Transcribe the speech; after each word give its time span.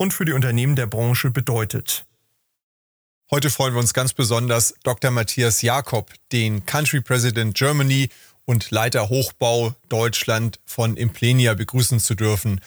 und 0.00 0.14
für 0.14 0.24
die 0.24 0.32
Unternehmen 0.32 0.76
der 0.76 0.86
Branche 0.86 1.30
bedeutet. 1.30 2.06
Heute 3.30 3.50
freuen 3.50 3.74
wir 3.74 3.80
uns 3.80 3.92
ganz 3.92 4.14
besonders, 4.14 4.72
Dr. 4.82 5.10
Matthias 5.10 5.60
Jakob, 5.60 6.10
den 6.32 6.64
Country 6.64 7.02
President 7.02 7.54
Germany 7.54 8.08
und 8.46 8.70
Leiter 8.70 9.10
Hochbau 9.10 9.74
Deutschland 9.90 10.58
von 10.64 10.96
Implenia 10.96 11.52
begrüßen 11.52 12.00
zu 12.00 12.14
dürfen. 12.14 12.62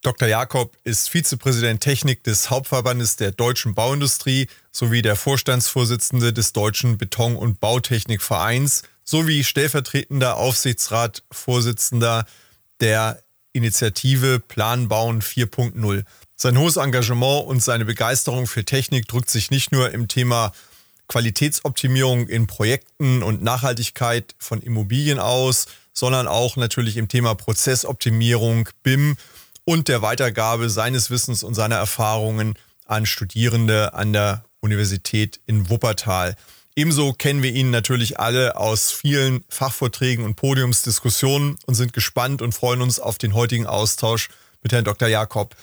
Dr. 0.00 0.26
Jakob 0.26 0.76
ist 0.82 1.08
Vizepräsident 1.08 1.80
Technik 1.80 2.24
des 2.24 2.50
Hauptverbandes 2.50 3.14
der 3.14 3.30
deutschen 3.30 3.76
Bauindustrie 3.76 4.48
sowie 4.72 5.02
der 5.02 5.14
Vorstandsvorsitzende 5.14 6.32
des 6.32 6.52
Deutschen 6.52 6.98
Beton- 6.98 7.36
und 7.36 7.60
Bautechnikvereins 7.60 8.82
sowie 9.04 9.44
stellvertretender 9.44 10.36
Aufsichtsratsvorsitzender 10.36 12.26
der 12.80 13.22
Initiative 13.52 14.40
Plan 14.40 14.88
Bauen 14.88 15.22
4.0. 15.22 16.04
Sein 16.42 16.58
hohes 16.58 16.76
Engagement 16.76 17.46
und 17.46 17.62
seine 17.62 17.84
Begeisterung 17.84 18.48
für 18.48 18.64
Technik 18.64 19.06
drückt 19.06 19.30
sich 19.30 19.52
nicht 19.52 19.70
nur 19.70 19.92
im 19.92 20.08
Thema 20.08 20.50
Qualitätsoptimierung 21.06 22.26
in 22.26 22.48
Projekten 22.48 23.22
und 23.22 23.44
Nachhaltigkeit 23.44 24.34
von 24.38 24.60
Immobilien 24.60 25.20
aus, 25.20 25.66
sondern 25.92 26.26
auch 26.26 26.56
natürlich 26.56 26.96
im 26.96 27.06
Thema 27.06 27.36
Prozessoptimierung, 27.36 28.68
BIM 28.82 29.16
und 29.62 29.86
der 29.86 30.02
Weitergabe 30.02 30.68
seines 30.68 31.10
Wissens 31.10 31.44
und 31.44 31.54
seiner 31.54 31.76
Erfahrungen 31.76 32.54
an 32.86 33.06
Studierende 33.06 33.94
an 33.94 34.12
der 34.12 34.44
Universität 34.58 35.38
in 35.46 35.70
Wuppertal. 35.70 36.34
Ebenso 36.74 37.12
kennen 37.12 37.44
wir 37.44 37.52
ihn 37.52 37.70
natürlich 37.70 38.18
alle 38.18 38.56
aus 38.56 38.90
vielen 38.90 39.44
Fachvorträgen 39.48 40.24
und 40.24 40.34
Podiumsdiskussionen 40.34 41.56
und 41.66 41.76
sind 41.76 41.92
gespannt 41.92 42.42
und 42.42 42.52
freuen 42.52 42.82
uns 42.82 42.98
auf 42.98 43.16
den 43.16 43.32
heutigen 43.32 43.68
Austausch 43.68 44.28
mit 44.60 44.72
Herrn 44.72 44.84
Dr. 44.84 45.06
Jakob. 45.06 45.54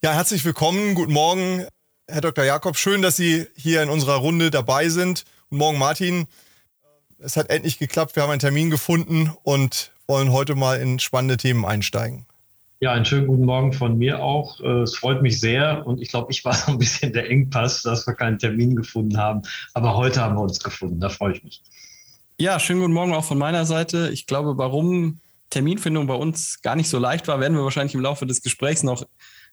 Ja, 0.00 0.12
herzlich 0.12 0.44
willkommen. 0.44 0.94
Guten 0.94 1.12
Morgen, 1.12 1.66
Herr 2.06 2.20
Dr. 2.20 2.44
Jakob. 2.44 2.76
Schön, 2.76 3.02
dass 3.02 3.16
Sie 3.16 3.48
hier 3.56 3.82
in 3.82 3.88
unserer 3.88 4.14
Runde 4.14 4.52
dabei 4.52 4.90
sind. 4.90 5.24
Guten 5.50 5.58
Morgen, 5.58 5.78
Martin. 5.78 6.28
Es 7.18 7.36
hat 7.36 7.50
endlich 7.50 7.80
geklappt. 7.80 8.14
Wir 8.14 8.22
haben 8.22 8.30
einen 8.30 8.38
Termin 8.38 8.70
gefunden 8.70 9.32
und 9.42 9.90
wollen 10.06 10.30
heute 10.30 10.54
mal 10.54 10.80
in 10.80 11.00
spannende 11.00 11.36
Themen 11.36 11.64
einsteigen. 11.64 12.26
Ja, 12.78 12.92
einen 12.92 13.06
schönen 13.06 13.26
guten 13.26 13.44
Morgen 13.44 13.72
von 13.72 13.98
mir 13.98 14.22
auch. 14.22 14.60
Äh, 14.60 14.82
es 14.82 14.94
freut 14.94 15.20
mich 15.20 15.40
sehr 15.40 15.84
und 15.84 16.00
ich 16.00 16.10
glaube, 16.10 16.30
ich 16.30 16.44
war 16.44 16.54
so 16.54 16.70
ein 16.70 16.78
bisschen 16.78 17.12
der 17.12 17.28
Engpass, 17.28 17.82
dass 17.82 18.06
wir 18.06 18.14
keinen 18.14 18.38
Termin 18.38 18.76
gefunden 18.76 19.18
haben. 19.18 19.42
Aber 19.74 19.96
heute 19.96 20.20
haben 20.20 20.36
wir 20.36 20.42
uns 20.42 20.60
gefunden. 20.60 21.00
Da 21.00 21.08
freue 21.08 21.32
ich 21.32 21.42
mich. 21.42 21.60
Ja, 22.38 22.60
schönen 22.60 22.78
guten 22.78 22.92
Morgen 22.92 23.14
auch 23.14 23.24
von 23.24 23.36
meiner 23.36 23.66
Seite. 23.66 24.10
Ich 24.12 24.26
glaube, 24.26 24.58
warum 24.58 25.18
Terminfindung 25.50 26.06
bei 26.06 26.14
uns 26.14 26.62
gar 26.62 26.76
nicht 26.76 26.88
so 26.88 27.00
leicht 27.00 27.26
war, 27.26 27.40
werden 27.40 27.56
wir 27.56 27.64
wahrscheinlich 27.64 27.94
im 27.94 28.00
Laufe 28.00 28.26
des 28.26 28.42
Gesprächs 28.42 28.84
noch 28.84 29.04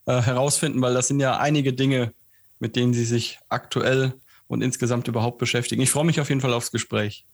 äh, 0.05 0.21
herausfinden, 0.21 0.81
weil 0.81 0.93
das 0.93 1.07
sind 1.07 1.19
ja 1.19 1.37
einige 1.37 1.73
Dinge, 1.73 2.13
mit 2.59 2.75
denen 2.75 2.93
Sie 2.93 3.05
sich 3.05 3.39
aktuell 3.49 4.13
und 4.47 4.61
insgesamt 4.61 5.07
überhaupt 5.07 5.37
beschäftigen. 5.37 5.81
Ich 5.81 5.91
freue 5.91 6.05
mich 6.05 6.19
auf 6.19 6.29
jeden 6.29 6.41
Fall 6.41 6.53
aufs 6.53 6.71
Gespräch. 6.71 7.25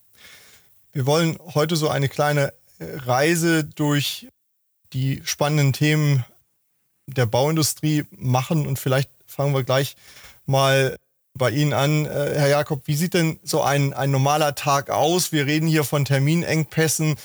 Wir 0.94 1.06
wollen 1.06 1.38
heute 1.54 1.76
so 1.76 1.90
eine 1.90 2.10
kleine 2.10 2.54
äh, 2.80 2.86
Reise 3.06 3.64
durch 3.64 4.28
die 4.94 5.22
spannenden 5.24 5.74
Themen 5.74 6.26
der 7.08 7.26
Bauindustrie 7.26 8.06
machen 8.12 8.68
und 8.68 8.80
vielleicht 8.80 9.10
fangen 9.26 9.54
wir 9.54 9.64
gleich 9.64 9.96
mal 10.46 10.96
bei 11.34 11.50
Ihnen 11.50 11.74
an, 11.74 12.06
äh, 12.06 12.34
Herr 12.36 12.50
Jakob. 12.50 12.88
Wie 12.88 12.96
sieht 12.96 13.14
denn 13.14 13.40
so 13.44 13.62
ein, 13.62 13.94
ein 13.94 14.12
normaler 14.12 14.56
Tag 14.56 14.90
aus? 14.90 15.32
Wir 15.32 15.46
reden 15.46 15.68
hier 15.68 15.84
von 15.84 16.06
Terminengpässen. 16.06 17.16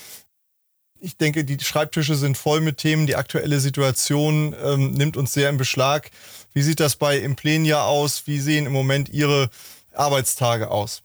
Ich 0.99 1.17
denke, 1.17 1.45
die 1.45 1.63
Schreibtische 1.63 2.15
sind 2.15 2.37
voll 2.37 2.61
mit 2.61 2.77
Themen. 2.77 3.07
Die 3.07 3.15
aktuelle 3.15 3.59
Situation 3.59 4.55
ähm, 4.63 4.91
nimmt 4.91 5.17
uns 5.17 5.33
sehr 5.33 5.49
in 5.49 5.57
Beschlag. 5.57 6.09
Wie 6.53 6.61
sieht 6.61 6.79
das 6.79 6.95
bei 6.95 7.17
Implenia 7.17 7.83
aus? 7.83 8.23
Wie 8.25 8.39
sehen 8.39 8.65
im 8.65 8.73
Moment 8.73 9.09
Ihre 9.09 9.49
Arbeitstage 9.93 10.71
aus? 10.71 11.03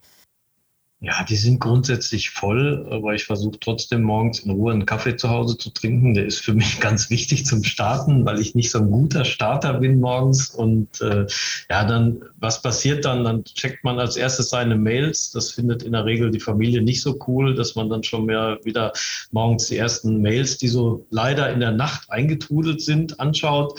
Ja, 1.05 1.21
die 1.27 1.35
sind 1.35 1.59
grundsätzlich 1.59 2.29
voll, 2.29 2.87
aber 2.89 3.13
ich 3.13 3.25
versuche 3.25 3.59
trotzdem 3.59 4.03
morgens 4.03 4.39
in 4.39 4.51
Ruhe 4.51 4.71
einen 4.71 4.85
Kaffee 4.85 5.17
zu 5.17 5.29
Hause 5.29 5.57
zu 5.57 5.69
trinken. 5.71 6.13
Der 6.13 6.25
ist 6.25 6.39
für 6.39 6.53
mich 6.53 6.79
ganz 6.79 7.09
wichtig 7.09 7.45
zum 7.45 7.65
Starten, 7.65 8.25
weil 8.25 8.39
ich 8.39 8.55
nicht 8.55 8.71
so 8.71 8.79
ein 8.79 8.89
guter 8.89 9.25
Starter 9.25 9.73
bin 9.73 9.99
morgens. 9.99 10.51
Und 10.51 11.01
äh, 11.01 11.27
ja, 11.69 11.83
dann, 11.83 12.23
was 12.39 12.61
passiert 12.61 13.03
dann? 13.03 13.25
Dann 13.25 13.43
checkt 13.43 13.83
man 13.83 13.99
als 13.99 14.15
erstes 14.15 14.49
seine 14.49 14.77
Mails. 14.77 15.31
Das 15.31 15.51
findet 15.51 15.83
in 15.83 15.91
der 15.91 16.05
Regel 16.05 16.31
die 16.31 16.39
Familie 16.39 16.81
nicht 16.81 17.01
so 17.01 17.19
cool, 17.27 17.53
dass 17.53 17.75
man 17.75 17.89
dann 17.89 18.03
schon 18.03 18.25
mehr 18.25 18.59
wieder 18.63 18.93
morgens 19.31 19.67
die 19.67 19.75
ersten 19.75 20.21
Mails, 20.21 20.57
die 20.57 20.69
so 20.69 21.05
leider 21.09 21.51
in 21.51 21.59
der 21.59 21.73
Nacht 21.73 22.09
eingetrudelt 22.11 22.79
sind, 22.79 23.19
anschaut. 23.19 23.77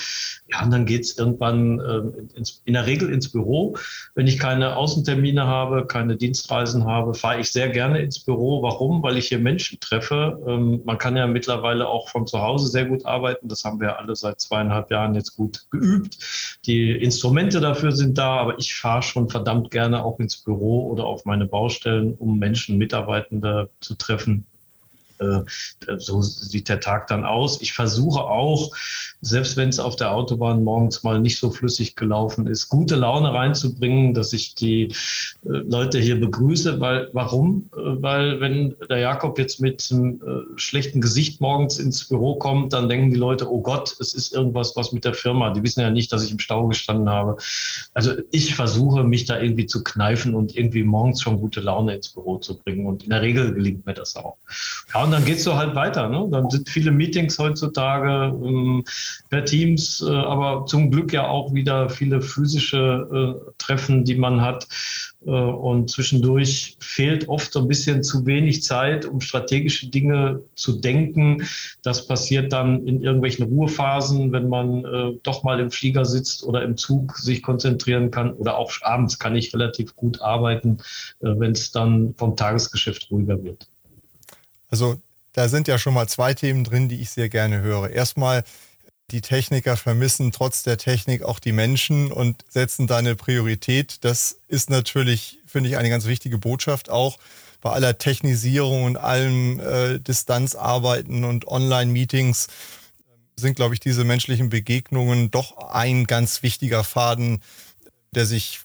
Ja, 0.53 0.63
und 0.63 0.71
dann 0.71 0.85
geht's 0.85 1.17
irgendwann 1.17 1.81
äh, 1.81 2.37
ins, 2.37 2.61
in 2.67 2.75
der 2.75 2.85
Regel 2.85 3.11
ins 3.11 3.31
Büro. 3.31 3.79
Wenn 4.15 4.27
ich 4.27 4.39
keine 4.39 4.77
Außentermine 4.77 5.47
habe, 5.47 5.87
keine 5.87 6.17
Dienstreisen 6.17 6.85
habe, 6.85 7.14
fahre 7.15 7.41
ich 7.41 7.51
sehr 7.51 7.69
gerne 7.69 8.01
ins 8.01 8.21
Büro. 8.21 8.63
Warum? 8.63 9.03
Weil 9.03 9.17
ich 9.19 9.29
hier 9.29 9.39
Menschen 9.39 9.81
treffe. 9.81 10.41
Ähm, 10.47 10.83
man 10.85 10.99
kann 10.99 11.17
ja 11.17 11.27
mittlerweile 11.27 11.89
auch 11.89 12.09
von 12.09 12.27
zu 12.27 12.41
Hause 12.41 12.69
sehr 12.69 12.85
gut 12.87 13.07
arbeiten. 13.07 13.49
Das 13.49 13.65
haben 13.65 13.81
wir 13.81 13.99
alle 13.99 14.17
seit 14.17 14.41
zweieinhalb 14.41 14.91
Jahren 14.91 15.15
jetzt 15.15 15.37
gut 15.37 15.67
geübt. 15.71 16.19
Die 16.67 16.93
Instrumente 16.93 17.61
dafür 17.61 17.93
sind 17.93 18.19
da, 18.19 18.37
aber 18.37 18.59
ich 18.59 18.75
fahre 18.75 19.03
schon 19.03 19.29
verdammt 19.29 19.71
gerne 19.71 20.05
auch 20.05 20.19
ins 20.19 20.37
Büro 20.37 20.91
oder 20.91 21.05
auf 21.05 21.25
meine 21.25 21.47
Baustellen, 21.47 22.15
um 22.15 22.39
Menschen, 22.39 22.79
Mitarbeitende 22.79 23.71
zu 23.81 23.95
treffen 23.95 24.47
äh, 25.19 25.41
so 25.99 26.23
sieht 26.23 26.69
der 26.69 26.81
Tag 26.81 27.07
dann 27.07 27.25
aus. 27.25 27.61
Ich 27.61 27.73
versuche 27.73 28.25
auch, 28.25 28.75
selbst 29.27 29.57
wenn 29.57 29.69
es 29.69 29.79
auf 29.79 29.97
der 29.97 30.13
Autobahn 30.13 30.65
morgens 30.65 31.03
mal 31.03 31.21
nicht 31.21 31.39
so 31.39 31.51
flüssig 31.51 31.97
gelaufen 31.97 32.47
ist, 32.47 32.69
gute 32.69 32.97
Laune 32.97 33.33
reinzubringen, 33.33 34.15
dass 34.15 34.33
ich 34.33 34.55
die 34.55 34.85
äh, 34.85 34.93
Leute 35.43 35.99
hier 35.99 36.21
begrüße. 36.21 36.81
Weil, 36.81 37.09
warum? 37.13 37.71
Äh, 37.75 38.03
weil 38.03 38.41
wenn 38.41 38.75
der 38.89 38.99
Jakob 38.99 39.39
jetzt 39.39 39.61
mit 39.61 39.89
einem 39.91 40.21
schlechten 40.57 41.01
Gesicht 41.01 41.41
morgens 41.41 41.79
ins 41.79 42.09
Büro 42.09 42.37
kommt, 42.37 42.73
dann 42.73 42.89
denken 42.89 43.11
die 43.11 43.17
Leute, 43.17 43.51
oh 43.51 43.61
Gott, 43.61 43.97
es 44.01 44.15
ist 44.15 44.35
irgendwas 44.35 44.77
was 44.77 44.93
mit 44.93 45.05
der 45.05 45.15
Firma. 45.15 45.51
Die 45.51 45.63
wissen 45.63 45.81
ja 45.81 45.91
nicht, 45.91 46.13
dass 46.13 46.25
ich 46.25 46.31
im 46.31 46.39
Stau 46.39 46.67
gestanden 46.69 47.09
habe. 47.09 47.37
Also 47.95 48.13
ich 48.31 48.55
versuche, 48.55 49.05
mich 49.05 49.25
da 49.25 49.41
irgendwie 49.41 49.67
zu 49.67 49.83
kneifen 49.83 50.35
und 50.35 50.57
irgendwie 50.57 50.83
morgens 50.83 51.23
schon 51.23 51.41
gute 51.41 51.61
Laune 51.61 51.95
ins 51.97 52.09
Büro 52.11 52.39
zu 52.39 52.59
bringen. 52.59 52.87
Und 52.87 53.05
in 53.05 53.11
der 53.11 53.23
Regel 53.23 53.55
gelingt 53.55 53.87
mir 53.87 53.95
das 53.95 54.17
auch. 54.17 54.37
Ja, 54.93 55.05
und 55.05 55.11
dann 55.11 55.25
geht's 55.25 55.45
so 55.45 55.57
halt 55.57 55.75
weiter. 55.75 56.09
Ne? 56.09 56.29
Dann 56.31 56.51
sind 56.51 56.69
viele 56.69 56.91
Meetings 56.91 57.39
heutzutage 57.39 58.35
ähm, 58.45 58.85
per 59.31 59.45
Teams, 59.45 60.01
äh, 60.01 60.11
aber 60.11 60.67
zum 60.67 60.91
Glück 60.91 61.13
ja 61.13 61.29
auch 61.29 61.55
wieder 61.55 61.89
viele 61.91 62.21
physische 62.21 63.39
äh, 63.39 63.53
Treffen, 63.59 64.05
die 64.05 64.15
man 64.15 64.41
hat. 64.41 64.67
Äh, 65.27 65.31
und 65.31 65.91
zwischendurch 65.91 66.77
fehlt 66.81 67.29
oft 67.29 67.53
so 67.53 67.61
ein 67.61 67.69
bisschen 67.69 68.03
zu 68.03 68.27
wenig 68.27 68.63
Zeit, 68.63 69.05
um 69.07 69.21
strategische 69.21 69.89
Dinge 69.89 70.43
zu 70.55 70.81
denken. 70.81 71.47
Das 71.83 72.07
passiert 72.07 72.53
dann 72.53 72.87
in 72.87 73.03
irgendwelchen 73.03 73.47
Ruhephasen, 73.47 74.33
wenn 74.33 74.49
man 74.49 74.85
äh, 74.85 75.19
doch 75.23 75.43
mal 75.43 75.61
im 75.61 75.71
Flieger 75.71 76.05
sitzt 76.05 76.45
oder 76.45 76.63
im 76.63 76.77
Zug 76.77 77.17
sich 77.19 77.43
konzentrieren 77.43 78.11
kann. 78.11 78.33
Oder 78.33 78.57
auch 78.59 78.73
abends 78.83 79.19
kann 79.19 79.37
ich 79.37 79.55
relativ 79.55 79.97
gut 79.97 80.21
arbeiten, 80.21 80.79
äh, 81.21 81.35
wenn 81.39 81.53
es 81.53 81.73
dann 81.73 82.15
vom 82.17 82.37
Tagesgeschäft 82.37 83.11
ruhiger 83.11 83.43
wird. 83.43 83.69
Also 84.71 84.97
da 85.33 85.49
sind 85.49 85.69
ja 85.69 85.79
schon 85.79 85.95
mal 85.95 86.09
zwei 86.09 86.35
Themen 86.35 86.65
drin, 86.65 86.89
die 86.89 87.01
ich 87.01 87.11
sehr 87.11 87.29
gerne 87.29 87.61
höre. 87.61 87.91
Erstmal, 87.91 88.45
die 89.15 89.21
Techniker 89.21 89.77
vermissen 89.77 90.33
trotz 90.33 90.65
der 90.65 90.77
Technik 90.77 91.23
auch 91.23 91.39
die 91.39 91.53
Menschen 91.53 92.11
und 92.11 92.45
setzen 92.49 92.89
da 92.89 92.97
eine 92.97 93.15
Priorität. 93.15 93.99
Das 94.05 94.41
ist 94.49 94.71
natürlich, 94.71 95.39
finde 95.47 95.69
ich, 95.69 95.77
eine 95.77 95.89
ganz 95.89 96.07
wichtige 96.07 96.37
Botschaft 96.37 96.91
auch 96.91 97.19
bei 97.61 97.71
aller 97.71 97.97
Technisierung 97.97 98.83
und 98.83 98.97
allem 98.97 99.61
äh, 99.61 100.01
Distanzarbeiten 100.01 101.23
und 101.23 101.47
Online-Meetings 101.47 102.49
sind, 103.37 103.55
glaube 103.55 103.75
ich, 103.75 103.81
diese 103.81 104.03
menschlichen 104.03 104.49
Begegnungen 104.49 105.31
doch 105.31 105.59
ein 105.59 106.07
ganz 106.07 106.43
wichtiger 106.43 106.83
Faden, 106.83 107.41
der 108.17 108.27
sich 108.27 108.63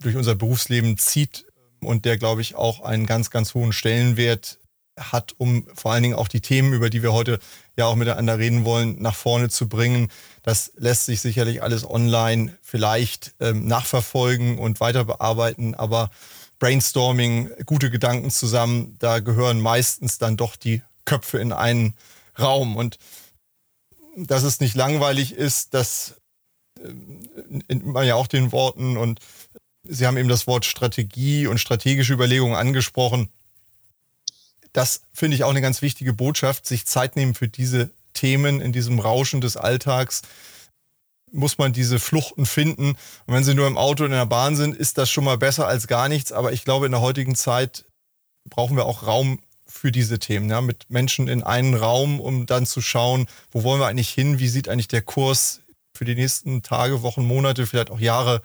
durch 0.00 0.16
unser 0.16 0.34
Berufsleben 0.34 0.98
zieht 0.98 1.46
und 1.80 2.04
der, 2.04 2.18
glaube 2.18 2.40
ich, 2.40 2.56
auch 2.56 2.80
einen 2.80 3.06
ganz, 3.06 3.30
ganz 3.30 3.54
hohen 3.54 3.72
Stellenwert 3.72 4.58
hat, 5.00 5.34
um 5.38 5.66
vor 5.74 5.92
allen 5.92 6.02
Dingen 6.02 6.14
auch 6.14 6.28
die 6.28 6.40
Themen, 6.40 6.72
über 6.72 6.90
die 6.90 7.02
wir 7.02 7.12
heute 7.12 7.38
ja 7.76 7.86
auch 7.86 7.96
miteinander 7.96 8.38
reden 8.38 8.64
wollen, 8.64 9.00
nach 9.00 9.14
vorne 9.14 9.48
zu 9.48 9.68
bringen. 9.68 10.08
Das 10.42 10.72
lässt 10.76 11.06
sich 11.06 11.20
sicherlich 11.20 11.62
alles 11.62 11.88
online 11.88 12.56
vielleicht 12.62 13.34
ähm, 13.40 13.66
nachverfolgen 13.66 14.58
und 14.58 14.80
weiter 14.80 15.04
bearbeiten, 15.04 15.74
aber 15.74 16.10
Brainstorming, 16.58 17.50
gute 17.64 17.90
Gedanken 17.90 18.30
zusammen, 18.30 18.96
da 18.98 19.20
gehören 19.20 19.60
meistens 19.60 20.18
dann 20.18 20.36
doch 20.36 20.56
die 20.56 20.82
Köpfe 21.06 21.38
in 21.38 21.52
einen 21.52 21.94
Raum. 22.38 22.76
Und 22.76 22.98
dass 24.16 24.42
es 24.42 24.60
nicht 24.60 24.74
langweilig 24.74 25.32
ist, 25.32 25.72
das 25.74 26.16
äh, 26.78 27.74
man 27.74 28.06
ja 28.06 28.14
auch 28.14 28.26
den 28.26 28.52
Worten 28.52 28.96
und 28.96 29.20
Sie 29.82 30.06
haben 30.06 30.18
eben 30.18 30.28
das 30.28 30.46
Wort 30.46 30.66
Strategie 30.66 31.46
und 31.46 31.58
strategische 31.58 32.12
Überlegungen 32.12 32.54
angesprochen. 32.54 33.30
Das 34.72 35.02
finde 35.12 35.36
ich 35.36 35.44
auch 35.44 35.50
eine 35.50 35.60
ganz 35.60 35.82
wichtige 35.82 36.12
Botschaft, 36.12 36.66
sich 36.66 36.86
Zeit 36.86 37.16
nehmen 37.16 37.34
für 37.34 37.48
diese 37.48 37.90
Themen 38.12 38.60
in 38.60 38.72
diesem 38.72 38.98
Rauschen 38.98 39.40
des 39.40 39.56
Alltags. 39.56 40.22
Muss 41.32 41.58
man 41.58 41.72
diese 41.72 41.98
Fluchten 41.98 42.46
finden. 42.46 42.96
Und 43.26 43.34
wenn 43.34 43.44
sie 43.44 43.54
nur 43.54 43.66
im 43.66 43.78
Auto 43.78 44.04
und 44.04 44.10
in 44.10 44.16
der 44.16 44.26
Bahn 44.26 44.56
sind, 44.56 44.76
ist 44.76 44.98
das 44.98 45.10
schon 45.10 45.24
mal 45.24 45.38
besser 45.38 45.66
als 45.66 45.86
gar 45.86 46.08
nichts. 46.08 46.32
Aber 46.32 46.52
ich 46.52 46.64
glaube, 46.64 46.86
in 46.86 46.92
der 46.92 47.00
heutigen 47.00 47.34
Zeit 47.34 47.84
brauchen 48.48 48.76
wir 48.76 48.84
auch 48.84 49.06
Raum 49.06 49.40
für 49.66 49.92
diese 49.92 50.18
Themen, 50.18 50.50
ja, 50.50 50.60
mit 50.60 50.90
Menschen 50.90 51.28
in 51.28 51.42
einen 51.44 51.74
Raum, 51.74 52.20
um 52.20 52.46
dann 52.46 52.66
zu 52.66 52.80
schauen, 52.80 53.26
wo 53.52 53.62
wollen 53.62 53.80
wir 53.80 53.86
eigentlich 53.86 54.10
hin, 54.10 54.40
wie 54.40 54.48
sieht 54.48 54.68
eigentlich 54.68 54.88
der 54.88 55.02
Kurs 55.02 55.60
für 55.94 56.04
die 56.04 56.16
nächsten 56.16 56.62
Tage, 56.62 57.02
Wochen, 57.02 57.24
Monate, 57.24 57.66
vielleicht 57.66 57.90
auch 57.90 58.00
Jahre 58.00 58.42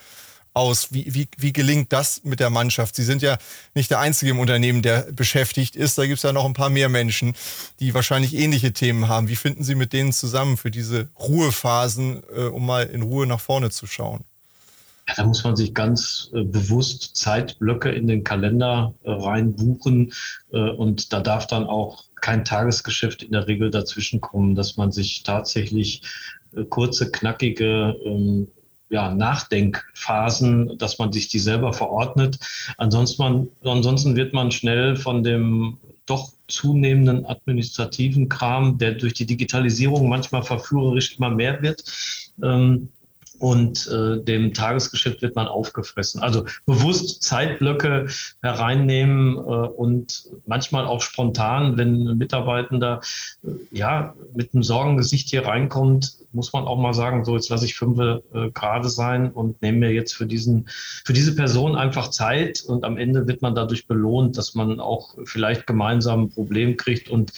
aus? 0.55 0.93
Wie, 0.93 1.13
wie, 1.13 1.27
wie 1.37 1.53
gelingt 1.53 1.93
das 1.93 2.23
mit 2.23 2.39
der 2.39 2.49
Mannschaft? 2.49 2.95
Sie 2.95 3.03
sind 3.03 3.21
ja 3.21 3.37
nicht 3.73 3.91
der 3.91 3.99
Einzige 3.99 4.31
im 4.31 4.39
Unternehmen, 4.39 4.81
der 4.81 5.11
beschäftigt 5.11 5.75
ist. 5.75 5.97
Da 5.97 6.05
gibt 6.05 6.17
es 6.17 6.23
ja 6.23 6.33
noch 6.33 6.45
ein 6.45 6.53
paar 6.53 6.69
mehr 6.69 6.89
Menschen, 6.89 7.33
die 7.79 7.93
wahrscheinlich 7.93 8.33
ähnliche 8.35 8.73
Themen 8.73 9.07
haben. 9.07 9.27
Wie 9.27 9.35
finden 9.35 9.63
Sie 9.63 9.75
mit 9.75 9.93
denen 9.93 10.13
zusammen 10.13 10.57
für 10.57 10.71
diese 10.71 11.09
Ruhephasen, 11.19 12.23
äh, 12.35 12.43
um 12.43 12.65
mal 12.65 12.83
in 12.83 13.01
Ruhe 13.01 13.27
nach 13.27 13.41
vorne 13.41 13.69
zu 13.69 13.85
schauen? 13.85 14.23
Ja, 15.07 15.13
da 15.17 15.25
muss 15.25 15.43
man 15.43 15.55
sich 15.55 15.73
ganz 15.73 16.31
äh, 16.33 16.43
bewusst 16.43 17.15
Zeitblöcke 17.15 17.91
in 17.91 18.07
den 18.07 18.23
Kalender 18.23 18.93
äh, 19.03 19.11
reinbuchen 19.11 20.13
äh, 20.51 20.57
und 20.57 21.13
da 21.13 21.19
darf 21.19 21.45
dann 21.45 21.65
auch 21.67 22.05
kein 22.21 22.43
Tagesgeschäft 22.43 23.21
in 23.21 23.33
der 23.33 23.47
Regel 23.47 23.69
dazwischen 23.69 24.19
kommen, 24.19 24.55
dass 24.55 24.77
man 24.77 24.91
sich 24.91 25.21
tatsächlich 25.21 26.01
äh, 26.55 26.63
kurze, 26.63 27.11
knackige 27.11 27.95
ähm, 28.03 28.47
ja, 28.89 29.13
Nachdenkphasen, 29.13 30.77
dass 30.77 30.99
man 30.99 31.11
sich 31.11 31.27
die 31.27 31.39
selber 31.39 31.73
verordnet. 31.73 32.39
Ansonsten, 32.77 33.21
man, 33.21 33.47
ansonsten 33.63 34.15
wird 34.15 34.33
man 34.33 34.51
schnell 34.51 34.95
von 34.95 35.23
dem 35.23 35.77
doch 36.05 36.31
zunehmenden 36.47 37.25
administrativen 37.25 38.29
Kram, 38.29 38.77
der 38.77 38.93
durch 38.93 39.13
die 39.13 39.25
Digitalisierung 39.25 40.07
manchmal 40.07 40.43
verführerisch 40.43 41.17
immer 41.17 41.31
mehr 41.31 41.61
wird, 41.63 41.83
ähm, 42.43 42.89
und 43.39 43.87
äh, 43.87 44.23
dem 44.23 44.53
Tagesgeschäft 44.53 45.21
wird 45.21 45.35
man 45.35 45.47
aufgefressen. 45.47 46.21
Also 46.21 46.45
bewusst 46.65 47.23
Zeitblöcke 47.23 48.07
hereinnehmen 48.41 49.37
äh, 49.37 49.39
und 49.39 50.25
manchmal 50.45 50.85
auch 50.85 51.01
spontan, 51.01 51.77
wenn 51.77 52.07
ein 52.07 52.17
Mitarbeitender 52.17 53.01
äh, 53.43 53.49
ja 53.71 54.15
mit 54.33 54.53
einem 54.53 54.63
Sorgengesicht 54.63 55.29
hier 55.29 55.45
reinkommt, 55.45 56.13
muss 56.31 56.53
man 56.53 56.65
auch 56.65 56.77
mal 56.77 56.93
sagen, 56.93 57.23
so 57.23 57.35
jetzt 57.35 57.49
lasse 57.49 57.65
ich 57.65 57.75
fünf 57.75 57.97
äh, 57.99 58.51
gerade 58.51 58.89
sein 58.89 59.31
und 59.31 59.61
nehme 59.61 59.79
mir 59.79 59.91
jetzt 59.91 60.13
für 60.13 60.25
diesen 60.25 60.67
für 60.67 61.13
diese 61.13 61.35
Person 61.35 61.75
einfach 61.75 62.09
Zeit 62.09 62.61
und 62.61 62.83
am 62.83 62.97
Ende 62.97 63.27
wird 63.27 63.41
man 63.41 63.55
dadurch 63.55 63.87
belohnt, 63.87 64.37
dass 64.37 64.53
man 64.53 64.79
auch 64.79 65.15
vielleicht 65.25 65.65
gemeinsam 65.65 66.23
ein 66.23 66.29
Problem 66.29 66.77
kriegt 66.77 67.09
und 67.09 67.31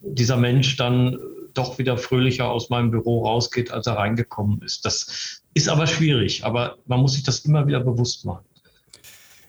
dieser 0.00 0.36
Mensch 0.36 0.76
dann 0.76 1.18
doch 1.54 1.78
wieder 1.78 1.96
fröhlicher 1.96 2.50
aus 2.50 2.70
meinem 2.70 2.90
Büro 2.90 3.24
rausgeht, 3.24 3.70
als 3.70 3.86
er 3.86 3.94
reingekommen 3.94 4.62
ist. 4.62 4.84
Das 4.84 5.39
ist 5.54 5.68
aber 5.68 5.86
schwierig, 5.86 6.44
aber 6.44 6.78
man 6.86 7.00
muss 7.00 7.14
sich 7.14 7.22
das 7.22 7.40
immer 7.40 7.66
wieder 7.66 7.80
bewusst 7.80 8.24
machen. 8.24 8.44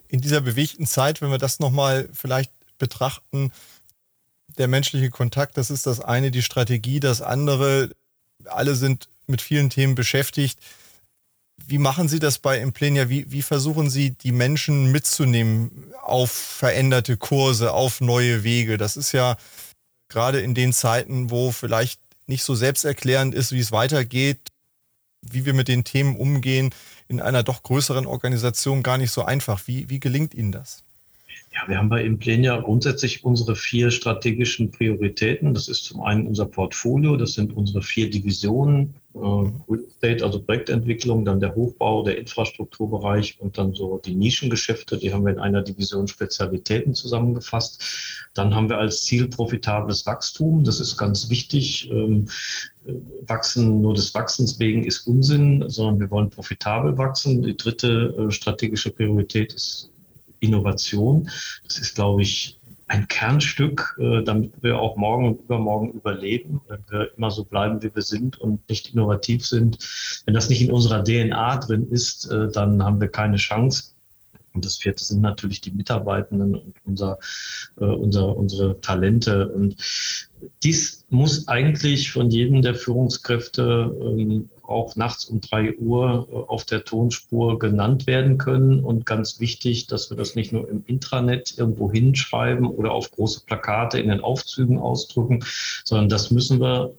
In 0.08 0.22
dieser 0.22 0.42
bewegten 0.42 0.86
Zeit, 0.86 1.22
wenn 1.22 1.32
wir 1.32 1.38
das 1.38 1.60
nochmal 1.60 2.10
vielleicht 2.14 2.52
betrachten, 2.78 3.52
der 4.58 4.68
menschliche 4.68 5.10
Kontakt, 5.10 5.58
das 5.58 5.70
ist 5.70 5.86
das 5.86 6.00
eine, 6.00 6.32
die 6.32 6.42
Strategie, 6.42 7.00
das 7.00 7.22
andere, 7.22 7.92
alle 8.46 8.76
sind 8.76 9.08
mit 9.28 9.42
vielen 9.42 9.70
Themen 9.70 9.96
beschäftigt. 9.96 10.60
Wie 11.66 11.78
machen 11.78 12.10
Sie 12.10 12.20
das 12.20 12.40
bei 12.40 12.60
Implenia? 12.60 13.08
Wie, 13.08 13.32
wie 13.32 13.44
versuchen 13.44 13.90
Sie, 13.90 14.12
die 14.12 14.32
Menschen 14.32 14.92
mitzunehmen 14.92 15.94
auf 16.02 16.32
veränderte 16.32 17.16
Kurse, 17.18 17.72
auf 17.72 18.02
neue 18.02 18.44
Wege? 18.44 18.78
Das 18.78 18.98
ist 18.98 19.12
ja 19.12 19.38
gerade 20.10 20.42
in 20.42 20.54
den 20.54 20.74
Zeiten, 20.74 21.30
wo 21.30 21.52
vielleicht 21.52 22.02
nicht 22.28 22.44
so 22.44 22.56
selbsterklärend 22.56 23.34
ist, 23.34 23.52
wie 23.52 23.60
es 23.60 23.72
weitergeht, 23.72 24.51
wie 25.22 25.46
wir 25.46 25.54
mit 25.54 25.68
den 25.68 25.84
Themen 25.84 26.16
umgehen, 26.16 26.72
in 27.08 27.22
einer 27.22 27.44
doch 27.44 27.64
größeren 27.64 28.06
Organisation 28.06 28.84
gar 28.84 28.98
nicht 28.98 29.12
so 29.12 29.24
einfach. 29.24 29.68
Wie, 29.68 29.90
wie 29.90 30.00
gelingt 30.00 30.34
Ihnen 30.34 30.52
das? 30.52 30.84
Ja, 31.54 31.68
wir 31.68 31.78
haben 31.78 31.90
bei 31.90 32.04
Implenia 32.04 32.58
grundsätzlich 32.62 33.26
unsere 33.26 33.58
vier 33.58 33.92
strategischen 33.92 34.72
Prioritäten. 34.72 35.54
Das 35.54 35.68
ist 35.68 35.84
zum 35.84 36.02
einen 36.02 36.26
unser 36.26 36.46
Portfolio, 36.46 37.18
das 37.18 37.34
sind 37.34 37.56
unsere 37.56 37.82
vier 37.82 38.10
Divisionen, 38.10 38.94
äh, 39.14 39.20
Real 39.20 39.84
Estate, 39.86 40.24
also 40.24 40.42
Projektentwicklung, 40.42 41.26
dann 41.26 41.42
der 41.42 41.54
Hochbau, 41.54 42.04
der 42.04 42.18
Infrastrukturbereich 42.18 43.38
und 43.40 43.58
dann 43.58 43.74
so 43.74 43.98
die 43.98 44.16
Nischengeschäfte, 44.16 44.98
die 44.98 45.14
haben 45.14 45.26
wir 45.26 45.34
in 45.34 45.40
einer 45.40 45.62
Division 45.62 46.08
Spezialitäten 46.08 46.96
zusammengefasst. 46.96 47.84
Dann 48.34 48.56
haben 48.56 48.70
wir 48.70 48.78
als 48.78 49.02
Ziel 49.02 49.28
profitables 49.28 50.06
Wachstum, 50.06 50.64
das 50.64 50.80
ist 50.80 50.96
ganz 50.96 51.30
wichtig. 51.30 51.92
Ähm, 51.92 52.30
wachsen 53.28 53.82
nur 53.82 53.94
des 53.94 54.14
Wachsens 54.14 54.60
wegen 54.60 54.84
ist 54.84 55.08
Unsinn, 55.08 55.64
sondern 55.68 56.00
wir 56.00 56.12
wollen 56.12 56.30
profitabel 56.30 56.98
wachsen. 56.98 57.44
Die 57.44 57.56
dritte 57.56 58.16
äh, 58.18 58.32
strategische 58.32 58.92
Priorität 58.92 59.54
ist 59.54 59.92
Innovation. 60.40 61.30
Das 61.64 61.78
ist, 61.78 61.96
glaube 61.96 62.24
ich, 62.24 62.60
ein 62.88 63.08
Kernstück, 63.08 63.98
äh, 64.00 64.24
damit 64.24 64.52
wir 64.62 64.80
auch 64.80 64.98
morgen 64.98 65.28
und 65.28 65.42
übermorgen 65.42 65.92
überleben, 65.92 66.60
wenn 66.68 66.84
wir 66.90 67.12
immer 67.16 67.32
so 67.32 67.46
bleiben, 67.46 67.82
wie 67.82 67.96
wir 67.96 68.02
sind 68.02 68.40
und 68.42 68.68
nicht 68.68 68.94
innovativ 68.94 69.46
sind. 69.46 69.78
Wenn 70.26 70.34
das 70.34 70.50
nicht 70.50 70.62
in 70.62 70.72
unserer 70.72 71.04
DNA 71.04 71.58
drin 71.58 71.88
ist, 71.90 72.30
äh, 72.30 72.52
dann 72.52 72.84
haben 72.84 73.00
wir 73.00 73.08
keine 73.08 73.38
Chance. 73.38 73.94
Und 74.54 74.66
das 74.66 74.78
vierte 74.78 75.04
sind 75.04 75.22
natürlich 75.22 75.62
die 75.62 75.72
Mitarbeitenden 75.72 76.56
und 76.56 76.76
unser, 76.86 77.20
äh, 77.80 77.86
unser, 77.86 78.36
unsere 78.36 78.80
Talente. 78.82 79.50
Und 79.50 79.76
dies 80.64 81.06
muss 81.10 81.48
eigentlich 81.48 82.12
von 82.12 82.30
jedem 82.30 82.62
der 82.62 82.76
Führungskräfte 82.76 83.96
ähm, 84.02 84.50
auch 84.64 84.96
nachts 84.96 85.26
um 85.26 85.42
drei 85.42 85.76
Uhr 85.78 86.28
äh, 86.32 86.36
auf 86.52 86.66
der 86.66 86.84
Tonspur 86.84 87.60
genannt 87.60 88.08
werden 88.08 88.38
können. 88.38 88.84
Und 88.84 89.06
ganz 89.06 89.40
wichtig, 89.40 89.88
dass 89.88 90.10
wir 90.10 90.18
das 90.18 90.36
nicht 90.36 90.52
nur 90.52 90.68
im 90.70 90.84
Intranet 90.86 91.58
irgendwo 91.58 91.92
hinschreiben 91.92 92.66
oder 92.66 92.92
auf 92.92 93.12
große 93.12 93.42
Plakate 93.46 94.00
in 94.00 94.10
den 94.10 94.22
Aufzügen 94.22 94.80
ausdrücken, 94.80 95.44
sondern 95.84 96.10
das 96.10 96.32
müssen 96.32 96.60
wir 96.60 96.94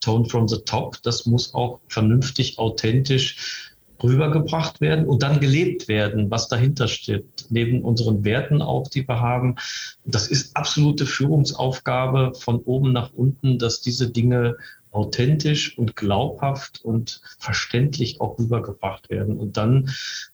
Tone 0.00 0.26
from 0.26 0.46
the 0.46 0.58
Top, 0.58 1.02
das 1.02 1.26
muss 1.26 1.54
auch 1.54 1.80
vernünftig, 1.88 2.58
authentisch 2.58 3.75
rübergebracht 4.02 4.80
werden 4.80 5.06
und 5.06 5.22
dann 5.22 5.40
gelebt 5.40 5.88
werden, 5.88 6.30
was 6.30 6.48
dahinter 6.48 6.88
steht, 6.88 7.46
neben 7.50 7.82
unseren 7.82 8.24
Werten 8.24 8.62
auch, 8.62 8.88
die 8.88 9.06
wir 9.08 9.20
haben. 9.20 9.56
Das 10.04 10.28
ist 10.28 10.56
absolute 10.56 11.06
Führungsaufgabe 11.06 12.32
von 12.34 12.58
oben 12.60 12.92
nach 12.92 13.12
unten, 13.12 13.58
dass 13.58 13.80
diese 13.80 14.10
Dinge 14.10 14.56
authentisch 14.90 15.76
und 15.78 15.94
glaubhaft 15.94 16.84
und 16.84 17.20
verständlich 17.38 18.20
auch 18.20 18.38
rübergebracht 18.38 19.10
werden. 19.10 19.36
Und 19.36 19.56
dann 19.56 19.90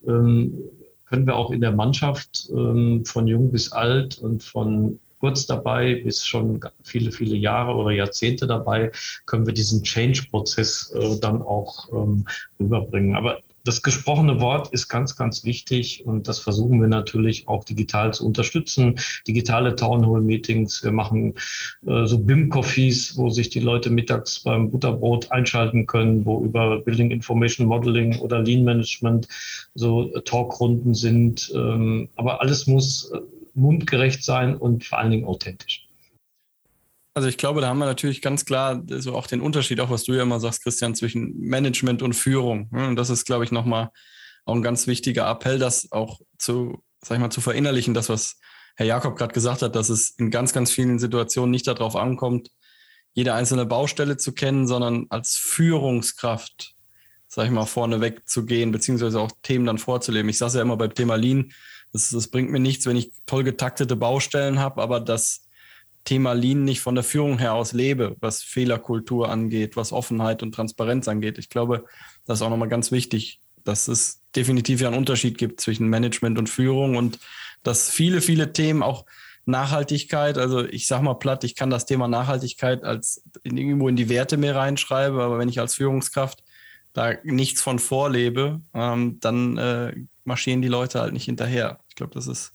ähm, 0.06 0.54
können 1.06 1.26
wir 1.26 1.36
auch 1.36 1.50
in 1.50 1.60
der 1.60 1.72
Mannschaft 1.72 2.48
ähm, 2.50 3.04
von 3.04 3.26
jung 3.26 3.50
bis 3.50 3.72
alt 3.72 4.18
und 4.18 4.42
von 4.42 4.98
kurz 5.18 5.46
dabei 5.46 6.02
bis 6.02 6.26
schon 6.26 6.60
viele, 6.82 7.12
viele 7.12 7.36
Jahre 7.36 7.74
oder 7.74 7.92
Jahrzehnte 7.92 8.48
dabei, 8.48 8.90
können 9.24 9.46
wir 9.46 9.54
diesen 9.54 9.84
Change-Prozess 9.84 10.92
äh, 10.96 11.20
dann 11.20 11.42
auch 11.42 11.88
ähm, 11.92 12.24
rüberbringen. 12.58 13.14
Aber 13.14 13.38
das 13.64 13.82
gesprochene 13.82 14.40
Wort 14.40 14.72
ist 14.72 14.88
ganz, 14.88 15.16
ganz 15.16 15.44
wichtig 15.44 16.04
und 16.04 16.28
das 16.28 16.38
versuchen 16.38 16.80
wir 16.80 16.88
natürlich 16.88 17.48
auch 17.48 17.64
digital 17.64 18.12
zu 18.12 18.26
unterstützen. 18.26 18.98
Digitale 19.26 19.76
Townhall-Meetings, 19.76 20.82
wir 20.82 20.92
machen 20.92 21.34
äh, 21.86 22.06
so 22.06 22.18
BIM-Coffees, 22.18 23.16
wo 23.16 23.30
sich 23.30 23.50
die 23.50 23.60
Leute 23.60 23.90
mittags 23.90 24.40
beim 24.40 24.70
Butterbrot 24.70 25.30
einschalten 25.30 25.86
können, 25.86 26.24
wo 26.24 26.44
über 26.44 26.80
Building 26.80 27.10
Information 27.10 27.66
Modeling 27.66 28.18
oder 28.18 28.40
Lean 28.40 28.64
Management 28.64 29.28
so 29.74 30.08
Talkrunden 30.20 30.94
sind. 30.94 31.52
Ähm, 31.54 32.08
aber 32.16 32.40
alles 32.40 32.66
muss 32.66 33.10
äh, 33.12 33.18
mundgerecht 33.54 34.24
sein 34.24 34.56
und 34.56 34.84
vor 34.84 34.98
allen 34.98 35.10
Dingen 35.10 35.24
authentisch. 35.24 35.86
Also 37.14 37.28
ich 37.28 37.36
glaube, 37.36 37.60
da 37.60 37.68
haben 37.68 37.78
wir 37.78 37.86
natürlich 37.86 38.22
ganz 38.22 38.44
klar 38.44 38.82
so 38.86 39.14
auch 39.14 39.26
den 39.26 39.42
Unterschied, 39.42 39.80
auch 39.80 39.90
was 39.90 40.04
du 40.04 40.14
ja 40.14 40.22
immer 40.22 40.40
sagst, 40.40 40.62
Christian, 40.62 40.94
zwischen 40.94 41.38
Management 41.38 42.02
und 42.02 42.14
Führung. 42.14 42.68
Und 42.70 42.96
das 42.96 43.10
ist, 43.10 43.26
glaube 43.26 43.44
ich, 43.44 43.52
nochmal 43.52 43.90
auch 44.46 44.54
ein 44.54 44.62
ganz 44.62 44.86
wichtiger 44.86 45.28
Appell, 45.30 45.58
das 45.58 45.92
auch 45.92 46.20
zu, 46.38 46.82
sag 47.02 47.16
ich 47.16 47.20
mal, 47.20 47.30
zu 47.30 47.40
verinnerlichen, 47.40 47.92
das, 47.92 48.08
was 48.08 48.38
Herr 48.76 48.86
Jakob 48.86 49.16
gerade 49.16 49.34
gesagt 49.34 49.62
hat, 49.62 49.76
dass 49.76 49.90
es 49.90 50.10
in 50.10 50.30
ganz, 50.30 50.52
ganz 50.54 50.70
vielen 50.70 50.98
Situationen 50.98 51.50
nicht 51.50 51.66
darauf 51.66 51.96
ankommt, 51.96 52.48
jede 53.12 53.34
einzelne 53.34 53.66
Baustelle 53.66 54.16
zu 54.16 54.32
kennen, 54.32 54.66
sondern 54.66 55.06
als 55.10 55.36
Führungskraft, 55.36 56.74
sag 57.28 57.44
ich 57.44 57.50
mal, 57.50 57.66
vorneweg 57.66 58.26
zu 58.26 58.46
gehen, 58.46 58.72
beziehungsweise 58.72 59.20
auch 59.20 59.32
Themen 59.42 59.66
dann 59.66 59.76
vorzuleben. 59.76 60.30
Ich 60.30 60.38
sage 60.38 60.56
ja 60.56 60.62
immer 60.62 60.78
beim 60.78 60.94
Thema 60.94 61.16
Lean, 61.16 61.52
das, 61.92 62.08
das 62.08 62.28
bringt 62.28 62.50
mir 62.50 62.60
nichts, 62.60 62.86
wenn 62.86 62.96
ich 62.96 63.12
toll 63.26 63.44
getaktete 63.44 63.96
Baustellen 63.96 64.58
habe, 64.58 64.80
aber 64.80 64.98
das 64.98 65.46
Thema 66.04 66.32
Lean 66.32 66.64
nicht 66.64 66.80
von 66.80 66.94
der 66.94 67.04
Führung 67.04 67.38
her 67.38 67.54
aus 67.54 67.72
lebe, 67.72 68.16
was 68.20 68.42
Fehlerkultur 68.42 69.28
angeht, 69.28 69.76
was 69.76 69.92
Offenheit 69.92 70.42
und 70.42 70.52
Transparenz 70.54 71.08
angeht. 71.08 71.38
Ich 71.38 71.48
glaube, 71.48 71.84
das 72.26 72.38
ist 72.38 72.42
auch 72.42 72.50
nochmal 72.50 72.68
ganz 72.68 72.90
wichtig, 72.90 73.40
dass 73.64 73.88
es 73.88 74.22
definitiv 74.34 74.80
ja 74.80 74.88
einen 74.88 74.98
Unterschied 74.98 75.38
gibt 75.38 75.60
zwischen 75.60 75.88
Management 75.88 76.38
und 76.38 76.48
Führung 76.48 76.96
und 76.96 77.18
dass 77.62 77.90
viele, 77.90 78.20
viele 78.20 78.52
Themen 78.52 78.82
auch 78.82 79.04
Nachhaltigkeit, 79.44 80.38
also 80.38 80.64
ich 80.64 80.86
sag 80.86 81.02
mal 81.02 81.14
platt, 81.14 81.44
ich 81.44 81.56
kann 81.56 81.70
das 81.70 81.86
Thema 81.86 82.08
Nachhaltigkeit 82.08 82.84
als 82.84 83.24
irgendwo 83.42 83.88
in 83.88 83.96
die 83.96 84.08
Werte 84.08 84.36
mehr 84.36 84.54
reinschreiben, 84.54 85.18
aber 85.18 85.38
wenn 85.38 85.48
ich 85.48 85.60
als 85.60 85.74
Führungskraft 85.74 86.42
da 86.92 87.14
nichts 87.24 87.60
von 87.60 87.78
vorlebe, 87.78 88.60
ähm, 88.74 89.18
dann 89.20 89.56
äh, 89.56 89.94
marschieren 90.24 90.62
die 90.62 90.68
Leute 90.68 91.00
halt 91.00 91.12
nicht 91.12 91.24
hinterher. 91.24 91.80
Ich 91.88 91.96
glaube, 91.96 92.14
das 92.14 92.26
ist 92.26 92.52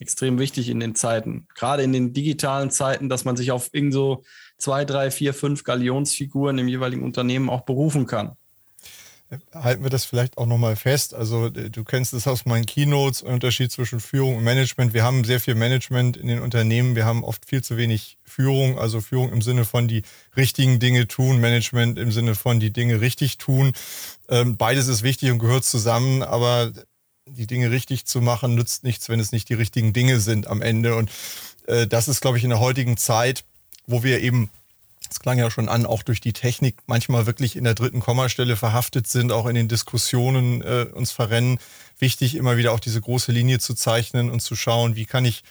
extrem 0.00 0.38
wichtig 0.38 0.68
in 0.68 0.80
den 0.80 0.94
Zeiten. 0.94 1.46
Gerade 1.54 1.82
in 1.82 1.92
den 1.92 2.12
digitalen 2.12 2.70
Zeiten, 2.70 3.08
dass 3.08 3.24
man 3.24 3.36
sich 3.36 3.50
auf 3.50 3.70
irgend 3.72 3.92
so 3.92 4.24
zwei, 4.58 4.84
drei, 4.84 5.10
vier, 5.10 5.34
fünf 5.34 5.64
Galionsfiguren 5.64 6.58
im 6.58 6.68
jeweiligen 6.68 7.02
Unternehmen 7.02 7.50
auch 7.50 7.62
berufen 7.62 8.06
kann. 8.06 8.36
Halten 9.52 9.82
wir 9.82 9.90
das 9.90 10.06
vielleicht 10.06 10.38
auch 10.38 10.46
nochmal 10.46 10.74
fest. 10.74 11.12
Also 11.12 11.46
äh, 11.46 11.68
du 11.68 11.84
kennst 11.84 12.14
es 12.14 12.26
aus 12.26 12.46
meinen 12.46 12.64
Keynotes, 12.64 13.20
Unterschied 13.20 13.70
zwischen 13.70 14.00
Führung 14.00 14.36
und 14.36 14.44
Management. 14.44 14.94
Wir 14.94 15.02
haben 15.02 15.22
sehr 15.24 15.38
viel 15.38 15.54
Management 15.54 16.16
in 16.16 16.28
den 16.28 16.40
Unternehmen. 16.40 16.96
Wir 16.96 17.04
haben 17.04 17.24
oft 17.24 17.44
viel 17.44 17.62
zu 17.62 17.76
wenig 17.76 18.16
Führung, 18.24 18.78
also 18.78 19.02
Führung 19.02 19.30
im 19.30 19.42
Sinne 19.42 19.66
von 19.66 19.86
die 19.86 20.02
richtigen 20.34 20.78
Dinge 20.80 21.08
tun, 21.08 21.40
Management 21.40 21.98
im 21.98 22.10
Sinne 22.10 22.36
von 22.36 22.58
die 22.58 22.72
Dinge 22.72 23.02
richtig 23.02 23.36
tun. 23.36 23.72
Ähm, 24.30 24.56
beides 24.56 24.88
ist 24.88 25.02
wichtig 25.02 25.30
und 25.30 25.40
gehört 25.40 25.64
zusammen, 25.64 26.22
aber 26.22 26.72
die 27.30 27.46
Dinge 27.46 27.70
richtig 27.70 28.04
zu 28.06 28.20
machen, 28.20 28.54
nützt 28.54 28.84
nichts, 28.84 29.08
wenn 29.08 29.20
es 29.20 29.32
nicht 29.32 29.48
die 29.48 29.54
richtigen 29.54 29.92
Dinge 29.92 30.20
sind 30.20 30.46
am 30.46 30.62
Ende. 30.62 30.96
Und 30.96 31.10
äh, 31.66 31.86
das 31.86 32.08
ist, 32.08 32.20
glaube 32.20 32.38
ich, 32.38 32.44
in 32.44 32.50
der 32.50 32.60
heutigen 32.60 32.96
Zeit, 32.96 33.44
wo 33.86 34.02
wir 34.02 34.20
eben, 34.20 34.50
das 35.08 35.20
klang 35.20 35.38
ja 35.38 35.50
schon 35.50 35.68
an, 35.68 35.86
auch 35.86 36.02
durch 36.02 36.20
die 36.20 36.32
Technik 36.32 36.76
manchmal 36.86 37.26
wirklich 37.26 37.56
in 37.56 37.64
der 37.64 37.74
dritten 37.74 38.00
Kommastelle 38.00 38.56
verhaftet 38.56 39.06
sind, 39.06 39.32
auch 39.32 39.46
in 39.46 39.54
den 39.54 39.68
Diskussionen 39.68 40.62
äh, 40.62 40.86
uns 40.92 41.12
verrennen, 41.12 41.58
wichtig, 41.98 42.34
immer 42.34 42.56
wieder 42.56 42.72
auch 42.72 42.80
diese 42.80 43.00
große 43.00 43.32
Linie 43.32 43.58
zu 43.58 43.74
zeichnen 43.74 44.30
und 44.30 44.40
zu 44.40 44.56
schauen, 44.56 44.96
wie 44.96 45.06
kann 45.06 45.24
ich 45.24 45.42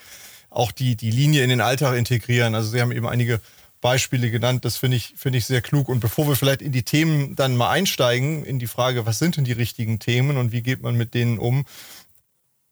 auch 0.50 0.72
die, 0.72 0.96
die 0.96 1.12
Linie 1.12 1.44
in 1.44 1.50
den 1.50 1.62
Alltag 1.62 1.96
integrieren. 1.96 2.56
Also 2.56 2.70
Sie 2.70 2.82
haben 2.82 2.92
eben 2.92 3.08
einige 3.08 3.42
Beispiele 3.82 4.32
genannt. 4.32 4.66
Das 4.66 4.78
finde 4.78 4.98
ich, 4.98 5.14
finde 5.16 5.38
ich 5.38 5.46
sehr 5.46 5.62
klug. 5.62 5.90
Und 5.90 6.00
bevor 6.00 6.28
wir 6.28 6.36
vielleicht 6.36 6.62
in 6.62 6.72
die 6.72 6.84
Themen 6.84 7.36
dann 7.36 7.56
mal 7.56 7.70
einsteigen, 7.70 8.46
in 8.46 8.60
die 8.60 8.68
Frage, 8.68 9.06
was 9.06 9.20
sind 9.20 9.38
denn 9.38 9.44
die 9.44 9.54
richtigen 9.54 10.00
Themen 10.00 10.38
und 10.38 10.52
wie 10.52 10.62
geht 10.62 10.82
man 10.82 10.96
mit 10.96 11.14
denen 11.14 11.40
um? 11.40 11.66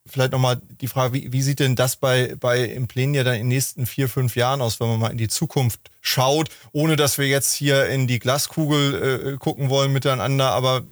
Vielleicht 0.08 0.34
nochmal 0.34 0.62
die 0.82 0.88
Frage, 0.88 1.14
wie, 1.14 1.32
wie 1.32 1.42
sieht 1.42 1.60
denn 1.60 1.76
das 1.76 1.96
bei, 1.96 2.36
bei 2.40 2.64
Implenia 2.64 3.24
dann 3.24 3.36
in 3.36 3.42
den 3.42 3.48
nächsten 3.48 3.88
vier, 3.88 4.08
fünf 4.08 4.36
Jahren 4.36 4.62
aus, 4.62 4.80
wenn 4.80 4.88
man 4.88 5.00
mal 5.00 5.12
in 5.12 5.18
die 5.18 5.28
Zukunft 5.28 5.80
schaut, 6.02 6.50
ohne 6.74 6.96
dass 6.96 7.18
wir 7.18 7.28
jetzt 7.28 7.54
hier 7.54 7.88
in 7.88 8.06
die 8.08 8.20
Glaskugel 8.20 9.34
äh, 9.34 9.38
gucken 9.38 9.70
wollen 9.70 9.92
miteinander, 9.92 10.52
aber 10.52 10.84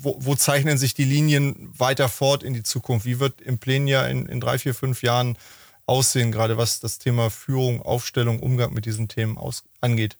wo, 0.00 0.16
wo, 0.20 0.34
zeichnen 0.34 0.78
sich 0.78 0.94
die 0.94 1.04
Linien 1.04 1.72
weiter 1.76 2.08
fort 2.08 2.42
in 2.42 2.54
die 2.54 2.62
Zukunft? 2.62 3.04
Wie 3.04 3.20
wird 3.20 3.40
Implenia 3.40 4.06
in, 4.06 4.26
in 4.26 4.40
drei, 4.40 4.58
vier, 4.58 4.74
fünf 4.74 5.02
Jahren 5.02 5.36
aussehen, 5.86 6.32
gerade 6.32 6.56
was 6.56 6.80
das 6.80 6.98
Thema 6.98 7.30
Führung, 7.30 7.82
Aufstellung, 7.82 8.40
Umgang 8.40 8.74
mit 8.74 8.86
diesen 8.86 9.08
Themen 9.08 9.38
aus, 9.38 9.64
angeht? 9.80 10.16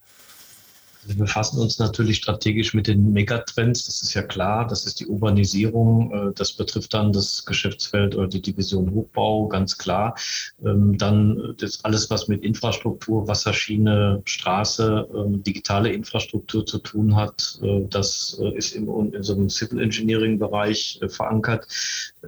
Wir 1.06 1.14
befassen 1.14 1.60
uns 1.60 1.78
natürlich 1.78 2.16
strategisch 2.16 2.74
mit 2.74 2.88
den 2.88 3.12
Megatrends, 3.12 3.86
das 3.86 4.02
ist 4.02 4.14
ja 4.14 4.22
klar. 4.22 4.66
Das 4.66 4.86
ist 4.86 4.98
die 4.98 5.06
Urbanisierung, 5.06 6.12
äh, 6.12 6.32
das 6.34 6.52
betrifft 6.52 6.94
dann 6.94 7.12
das 7.12 7.44
Geschäftsfeld 7.44 8.16
oder 8.16 8.26
die 8.26 8.42
Division 8.42 8.90
Hochbau, 8.90 9.46
ganz 9.46 9.78
klar. 9.78 10.16
Ähm, 10.64 10.98
dann 10.98 11.54
das 11.58 11.84
alles, 11.84 12.10
was 12.10 12.26
mit 12.26 12.42
Infrastruktur, 12.42 13.28
Wasserschiene, 13.28 14.22
Straße, 14.24 15.08
ähm, 15.14 15.44
digitale 15.44 15.92
Infrastruktur 15.92 16.66
zu 16.66 16.78
tun 16.78 17.14
hat, 17.14 17.60
äh, 17.62 17.82
das 17.88 18.38
äh, 18.40 18.56
ist 18.56 18.74
in, 18.74 18.88
in 19.12 19.22
so 19.22 19.34
einem 19.34 19.48
Civil 19.48 19.80
Engineering 19.80 20.38
Bereich 20.38 21.00
verankert. 21.08 21.68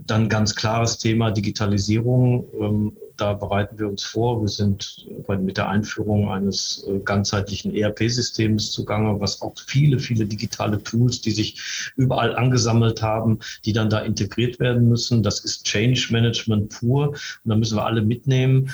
Dann 0.06 0.28
ganz 0.28 0.54
klares 0.54 0.98
Thema 0.98 1.32
Digitalisierung 1.32 2.46
ähm, 2.60 2.92
da 3.18 3.34
bereiten 3.34 3.78
wir 3.78 3.88
uns 3.88 4.04
vor. 4.04 4.40
Wir 4.40 4.48
sind 4.48 5.06
mit 5.28 5.56
der 5.56 5.68
Einführung 5.68 6.30
eines 6.30 6.86
äh, 6.88 7.00
ganzheitlichen 7.00 7.74
ERP-Systems 7.74 8.70
zugange, 8.70 9.20
was 9.20 9.42
auch 9.42 9.54
viele, 9.66 9.98
viele 9.98 10.24
digitale 10.24 10.82
Tools, 10.82 11.20
die 11.20 11.32
sich 11.32 11.92
überall 11.96 12.34
angesammelt 12.36 13.02
haben, 13.02 13.40
die 13.64 13.72
dann 13.72 13.90
da 13.90 14.00
integriert 14.00 14.60
werden 14.60 14.88
müssen. 14.88 15.22
Das 15.22 15.40
ist 15.40 15.64
Change 15.64 16.08
Management 16.10 16.70
pur. 16.70 17.08
Und 17.08 17.18
da 17.44 17.56
müssen 17.56 17.76
wir 17.76 17.84
alle 17.84 18.02
mitnehmen. 18.02 18.70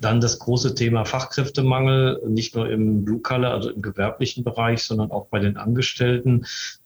Dann 0.00 0.20
das 0.20 0.40
große 0.40 0.74
Thema 0.74 1.04
Fachkräftemangel, 1.04 2.20
nicht 2.28 2.56
nur 2.56 2.68
im 2.68 3.04
Blue 3.04 3.20
Color, 3.20 3.52
also 3.52 3.70
im 3.70 3.80
gewerblichen 3.80 4.42
Bereich, 4.42 4.82
sondern 4.82 5.12
auch 5.12 5.26
bei 5.26 5.38
den 5.38 5.56
Angestellten. 5.56 6.44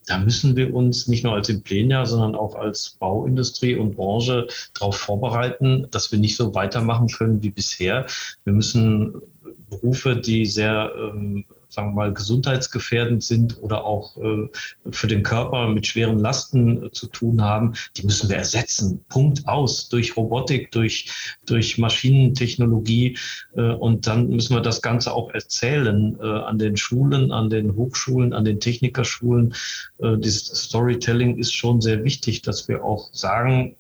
Da 0.09 0.19
müssen 0.19 0.57
wir 0.57 0.75
uns 0.75 1.07
nicht 1.07 1.23
nur 1.23 1.35
als 1.35 1.49
Implenia, 1.49 2.07
sondern 2.07 2.35
auch 2.35 2.55
als 2.55 2.97
Bauindustrie 2.99 3.77
und 3.77 3.95
Branche 3.95 4.47
darauf 4.75 4.97
vorbereiten, 4.97 5.87
dass 5.91 6.11
wir 6.11 6.19
nicht 6.19 6.37
so 6.37 6.55
weitermachen 6.55 7.09
können 7.09 7.43
wie 7.43 7.51
bisher. 7.51 8.07
Wir 8.45 8.55
müssen 8.55 9.21
Berufe, 9.69 10.17
die 10.17 10.47
sehr 10.47 10.93
ähm, 10.97 11.45
sagen 11.69 11.91
wir 11.91 11.95
mal, 11.95 12.15
gesundheitsgefährdend 12.15 13.23
sind 13.23 13.63
oder 13.63 13.85
auch 13.85 14.17
äh, 14.17 14.49
für 14.91 15.07
den 15.07 15.23
Körper 15.23 15.69
mit 15.69 15.87
schweren 15.87 16.19
Lasten 16.19 16.87
äh, 16.87 16.91
zu 16.93 17.07
tun 17.09 17.43
haben, 17.43 17.75
die 17.97 18.05
müssen 18.05 18.31
wir 18.31 18.37
ersetzen. 18.37 19.05
Punkt 19.09 19.47
aus. 19.47 19.89
Durch 19.89 20.17
Robotik, 20.17 20.73
durch, 20.73 21.39
durch 21.47 21.79
Maschinentechnologie. 21.79 23.19
Äh, 23.55 23.73
und 23.73 24.07
dann 24.07 24.29
müssen 24.31 24.55
wir 24.55 24.63
das 24.63 24.81
Ganze 24.81 25.13
auch 25.13 25.31
erzählen 25.31 26.19
äh, 26.21 26.27
an 26.27 26.59
den 26.59 26.77
Schulen, 26.77 27.33
an 27.33 27.51
den 27.51 27.77
Hochschulen, 27.77 28.33
an 28.33 28.45
den 28.45 28.61
Technikerschulen. 28.61 29.55
Äh, 29.99 30.17
dieses 30.19 30.47
Storytelling 30.47 31.39
ist 31.39 31.55
schon 31.55 31.81
sehr 31.81 32.03
wichtig, 32.03 32.43
dass 32.43 32.67
wir 32.69 32.83
auch 32.83 33.13
sagen, 33.13 33.77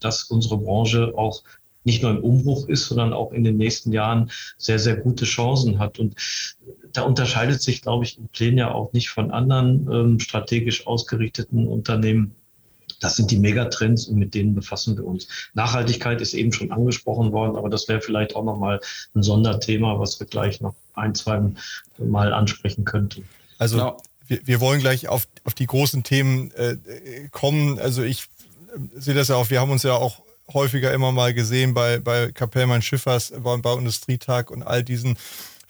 dass 0.00 0.24
unsere 0.24 0.58
Branche 0.58 1.12
auch 1.16 1.42
nicht 1.84 2.02
nur 2.02 2.10
im 2.10 2.22
Umbruch 2.22 2.68
ist, 2.68 2.86
sondern 2.86 3.12
auch 3.12 3.32
in 3.32 3.44
den 3.44 3.56
nächsten 3.56 3.92
Jahren 3.92 4.30
sehr, 4.58 4.78
sehr 4.78 4.96
gute 4.96 5.24
Chancen 5.24 5.78
hat. 5.78 5.98
Und 5.98 6.14
da 6.92 7.02
unterscheidet 7.02 7.62
sich, 7.62 7.82
glaube 7.82 8.04
ich, 8.04 8.18
Plenia 8.32 8.72
auch 8.72 8.92
nicht 8.92 9.10
von 9.10 9.30
anderen 9.30 9.88
ähm, 9.90 10.20
strategisch 10.20 10.86
ausgerichteten 10.86 11.66
Unternehmen. 11.68 12.34
Das 13.00 13.16
sind 13.16 13.30
die 13.30 13.38
Megatrends 13.38 14.06
und 14.06 14.16
mit 14.16 14.34
denen 14.34 14.54
befassen 14.54 14.96
wir 14.96 15.04
uns. 15.04 15.26
Nachhaltigkeit 15.54 16.20
ist 16.20 16.34
eben 16.34 16.52
schon 16.52 16.70
angesprochen 16.70 17.32
worden, 17.32 17.56
aber 17.56 17.70
das 17.70 17.88
wäre 17.88 18.00
vielleicht 18.00 18.36
auch 18.36 18.44
nochmal 18.44 18.80
ein 19.14 19.22
Sonderthema, 19.22 19.98
was 19.98 20.20
wir 20.20 20.26
gleich 20.26 20.60
noch 20.60 20.74
ein, 20.94 21.14
zwei 21.14 21.40
Mal 21.98 22.32
ansprechen 22.32 22.84
könnten. 22.84 23.24
Also 23.58 23.76
genau. 23.76 24.02
wir, 24.26 24.40
wir 24.44 24.60
wollen 24.60 24.80
gleich 24.80 25.08
auf, 25.08 25.28
auf 25.44 25.54
die 25.54 25.66
großen 25.66 26.02
Themen 26.02 26.50
äh, 26.52 26.76
kommen. 27.30 27.78
Also 27.78 28.02
ich 28.02 28.24
äh, 28.74 29.00
sehe 29.00 29.14
das 29.14 29.28
ja 29.28 29.36
auch, 29.36 29.48
wir 29.48 29.60
haben 29.60 29.70
uns 29.70 29.82
ja 29.82 29.94
auch 29.94 30.22
häufiger 30.52 30.92
immer 30.92 31.12
mal 31.12 31.32
gesehen 31.32 31.74
bei, 31.74 31.98
bei 31.98 32.32
Kapellmann 32.32 32.82
Schiffers, 32.82 33.32
beim 33.42 33.62
Bauindustrietag 33.62 34.50
und 34.50 34.62
all 34.62 34.82
diesen 34.82 35.16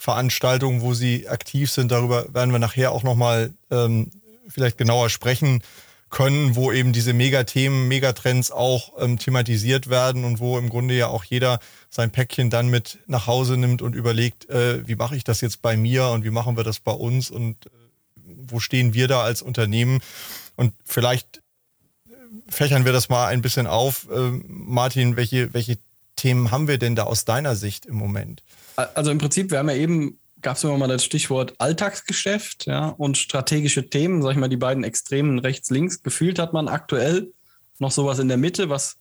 Veranstaltungen, 0.00 0.80
wo 0.80 0.94
sie 0.94 1.28
aktiv 1.28 1.70
sind. 1.70 1.92
Darüber 1.92 2.32
werden 2.32 2.52
wir 2.52 2.58
nachher 2.58 2.90
auch 2.90 3.02
nochmal 3.02 3.52
ähm, 3.70 4.10
vielleicht 4.48 4.78
genauer 4.78 5.10
sprechen 5.10 5.62
können, 6.08 6.56
wo 6.56 6.72
eben 6.72 6.94
diese 6.94 7.12
Megathemen, 7.12 7.86
Megatrends 7.86 8.50
auch 8.50 8.92
ähm, 8.98 9.18
thematisiert 9.18 9.90
werden 9.90 10.24
und 10.24 10.40
wo 10.40 10.56
im 10.56 10.70
Grunde 10.70 10.94
ja 10.94 11.08
auch 11.08 11.22
jeder 11.24 11.60
sein 11.90 12.10
Päckchen 12.10 12.48
dann 12.48 12.70
mit 12.70 12.98
nach 13.08 13.26
Hause 13.26 13.58
nimmt 13.58 13.82
und 13.82 13.94
überlegt, 13.94 14.48
äh, 14.48 14.88
wie 14.88 14.94
mache 14.94 15.16
ich 15.16 15.22
das 15.22 15.42
jetzt 15.42 15.60
bei 15.60 15.76
mir 15.76 16.06
und 16.06 16.24
wie 16.24 16.30
machen 16.30 16.56
wir 16.56 16.64
das 16.64 16.80
bei 16.80 16.92
uns 16.92 17.30
und 17.30 17.66
äh, 17.66 17.68
wo 18.46 18.58
stehen 18.58 18.94
wir 18.94 19.06
da 19.06 19.22
als 19.22 19.42
Unternehmen. 19.42 20.00
Und 20.56 20.72
vielleicht 20.82 21.42
äh, 22.08 22.12
fächern 22.48 22.86
wir 22.86 22.94
das 22.94 23.10
mal 23.10 23.26
ein 23.26 23.42
bisschen 23.42 23.66
auf. 23.66 24.08
Äh, 24.10 24.30
Martin, 24.46 25.16
welche, 25.16 25.52
welche 25.52 25.76
Themen 26.20 26.50
haben 26.50 26.68
wir 26.68 26.76
denn 26.76 26.94
da 26.94 27.04
aus 27.04 27.24
deiner 27.24 27.56
Sicht 27.56 27.86
im 27.86 27.94
Moment? 27.94 28.42
Also 28.76 29.10
im 29.10 29.16
Prinzip, 29.16 29.50
wir 29.50 29.58
haben 29.58 29.70
ja 29.70 29.76
eben, 29.76 30.18
gab 30.42 30.58
es 30.58 30.64
immer 30.64 30.76
mal 30.76 30.86
das 30.86 31.02
Stichwort 31.02 31.54
Alltagsgeschäft 31.56 32.66
ja, 32.66 32.88
und 32.88 33.16
strategische 33.16 33.88
Themen, 33.88 34.20
sag 34.20 34.32
ich 34.32 34.36
mal, 34.36 34.48
die 34.48 34.58
beiden 34.58 34.84
Extremen 34.84 35.38
rechts-links. 35.38 36.02
Gefühlt 36.02 36.38
hat 36.38 36.52
man 36.52 36.68
aktuell 36.68 37.32
noch 37.78 37.90
sowas 37.90 38.18
in 38.18 38.28
der 38.28 38.36
Mitte, 38.36 38.68
was 38.68 38.98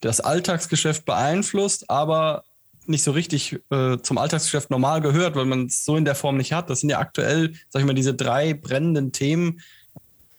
das 0.00 0.20
Alltagsgeschäft 0.20 1.04
beeinflusst, 1.04 1.88
aber 1.88 2.42
nicht 2.84 3.04
so 3.04 3.12
richtig 3.12 3.60
äh, 3.70 3.98
zum 3.98 4.18
Alltagsgeschäft 4.18 4.70
normal 4.70 5.02
gehört, 5.02 5.36
weil 5.36 5.44
man 5.44 5.66
es 5.66 5.84
so 5.84 5.94
in 5.94 6.04
der 6.04 6.16
Form 6.16 6.36
nicht 6.36 6.52
hat. 6.52 6.68
Das 6.68 6.80
sind 6.80 6.90
ja 6.90 6.98
aktuell, 6.98 7.54
sag 7.68 7.78
ich 7.78 7.86
mal, 7.86 7.94
diese 7.94 8.14
drei 8.14 8.54
brennenden 8.54 9.12
Themen. 9.12 9.60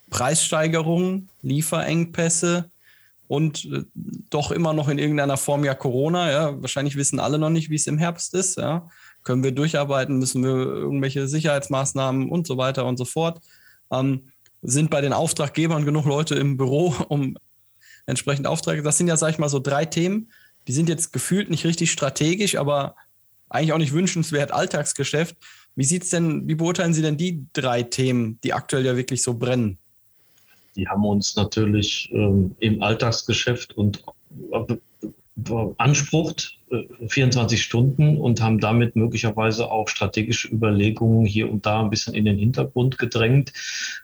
Preissteigerungen, 0.10 1.30
Lieferengpässe 1.42 2.70
und 3.32 3.64
äh, 3.72 3.86
doch 4.30 4.52
immer 4.52 4.74
noch 4.74 4.90
in 4.90 5.00
irgendeiner 5.00 5.38
Form 5.38 5.64
ja 5.64 5.74
Corona. 5.74 6.30
Ja, 6.30 6.62
wahrscheinlich 6.62 6.98
wissen 6.98 7.18
alle 7.18 7.40
noch 7.40 7.50
nicht, 7.50 7.70
wie 7.70 7.76
es 7.76 7.88
im 7.88 7.98
Herbst 7.98 8.34
ist. 8.34 8.58
Ja, 8.58 8.90
können 9.24 9.42
wir 9.42 9.54
durcharbeiten? 9.54 10.20
Müssen 10.20 10.44
wir 10.44 10.50
irgendwelche 10.50 11.30
Sicherheitsmaßnahmen 11.30 12.30
und 12.30 12.46
so 12.46 12.58
weiter 12.58 12.86
und 12.86 12.98
so 12.98 13.06
fort? 13.06 13.40
Ähm, 13.90 14.34
sind 14.62 14.90
bei 14.90 15.00
den 15.00 15.14
Auftraggebern 15.14 15.86
genug 15.86 16.08
Leute 16.08 16.36
im 16.36 16.58
Büro, 16.58 16.94
um 17.08 17.38
entsprechend 18.06 18.48
Aufträge? 18.48 18.84
Das 18.84 18.98
sind 18.98 19.08
ja, 19.08 19.16
sag 19.16 19.30
ich 19.30 19.40
mal, 19.40 19.48
so 19.48 19.60
drei 19.60 19.86
Themen. 19.86 20.30
Die 20.68 20.74
sind 20.74 20.90
jetzt 20.90 21.14
gefühlt 21.14 21.50
nicht 21.50 21.64
richtig 21.64 21.90
strategisch, 21.90 22.58
aber 22.58 22.98
eigentlich 23.48 23.72
auch 23.72 23.78
nicht 23.78 23.94
wünschenswert 23.94 24.52
Alltagsgeschäft. 24.52 25.38
Wie 25.78 25.86
sieht's 25.86 26.10
denn, 26.10 26.50
wie 26.50 26.56
beurteilen 26.56 26.94
Sie 26.94 27.02
denn 27.02 27.16
die 27.16 27.46
drei 27.54 27.84
Themen, 27.84 28.42
die 28.44 28.52
aktuell 28.52 28.86
ja 28.86 28.98
wirklich 28.98 29.24
so 29.24 29.36
brennen? 29.36 29.78
Die 30.76 30.88
haben 30.88 31.06
uns 31.06 31.36
natürlich 31.36 32.10
ähm, 32.14 32.56
im 32.60 32.82
Alltagsgeschäft 32.82 33.78
und 33.78 34.04
äh, 34.52 34.76
beansprucht, 35.36 36.60
äh, 36.72 36.84
24 37.08 37.62
Stunden 37.62 38.18
und 38.18 38.42
haben 38.42 38.60
damit 38.60 38.96
möglicherweise 38.96 39.70
auch 39.72 39.88
strategische 39.88 40.50
Überlegungen 40.50 41.26
hier 41.26 41.52
und 41.52 41.66
da 41.66 41.82
ein 41.82 41.90
bisschen 41.90 42.14
in 42.14 42.26
den 42.26 42.38
Hintergrund 42.38 42.98
gedrängt, 42.98 43.52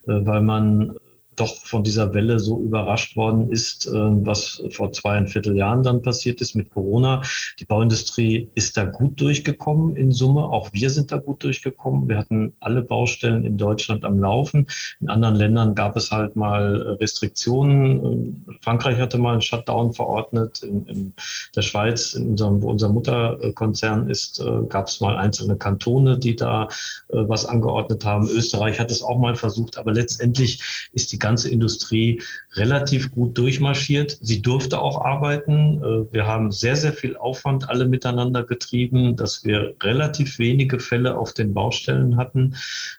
äh, 0.08 0.26
weil 0.26 0.42
man 0.42 0.98
doch 1.38 1.56
von 1.66 1.84
dieser 1.84 2.14
Welle 2.14 2.40
so 2.40 2.60
überrascht 2.60 3.16
worden 3.16 3.52
ist, 3.52 3.88
äh, 3.88 3.92
was 3.92 4.62
vor 4.72 4.92
zweieinviertel 4.92 5.56
Jahren 5.56 5.84
dann 5.84 6.02
passiert 6.02 6.42
ist 6.42 6.56
mit 6.56 6.72
Corona. 6.72 7.22
Die 7.60 7.66
Bauindustrie 7.66 8.50
ist 8.56 8.76
da 8.76 8.86
gut 8.86 9.22
durchgekommen 9.22 9.96
in 9.96 10.12
Summe. 10.12 10.44
Auch 10.44 10.70
wir 10.74 10.90
sind 10.90 11.12
da 11.12 11.18
gut 11.18 11.44
durchgekommen. 11.44 12.10
Wir 12.10 12.18
hatten 12.18 12.54
alle 12.60 12.82
Baustellen 12.82 13.46
in 13.46 13.58
Deutschland 13.58 14.04
am 14.04 14.20
Laufen. 14.20 14.68
In 15.00 15.10
anderen 15.10 15.36
Ländern 15.36 15.76
gab 15.76 15.96
es 15.96 16.12
halt 16.12 16.36
mal 16.36 16.98
Restriktionen. 17.00 18.46
Frankreich 18.62 18.98
hatte 19.00 19.18
mal 19.20 19.34
einen 19.34 19.42
Shutdown 19.42 19.94
verordnet. 19.94 20.64
In, 20.64 20.86
in 20.88 21.14
der 21.56 21.62
Schweiz, 21.62 22.14
in 22.14 22.32
unserem, 22.32 22.62
wo 22.62 22.70
unser 22.70 22.90
Mutterkonzern 22.90 24.10
ist, 24.10 24.40
äh, 24.40 24.66
gab 24.68 24.88
es 24.88 25.00
mal 25.02 25.16
einzelne 25.18 25.56
Kantone, 25.56 26.18
die 26.18 26.36
da 26.36 26.64
äh, 27.10 27.18
was 27.28 27.46
angeordnet 27.46 28.04
haben. 28.06 28.28
Österreich 28.28 28.80
hat 28.80 28.90
es 28.90 29.04
auch 29.04 29.20
mal 29.20 29.36
versucht, 29.36 29.78
aber 29.78 29.94
letztendlich 29.94 30.90
ist 30.94 31.12
die 31.12 31.20
ganze 31.28 31.50
Industrie 31.50 32.22
relativ 32.54 33.12
gut 33.12 33.38
durchmarschiert. 33.38 34.18
Sie 34.22 34.42
durfte 34.42 34.80
auch 34.80 35.04
arbeiten. 35.04 35.84
Äh, 35.84 36.14
wir 36.14 36.26
haben 36.26 36.54
sehr, 36.54 36.78
sehr 36.78 36.94
viel 36.94 37.18
Aufwand 37.18 37.70
alle 37.70 37.86
miteinander 37.86 38.44
getrieben, 38.44 39.18
dass 39.18 39.44
wir 39.44 39.76
relativ 39.84 40.40
wenige 40.40 40.80
Fälle 40.80 41.18
auf 41.18 41.34
den 41.34 41.54
Baustellen 41.54 42.16
hatten, 42.16 42.56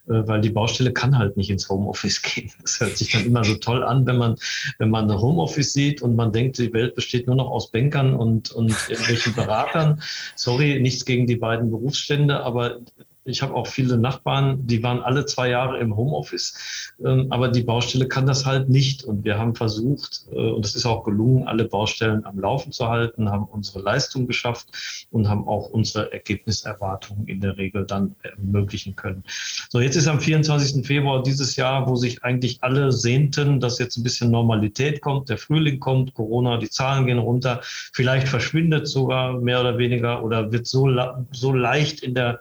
äh, 0.09 0.27
weil 0.29 0.43
die 0.43 0.51
Baustelle 0.51 0.93
kann 0.93 1.17
halt 1.17 1.39
nicht 1.39 1.49
ins 1.49 1.71
Homeoffice 1.71 2.21
gehen. 2.29 2.51
Das 2.61 2.79
hört 2.81 2.99
sich 2.99 3.13
dann 3.13 3.25
immer 3.25 3.45
so 3.45 3.55
toll 3.55 3.83
an, 3.83 4.07
wenn 4.07 4.19
man, 4.19 4.37
wenn 4.79 4.91
man 4.91 5.11
ein 5.11 5.19
Homeoffice 5.19 5.73
sieht 5.73 6.03
und 6.03 6.15
man 6.15 6.31
denkt, 6.31 6.59
die 6.59 6.75
Welt 6.75 6.95
besteht 6.95 7.27
nur 7.27 7.37
noch 7.37 7.49
aus 7.49 7.71
Bankern 7.71 8.15
und, 8.15 8.51
und 8.51 8.77
irgendwelchen 8.91 9.35
Beratern. 9.35 10.03
Sorry, 10.37 10.79
nichts 10.81 11.07
gegen 11.07 11.27
die 11.27 11.37
beiden 11.37 11.71
Berufsstände, 11.71 12.41
aber 12.41 12.81
ich 13.29 13.43
habe 13.43 13.55
auch 13.55 13.67
viele 13.67 13.99
Nachbarn, 13.99 14.67
die 14.67 14.83
waren 14.83 15.01
alle 15.01 15.27
zwei 15.27 15.51
Jahre 15.51 15.79
im 15.79 15.97
Homeoffice, 15.97 16.95
ähm, 17.05 17.27
aber 17.31 17.49
die 17.49 17.63
Baustelle 17.63 18.09
kann 18.09 18.27
das 18.27 18.47
halt 18.47 18.69
nicht. 18.69 19.05
Und 19.05 19.25
wir 19.25 19.39
haben 19.39 19.55
versucht, 19.55 20.27
äh, 20.33 20.51
und 20.51 20.65
es 20.65 20.75
ist 20.75 20.87
auch 20.87 21.05
gelungen, 21.05 21.47
alle 21.47 21.65
Baustellen 21.65 22.25
am 22.25 22.39
Laufen 22.41 22.73
zu 22.73 22.89
halten, 22.89 23.31
haben 23.31 23.45
unsere 23.45 23.81
Leistung 23.81 24.27
geschafft 24.27 25.07
und 25.11 25.29
haben 25.29 25.47
auch 25.47 25.69
unsere 25.71 26.13
Ergebniserwartungen 26.13 27.29
in 27.29 27.41
der 27.41 27.57
Regel 27.57 27.85
dann 27.85 28.17
ermöglichen 28.23 28.97
können. 28.97 29.25
So, 29.69 29.81
jetzt 29.81 29.97
ist 29.97 30.09
am 30.09 30.21
24. 30.21 30.87
Februar 30.87 31.23
dieses 31.23 31.57
Jahr, 31.57 31.87
wo 31.87 31.97
sich 31.97 32.25
eigentlich 32.25 32.63
alle 32.63 32.93
sehnten, 32.93 33.61
dass 33.61 33.79
jetzt 33.79 33.97
ein 33.97 34.03
bisschen 34.03 34.31
Normalität 34.31 35.01
kommt, 35.01 35.29
der 35.29 35.39
Frühling 35.39 35.81
kommt, 35.81 36.15
Corona, 36.15 36.57
die 36.57 36.71
Zahlen 36.71 37.07
gehen 37.07 37.19
runter, 37.19 37.61
vielleicht 37.63 38.29
verschwindet 38.29 38.89
sogar 38.89 39.39
mehr 39.39 39.61
oder 39.61 39.79
weniger 39.79 40.25
oder 40.25 40.51
wird 40.51 40.67
so, 40.67 40.89
so 41.33 41.53
leicht 41.53 42.01
in 42.01 42.15
der 42.15 42.41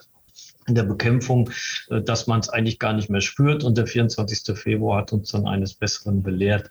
in 0.67 0.75
der 0.75 0.83
Bekämpfung, 0.83 1.50
äh, 1.89 2.01
dass 2.01 2.27
man 2.27 2.39
es 2.39 2.50
eigentlich 2.50 2.79
gar 2.79 2.93
nicht 2.93 3.09
mehr 3.09 3.21
spürt. 3.21 3.63
Und 3.63 3.77
der 3.77 3.88
24. 3.88 4.57
Februar 4.57 5.01
hat 5.01 5.13
uns 5.13 5.32
dann 5.32 5.47
eines 5.47 5.73
Besseren 5.73 6.23
belehrt. 6.23 6.69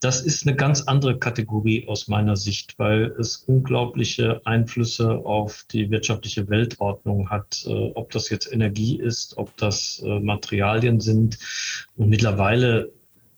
Das 0.00 0.22
ist 0.22 0.46
eine 0.46 0.56
ganz 0.56 0.80
andere 0.82 1.18
Kategorie 1.18 1.86
aus 1.86 2.08
meiner 2.08 2.34
Sicht, 2.34 2.78
weil 2.78 3.14
es 3.18 3.36
unglaubliche 3.36 4.40
Einflüsse 4.46 5.10
auf 5.10 5.66
die 5.70 5.90
wirtschaftliche 5.90 6.48
Weltordnung 6.48 7.28
hat, 7.28 7.64
äh, 7.66 7.90
ob 7.94 8.10
das 8.10 8.30
jetzt 8.30 8.50
Energie 8.50 8.98
ist, 8.98 9.36
ob 9.36 9.54
das 9.58 10.02
äh, 10.02 10.20
Materialien 10.20 11.00
sind. 11.00 11.38
Und 11.96 12.08
mittlerweile 12.08 12.90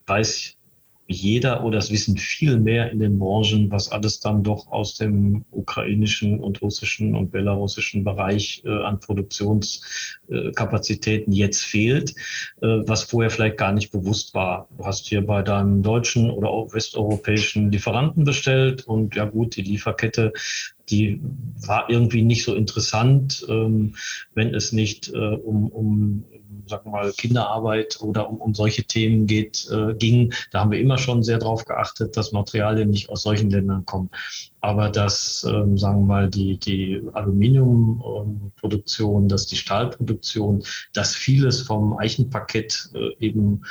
weiß 0.07 0.57
jeder 1.13 1.63
oder 1.65 1.79
es 1.79 1.93
wissen 1.93 2.17
viel 2.17 2.59
mehr 2.59 2.91
in 2.91 2.99
den 2.99 3.19
Branchen, 3.19 3.71
was 3.71 3.93
alles 3.93 4.21
dann 4.21 4.43
doch 4.43 4.73
aus 4.73 4.97
dem 4.97 5.45
ukrainischen 5.51 6.41
und 6.41 6.63
russischen 6.63 7.15
und 7.15 7.31
belarussischen 7.31 8.05
Bereich 8.05 8.63
äh, 8.65 8.71
an 8.71 9.01
Produktionskapazitäten 9.01 11.33
äh, 11.33 11.37
jetzt 11.37 11.63
fehlt, 11.63 12.15
äh, 12.61 12.81
was 12.87 13.05
vorher 13.05 13.31
vielleicht 13.31 13.59
gar 13.59 13.73
nicht 13.73 13.93
bewusst 13.93 14.35
war. 14.35 14.69
Du 14.77 14.85
hast 14.85 15.07
hier 15.07 15.25
bei 15.25 15.43
deinem 15.43 15.83
deutschen 15.83 16.31
oder 16.31 16.49
auch 16.49 16.75
westeuropäischen 16.75 17.71
Lieferanten 17.71 18.25
bestellt 18.25 18.85
und 18.87 19.15
ja 19.15 19.27
gut, 19.27 19.55
die 19.57 19.63
Lieferkette 19.63 20.33
die 20.93 21.21
war 21.67 21.89
irgendwie 21.89 22.23
nicht 22.23 22.45
so 22.45 22.55
interessant, 22.55 23.45
ähm, 23.49 23.97
wenn 24.35 24.55
es 24.55 24.73
nicht 24.73 25.09
äh, 25.09 25.17
um, 25.17 25.69
um 25.69 26.25
sagen 26.67 26.91
mal, 26.91 27.13
Kinderarbeit 27.13 28.01
oder 28.01 28.29
um, 28.29 28.39
um 28.39 28.53
solche 28.55 28.83
Themen 28.85 29.27
geht, 29.27 29.69
äh, 29.71 29.95
ging. 29.95 30.35
Da 30.51 30.61
haben 30.61 30.71
wir 30.71 30.81
immer 30.81 30.99
schon 30.99 31.23
sehr 31.23 31.39
darauf 31.39 31.65
geachtet, 31.65 32.15
dass 32.17 32.33
Materialien 32.33 32.91
nicht 32.91 33.09
aus 33.11 33.23
solchen 33.23 33.51
Ländern 33.51 33.87
kommen. 33.87 34.11
Aber 34.61 34.91
dass, 34.91 35.47
ähm, 35.49 35.79
sagen 35.79 36.01
wir 36.01 36.07
mal, 36.07 36.29
die, 36.31 36.59
die 36.59 37.01
Aluminiumproduktion, 37.13 39.29
dass 39.29 39.47
die 39.47 39.57
Stahlproduktion, 39.57 40.65
dass 40.93 41.15
vieles 41.15 41.63
vom 41.63 41.97
Eichenparkett 41.99 42.91
äh, 42.95 43.13
eben 43.19 43.63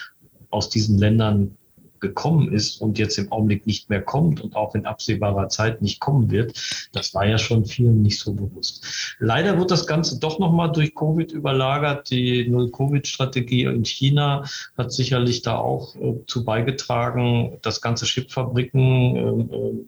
aus 0.50 0.70
diesen 0.70 0.98
Ländern 0.98 1.58
gekommen 2.02 2.52
ist 2.52 2.82
und 2.82 2.98
jetzt 2.98 3.18
im 3.18 3.32
Augenblick 3.32 3.66
nicht 3.66 3.90
mehr 3.90 4.02
kommt 4.02 4.42
und 4.42 4.56
auch 4.56 4.76
in 4.76 4.86
absehbarer 4.86 5.50
Zeit 5.50 5.82
nicht 5.82 6.00
kommen 6.00 6.32
wird, 6.32 6.60
das 6.92 7.14
war 7.14 7.26
ja 7.26 7.38
schon 7.38 7.66
vielen 7.66 8.02
nicht 8.02 8.20
so 8.20 8.34
bewusst. 8.34 9.16
Leider 9.20 9.58
wird 9.58 9.72
das 9.72 9.88
Ganze 9.88 10.20
doch 10.20 10.40
nochmal 10.40 10.72
durch 10.72 10.94
Covid 10.96 11.32
überlagert. 11.32 12.10
Die 12.10 12.48
Null-Covid-Strategie 12.50 13.64
in 13.64 13.86
China 13.86 14.44
hat 14.78 14.92
sicherlich 14.92 15.42
da 15.44 15.58
auch 15.58 15.96
äh, 15.96 16.16
zu 16.28 16.44
beigetragen, 16.44 17.58
dass 17.62 17.82
ganze 17.82 18.06
Chipfabriken 18.06 19.16
äh, 19.16 19.56
äh 19.56 19.86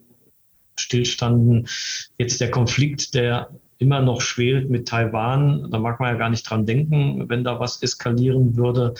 stillstanden. 0.76 1.68
Jetzt 2.18 2.40
der 2.40 2.50
Konflikt, 2.50 3.14
der 3.14 3.48
immer 3.78 4.00
noch 4.00 4.20
schwelt 4.20 4.70
mit 4.70 4.88
Taiwan. 4.88 5.70
Da 5.70 5.78
mag 5.78 6.00
man 6.00 6.12
ja 6.12 6.18
gar 6.18 6.30
nicht 6.30 6.48
dran 6.48 6.66
denken, 6.66 7.28
wenn 7.28 7.44
da 7.44 7.60
was 7.60 7.82
eskalieren 7.82 8.56
würde. 8.56 8.94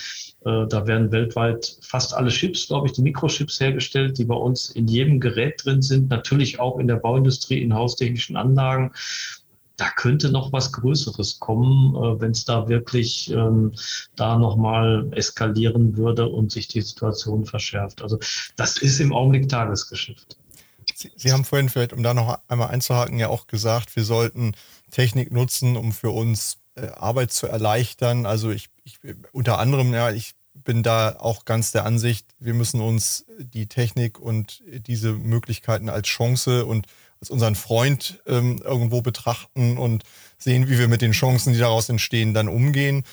Äh, 0.45 0.67
da 0.67 0.87
werden 0.87 1.13
weltweit 1.13 1.79
fast 1.83 2.15
alle 2.15 2.31
Chips, 2.31 2.69
glaube 2.69 2.87
ich, 2.87 2.93
die 2.93 3.03
Mikrochips 3.03 3.61
hergestellt, 3.61 4.19
die 4.19 4.25
bei 4.25 4.35
uns 4.35 4.71
in 4.71 4.87
jedem 4.87 5.21
Gerät 5.21 5.65
drin 5.65 5.83
sind, 5.83 6.11
natürlich 6.11 6.61
auch 6.61 6.79
in 6.79 6.89
der 6.89 6.97
Bauindustrie, 6.97 7.63
in 7.63 7.75
haustechnischen 7.75 8.37
Anlagen. 8.37 8.93
Da 9.77 9.91
könnte 9.97 10.31
noch 10.31 10.53
was 10.53 10.71
Größeres 10.73 11.41
kommen, 11.41 11.97
äh, 11.97 12.21
wenn 12.21 12.31
es 12.31 12.45
da 12.45 12.69
wirklich 12.69 13.31
ähm, 13.31 13.73
da 14.17 14.39
nochmal 14.39 15.09
eskalieren 15.13 15.97
würde 15.97 16.29
und 16.29 16.53
sich 16.53 16.69
die 16.69 16.81
Situation 16.81 17.45
verschärft. 17.45 18.03
Also 18.03 18.19
das 18.57 18.79
ist 18.79 19.01
im 19.01 19.13
Augenblick 19.13 19.49
Tagesgeschäft. 19.49 20.37
Sie, 20.95 21.11
Sie, 21.17 21.33
haben 21.33 21.45
vorhin 21.45 21.69
vielleicht, 21.69 21.93
um 21.93 22.03
da 22.03 22.15
noch 22.15 22.39
einmal 22.49 22.69
einzuhaken, 22.69 23.19
ja 23.19 23.29
auch 23.29 23.47
gesagt, 23.47 23.97
wir 23.97 24.05
sollten 24.05 24.53
Technik 24.91 25.31
nutzen, 25.33 25.77
um 25.77 25.93
für 25.93 26.11
uns 26.11 26.59
äh, 26.77 26.89
Arbeit 26.89 27.33
zu 27.33 27.47
erleichtern. 27.47 28.27
Also 28.27 28.51
ich, 28.51 28.69
ich, 28.85 28.99
unter 29.33 29.59
anderem, 29.59 29.93
ja, 29.93 30.11
ich 30.11 30.35
bin 30.55 30.83
da 30.83 31.17
auch 31.19 31.45
ganz 31.45 31.73
der 31.73 31.85
Ansicht, 31.85 32.27
wir 32.39 32.55
müssen 32.55 32.81
uns 32.81 33.27
die 33.39 33.67
Technik 33.67 34.19
und 34.19 34.63
diese 34.67 35.13
Möglichkeiten 35.13 35.89
als 35.89 36.07
Chance 36.09 36.65
und 36.65 36.87
als 37.21 37.31
unseren 37.31 37.55
Freund 37.55 38.23
ähm, 38.27 38.61
irgendwo 38.65 39.03
betrachten 39.03 39.79
und 39.79 40.05
sehen, 40.39 40.69
wie 40.69 40.79
wir 40.79 40.89
mit 40.89 41.03
den 41.03 41.13
Chancen, 41.13 41.53
die 41.53 41.59
daraus 41.59 41.89
entstehen, 41.89 42.35
dann 42.35 42.49
umgehen. 42.49 43.05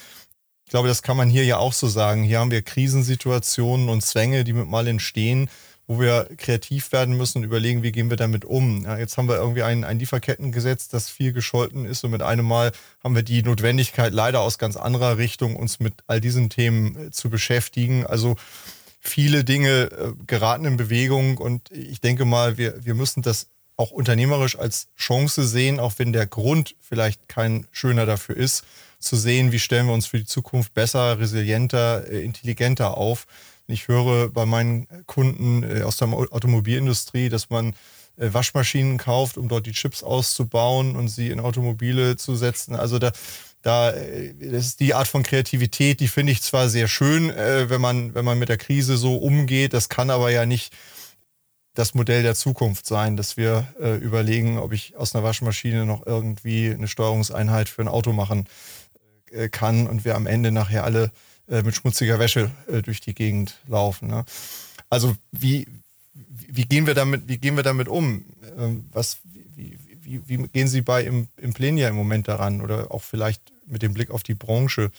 Ich 0.66 0.72
glaube, 0.72 0.88
das 0.88 1.02
kann 1.02 1.18
man 1.18 1.30
hier 1.30 1.44
ja 1.44 1.58
auch 1.58 1.74
so 1.74 1.88
sagen. 1.88 2.24
Hier 2.24 2.40
haben 2.40 2.52
wir 2.52 2.62
Krisensituationen 2.62 3.90
und 3.90 4.02
Zwänge, 4.02 4.44
die 4.44 4.54
mit 4.54 4.70
mal 4.70 4.88
entstehen 4.88 5.50
wo 5.88 6.00
wir 6.00 6.30
kreativ 6.38 6.92
werden 6.92 7.18
müssen 7.18 7.40
und 7.40 7.44
überlegen, 7.44 7.84
wie 7.84 7.92
gehen 7.92 8.10
wir 8.10 8.18
damit 8.18 8.46
um. 8.46 8.84
Ja, 8.84 8.98
jetzt 8.98 9.18
haben 9.18 9.28
wir 9.28 9.36
irgendwie 9.36 9.64
ein, 9.64 9.84
ein 9.84 10.00
Lieferkettengesetz, 10.00 10.88
das 10.88 11.10
viel 11.10 11.34
gescholten 11.34 11.86
ist 11.86 12.04
und 12.04 12.12
mit 12.12 12.22
einem 12.22 12.46
Mal 12.46 12.72
haben 13.04 13.16
wir 13.16 13.24
die 13.24 13.44
Notwendigkeit 13.44 14.14
leider 14.14 14.42
aus 14.42 14.58
ganz 14.58 14.78
anderer 14.78 15.18
Richtung, 15.18 15.56
uns 15.56 15.80
mit 15.80 15.94
all 16.08 16.22
diesen 16.22 16.50
Themen 16.50 17.08
äh, 17.08 17.12
zu 17.12 17.30
beschäftigen. 17.30 18.06
Also 18.06 18.36
viele 19.00 19.44
Dinge 19.44 19.90
äh, 19.92 20.12
geraten 20.28 20.66
in 20.66 20.78
Bewegung 20.78 21.38
und 21.38 21.72
ich 21.72 22.00
denke 22.00 22.26
mal, 22.26 22.58
wir, 22.58 22.86
wir 22.86 22.94
müssen 22.94 23.22
das 23.22 23.48
auch 23.76 23.92
unternehmerisch 23.92 24.60
als 24.60 24.90
Chance 24.96 25.46
sehen, 25.48 25.80
auch 25.80 25.94
wenn 25.98 26.14
der 26.14 26.28
Grund 26.28 26.76
vielleicht 26.80 27.28
kein 27.28 27.68
schöner 27.72 28.06
dafür 28.06 28.38
ist, 28.38 28.64
zu 29.00 29.16
sehen, 29.16 29.52
wie 29.52 29.60
stellen 29.60 29.88
wir 29.88 29.94
uns 29.94 30.06
für 30.06 30.20
die 30.20 30.26
Zukunft 30.26 30.74
besser, 30.74 31.20
resilienter, 31.20 32.08
äh, 32.08 32.24
intelligenter 32.24 32.96
auf 32.96 33.26
Ich 33.72 33.88
höre 33.88 34.30
bei 34.30 34.46
meinen 34.46 34.88
Kunden 35.06 35.64
äh, 35.64 35.84
aus 35.84 35.98
der 35.98 36.10
Automobilindustrie, 36.10 37.30
dass 37.30 37.50
man 37.50 37.74
äh, 38.18 38.34
Waschmaschinen 38.34 38.98
kauft, 38.98 39.38
um 39.38 39.48
dort 39.48 39.66
die 39.66 39.72
Chips 39.72 40.04
auszubauen 40.04 40.96
und 40.96 41.08
sie 41.08 41.30
in 41.30 41.40
Automobile 41.40 42.18
zu 42.18 42.36
setzen. 42.36 42.76
Also 42.76 43.00
da, 43.00 43.12
da 43.62 43.92
äh, 43.92 44.34
das 44.40 44.66
ist 44.66 44.80
die 44.80 44.94
Art 44.94 45.08
von 45.08 45.24
Kreativität, 45.24 46.00
die 46.00 46.08
finde 46.08 46.32
ich 46.32 46.42
zwar 46.42 46.70
sehr 46.70 46.88
schön, 46.88 47.30
wenn 47.30 47.82
man, 47.82 48.14
wenn 48.14 48.26
man 48.26 48.40
mit 48.40 48.50
der 48.50 48.58
Krise 48.58 48.98
so 48.98 49.16
umgeht, 49.16 49.74
das 49.74 49.90
kann 49.90 50.10
aber 50.10 50.32
ja 50.32 50.46
nicht 50.46 50.74
das 51.74 51.94
Modell 51.94 52.24
der 52.24 52.36
Zukunft 52.36 52.86
sein, 52.86 53.16
dass 53.16 53.38
wir 53.38 53.68
äh, 53.80 53.96
überlegen, 53.96 54.58
ob 54.58 54.74
ich 54.74 54.98
aus 54.98 55.16
einer 55.16 55.24
Waschmaschine 55.24 55.86
noch 55.86 56.06
irgendwie 56.06 56.72
eine 56.72 56.88
Steuerungseinheit 56.88 57.70
für 57.70 57.82
ein 57.82 57.88
Auto 57.88 58.12
machen 58.12 58.48
äh, 59.32 59.50
kann 59.50 59.88
und 59.88 60.04
wir 60.04 60.16
am 60.16 60.28
Ende 60.28 60.52
nachher 60.52 60.84
alle 60.84 61.12
äh, 61.52 61.64
mit 61.64 61.76
schmutziger 61.76 62.18
Wäsche 62.18 62.50
äh, 62.68 62.82
durch 62.82 63.02
die 63.02 63.14
Gegend 63.14 63.60
laufen. 63.68 64.08
Ne? 64.08 64.24
Also 64.90 65.16
wie, 65.32 65.68
wie, 66.14 66.64
gehen 66.64 66.88
wir 66.88 66.94
damit, 66.94 67.28
wie 67.28 67.38
gehen 67.38 67.58
wir 67.58 67.64
damit 67.64 67.90
um? 67.90 68.24
Ähm, 68.58 68.86
was, 68.94 69.20
wie, 69.56 69.78
wie, 70.02 70.22
wie, 70.28 70.48
gehen 70.48 70.68
Sie 70.68 70.82
bei 70.82 71.04
im, 71.04 71.28
im 71.38 71.54
Plenia 71.54 71.90
im 71.90 71.96
Moment 71.96 72.28
daran 72.28 72.62
oder 72.62 72.92
auch 72.92 73.02
vielleicht 73.04 73.42
mit 73.68 73.82
dem 73.82 73.94
Blick 73.94 74.12
auf 74.12 74.24
die 74.24 74.34
Branche? 74.34 74.92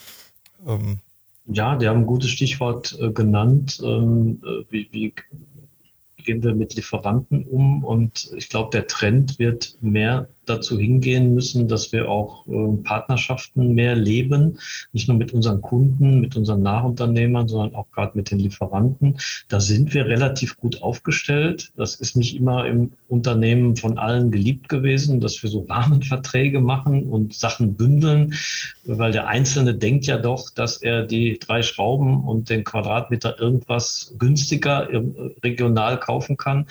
Ähm, 0.67 0.99
ja, 1.47 1.77
die 1.77 1.89
haben 1.89 2.01
ein 2.01 2.07
gutes 2.07 2.31
Stichwort 2.31 2.97
äh, 3.01 3.11
genannt. 3.11 3.81
Ähm, 3.83 4.41
äh, 4.45 4.65
wie, 4.71 4.89
wie, 4.93 5.15
gehen 6.23 6.43
wir 6.43 6.55
mit 6.55 6.75
Lieferanten 6.75 7.45
um? 7.45 7.83
Und 7.83 8.31
ich 8.37 8.49
glaube, 8.49 8.71
der 8.71 8.87
Trend 8.87 9.39
wird 9.39 9.77
mehr 9.81 10.29
dazu 10.47 10.79
hingehen 10.79 11.35
müssen, 11.35 11.69
dass 11.69 11.93
wir 11.93 12.09
auch 12.09 12.47
äh, 12.47 12.77
Partnerschaften 12.83 13.75
mehr 13.75 13.95
leben, 13.95 14.59
nicht 14.93 15.09
nur 15.09 15.17
mit 15.17 15.33
unseren 15.33 15.61
Kunden, 15.63 16.21
mit 16.21 16.37
unseren 16.37 16.63
Nachunternehmern, 16.63 17.49
sondern 17.49 17.75
auch 17.75 17.91
gerade 17.93 18.17
mit 18.17 18.31
den 18.31 18.41
Lieferanten. 18.41 19.19
Da 19.49 19.61
sind 19.61 19.95
wir 19.95 20.07
relativ 20.07 20.57
gut 20.57 20.83
aufgestellt. 20.83 21.73
Das 21.77 21.95
ist 21.95 22.17
nicht 22.17 22.37
immer 22.37 22.67
im 22.67 22.93
Unternehmen 23.09 23.77
von 23.77 23.99
allen 23.99 24.31
geliebt 24.31 24.69
gewesen, 24.69 25.21
dass 25.21 25.43
wir 25.43 25.51
so 25.51 25.61
Rahmenverträge 25.69 26.61
machen 26.61 27.05
und 27.05 27.35
Sachen 27.35 27.75
bündeln, 27.75 28.35
weil 28.85 29.13
der 29.13 29.29
Einzelne 29.29 29.75
denkt 29.75 30.07
ja 30.07 30.19
doch, 30.19 30.51
dass 30.51 30.79
er 30.79 31.05
die 31.05 31.39
drei 31.39 31.63
Schrauben 31.63 32.25
und 32.25 32.51
den 32.51 32.65
Quadratmeter 32.65 33.39
irgendwas 33.39 34.15
günstiger 34.19 34.91
äh, 34.91 35.03
regional 35.45 36.01
kaufen 36.01 36.37
kann. 36.37 36.67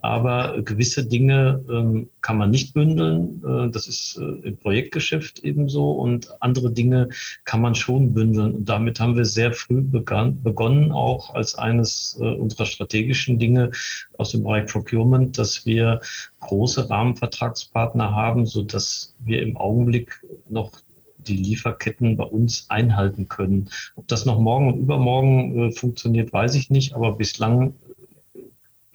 Aber 0.00 0.60
gewisse 0.62 1.06
Dinge 1.06 1.64
ähm, 1.70 2.08
kann 2.24 2.38
man 2.38 2.50
nicht 2.50 2.72
bündeln. 2.72 3.42
Äh, 3.46 3.70
das 3.70 3.86
ist 3.86 4.16
äh, 4.16 4.48
im 4.48 4.56
Projektgeschäft 4.56 5.40
ebenso. 5.44 5.92
Und 5.92 6.30
andere 6.40 6.72
Dinge 6.72 7.10
kann 7.44 7.60
man 7.60 7.74
schon 7.74 8.14
bündeln. 8.14 8.54
Und 8.54 8.68
damit 8.68 8.98
haben 8.98 9.14
wir 9.14 9.26
sehr 9.26 9.52
früh 9.52 9.82
begonnen, 9.82 10.90
auch 10.90 11.34
als 11.34 11.54
eines 11.54 12.18
äh, 12.18 12.24
unserer 12.24 12.64
strategischen 12.64 13.38
Dinge 13.38 13.72
aus 14.16 14.30
dem 14.30 14.42
Bereich 14.42 14.72
Procurement, 14.72 15.36
dass 15.36 15.66
wir 15.66 16.00
große 16.40 16.88
Rahmenvertragspartner 16.88 18.14
haben, 18.14 18.46
so 18.46 18.62
dass 18.62 19.14
wir 19.22 19.42
im 19.42 19.58
Augenblick 19.58 20.24
noch 20.48 20.72
die 21.18 21.36
Lieferketten 21.36 22.16
bei 22.16 22.24
uns 22.24 22.70
einhalten 22.70 23.28
können. 23.28 23.68
Ob 23.96 24.08
das 24.08 24.24
noch 24.24 24.38
morgen 24.38 24.72
und 24.72 24.78
übermorgen 24.78 25.58
äh, 25.58 25.72
funktioniert, 25.72 26.32
weiß 26.32 26.54
ich 26.54 26.70
nicht, 26.70 26.94
aber 26.94 27.16
bislang 27.16 27.74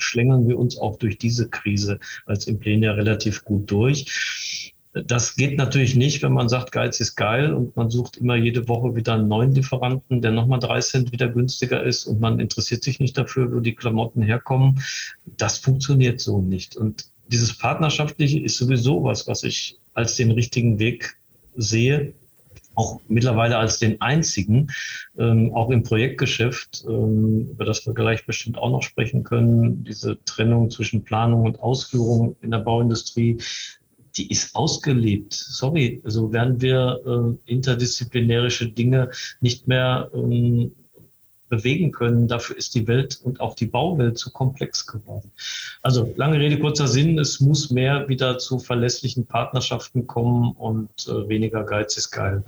schlängeln 0.01 0.47
wir 0.47 0.57
uns 0.57 0.77
auch 0.77 0.97
durch 0.97 1.17
diese 1.17 1.49
Krise 1.49 1.99
als 2.25 2.47
Implenia 2.47 2.93
relativ 2.93 3.43
gut 3.43 3.69
durch. 3.69 4.73
Das 4.93 5.35
geht 5.35 5.57
natürlich 5.57 5.95
nicht, 5.95 6.23
wenn 6.23 6.33
man 6.33 6.49
sagt, 6.49 6.71
Geiz 6.71 6.99
ist 6.99 7.15
geil 7.15 7.53
und 7.53 7.75
man 7.77 7.91
sucht 7.91 8.17
immer 8.17 8.35
jede 8.35 8.67
Woche 8.67 8.95
wieder 8.95 9.13
einen 9.13 9.27
neuen 9.27 9.53
Lieferanten, 9.53 10.21
der 10.21 10.31
nochmal 10.31 10.59
drei 10.59 10.81
Cent 10.81 11.11
wieder 11.11 11.27
günstiger 11.27 11.83
ist 11.83 12.05
und 12.05 12.19
man 12.19 12.39
interessiert 12.39 12.83
sich 12.83 12.99
nicht 12.99 13.17
dafür, 13.17 13.53
wo 13.53 13.59
die 13.59 13.75
Klamotten 13.75 14.23
herkommen. 14.23 14.81
Das 15.37 15.59
funktioniert 15.59 16.19
so 16.19 16.41
nicht. 16.41 16.75
Und 16.75 17.05
dieses 17.27 17.55
Partnerschaftliche 17.55 18.39
ist 18.39 18.57
sowieso 18.57 19.03
was, 19.03 19.27
was 19.27 19.43
ich 19.43 19.77
als 19.93 20.15
den 20.15 20.31
richtigen 20.31 20.79
Weg 20.79 21.17
sehe, 21.55 22.13
auch 22.79 23.01
mittlerweile 23.09 23.57
als 23.57 23.77
den 23.77 23.99
einzigen, 23.99 24.71
ähm, 25.17 25.53
auch 25.53 25.69
im 25.69 25.83
Projektgeschäft, 25.83 26.85
ähm, 26.87 27.49
über 27.51 27.65
das 27.65 27.85
wir 27.85 27.93
gleich 27.93 28.25
bestimmt 28.25 28.57
auch 28.57 28.71
noch 28.71 28.83
sprechen 28.83 29.25
können, 29.25 29.83
diese 29.83 30.17
Trennung 30.23 30.71
zwischen 30.71 31.03
Planung 31.03 31.43
und 31.43 31.59
Ausführung 31.59 32.37
in 32.41 32.51
der 32.51 32.59
Bauindustrie, 32.59 33.37
die 34.15 34.31
ist 34.31 34.55
ausgelebt. 34.55 35.33
Sorry, 35.33 36.01
also 36.05 36.31
werden 36.31 36.61
wir 36.61 37.01
äh, 37.05 37.51
interdisziplinärische 37.51 38.69
Dinge 38.69 39.11
nicht 39.41 39.67
mehr 39.67 40.09
ähm, 40.13 40.71
bewegen 41.49 41.91
können. 41.91 42.27
Dafür 42.27 42.55
ist 42.57 42.75
die 42.75 42.87
Welt 42.87 43.19
und 43.21 43.41
auch 43.41 43.55
die 43.55 43.65
Bauwelt 43.65 44.17
zu 44.17 44.31
komplex 44.31 44.85
geworden. 44.85 45.31
Also 45.81 46.13
lange 46.15 46.39
Rede, 46.39 46.59
kurzer 46.59 46.87
Sinn, 46.87 47.19
es 47.19 47.41
muss 47.41 47.71
mehr 47.71 48.07
wieder 48.07 48.37
zu 48.37 48.59
verlässlichen 48.59 49.25
Partnerschaften 49.25 50.07
kommen 50.07 50.53
und 50.53 50.89
äh, 51.07 51.27
weniger 51.27 51.63
Geiz 51.63 51.97
ist 51.97 52.11
geil. 52.11 52.43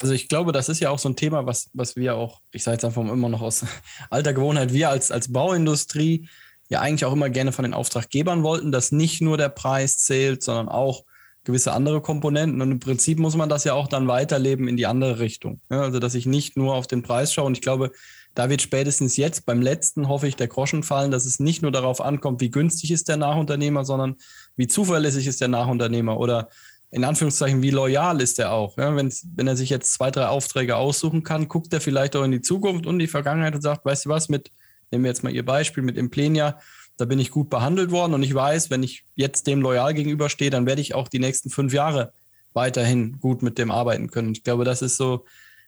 Also 0.00 0.14
ich 0.14 0.28
glaube, 0.28 0.52
das 0.52 0.68
ist 0.68 0.80
ja 0.80 0.90
auch 0.90 0.98
so 0.98 1.08
ein 1.08 1.16
Thema, 1.16 1.46
was, 1.46 1.70
was 1.72 1.96
wir 1.96 2.14
auch, 2.14 2.40
ich 2.52 2.62
sage 2.62 2.74
jetzt 2.76 2.84
einfach 2.84 3.02
immer 3.02 3.28
noch 3.28 3.42
aus 3.42 3.64
alter 4.10 4.32
Gewohnheit, 4.32 4.72
wir 4.72 4.90
als, 4.90 5.10
als 5.10 5.32
Bauindustrie 5.32 6.28
ja 6.68 6.80
eigentlich 6.80 7.04
auch 7.04 7.12
immer 7.12 7.30
gerne 7.30 7.52
von 7.52 7.64
den 7.64 7.74
Auftraggebern 7.74 8.42
wollten, 8.42 8.72
dass 8.72 8.92
nicht 8.92 9.20
nur 9.20 9.36
der 9.36 9.48
Preis 9.48 9.98
zählt, 9.98 10.42
sondern 10.42 10.68
auch 10.68 11.04
gewisse 11.44 11.72
andere 11.72 12.02
Komponenten. 12.02 12.60
Und 12.60 12.72
im 12.72 12.80
Prinzip 12.80 13.18
muss 13.18 13.34
man 13.34 13.48
das 13.48 13.64
ja 13.64 13.72
auch 13.72 13.88
dann 13.88 14.06
weiterleben 14.06 14.68
in 14.68 14.76
die 14.76 14.86
andere 14.86 15.18
Richtung. 15.18 15.60
Ja, 15.70 15.80
also 15.80 15.98
dass 15.98 16.14
ich 16.14 16.26
nicht 16.26 16.56
nur 16.56 16.74
auf 16.74 16.86
den 16.86 17.02
Preis 17.02 17.32
schaue. 17.32 17.46
Und 17.46 17.54
ich 17.54 17.62
glaube, 17.62 17.90
da 18.34 18.50
wird 18.50 18.62
spätestens 18.62 19.16
jetzt 19.16 19.46
beim 19.46 19.62
letzten, 19.62 20.08
hoffe 20.08 20.28
ich, 20.28 20.36
der 20.36 20.46
Groschen 20.46 20.82
fallen, 20.82 21.10
dass 21.10 21.24
es 21.24 21.40
nicht 21.40 21.62
nur 21.62 21.72
darauf 21.72 22.00
ankommt, 22.00 22.40
wie 22.40 22.50
günstig 22.50 22.90
ist 22.90 23.08
der 23.08 23.16
Nachunternehmer, 23.16 23.84
sondern 23.84 24.16
wie 24.56 24.66
zuverlässig 24.66 25.26
ist 25.26 25.40
der 25.40 25.48
Nachunternehmer 25.48 26.20
oder 26.20 26.48
in 26.90 27.04
Anführungszeichen, 27.04 27.62
wie 27.62 27.70
loyal 27.70 28.20
ist 28.20 28.38
er 28.38 28.52
auch? 28.52 28.78
Ja, 28.78 28.96
wenn 28.96 29.46
er 29.46 29.56
sich 29.56 29.68
jetzt 29.68 29.92
zwei, 29.92 30.10
drei 30.10 30.26
Aufträge 30.26 30.76
aussuchen 30.76 31.22
kann, 31.22 31.48
guckt 31.48 31.72
er 31.72 31.80
vielleicht 31.80 32.16
auch 32.16 32.24
in 32.24 32.32
die 32.32 32.40
Zukunft 32.40 32.86
und 32.86 32.98
die 32.98 33.06
Vergangenheit 33.06 33.54
und 33.54 33.62
sagt, 33.62 33.84
weißt 33.84 34.06
du 34.06 34.08
was, 34.08 34.28
mit, 34.28 34.50
nehmen 34.90 35.04
wir 35.04 35.10
jetzt 35.10 35.22
mal 35.22 35.34
Ihr 35.34 35.44
Beispiel 35.44 35.82
mit 35.82 35.98
Implenia, 35.98 36.58
da 36.96 37.04
bin 37.04 37.18
ich 37.18 37.30
gut 37.30 37.50
behandelt 37.50 37.90
worden 37.90 38.14
und 38.14 38.22
ich 38.22 38.34
weiß, 38.34 38.70
wenn 38.70 38.82
ich 38.82 39.04
jetzt 39.14 39.46
dem 39.46 39.60
loyal 39.60 39.94
gegenüberstehe, 39.94 40.50
dann 40.50 40.66
werde 40.66 40.80
ich 40.80 40.94
auch 40.94 41.08
die 41.08 41.20
nächsten 41.20 41.50
fünf 41.50 41.72
Jahre 41.72 42.12
weiterhin 42.54 43.20
gut 43.20 43.42
mit 43.42 43.58
dem 43.58 43.70
arbeiten 43.70 44.10
können. 44.10 44.32
Ich 44.32 44.42
glaube, 44.42 44.64
das 44.64 44.82
ist 44.82 44.96
so, 44.96 45.24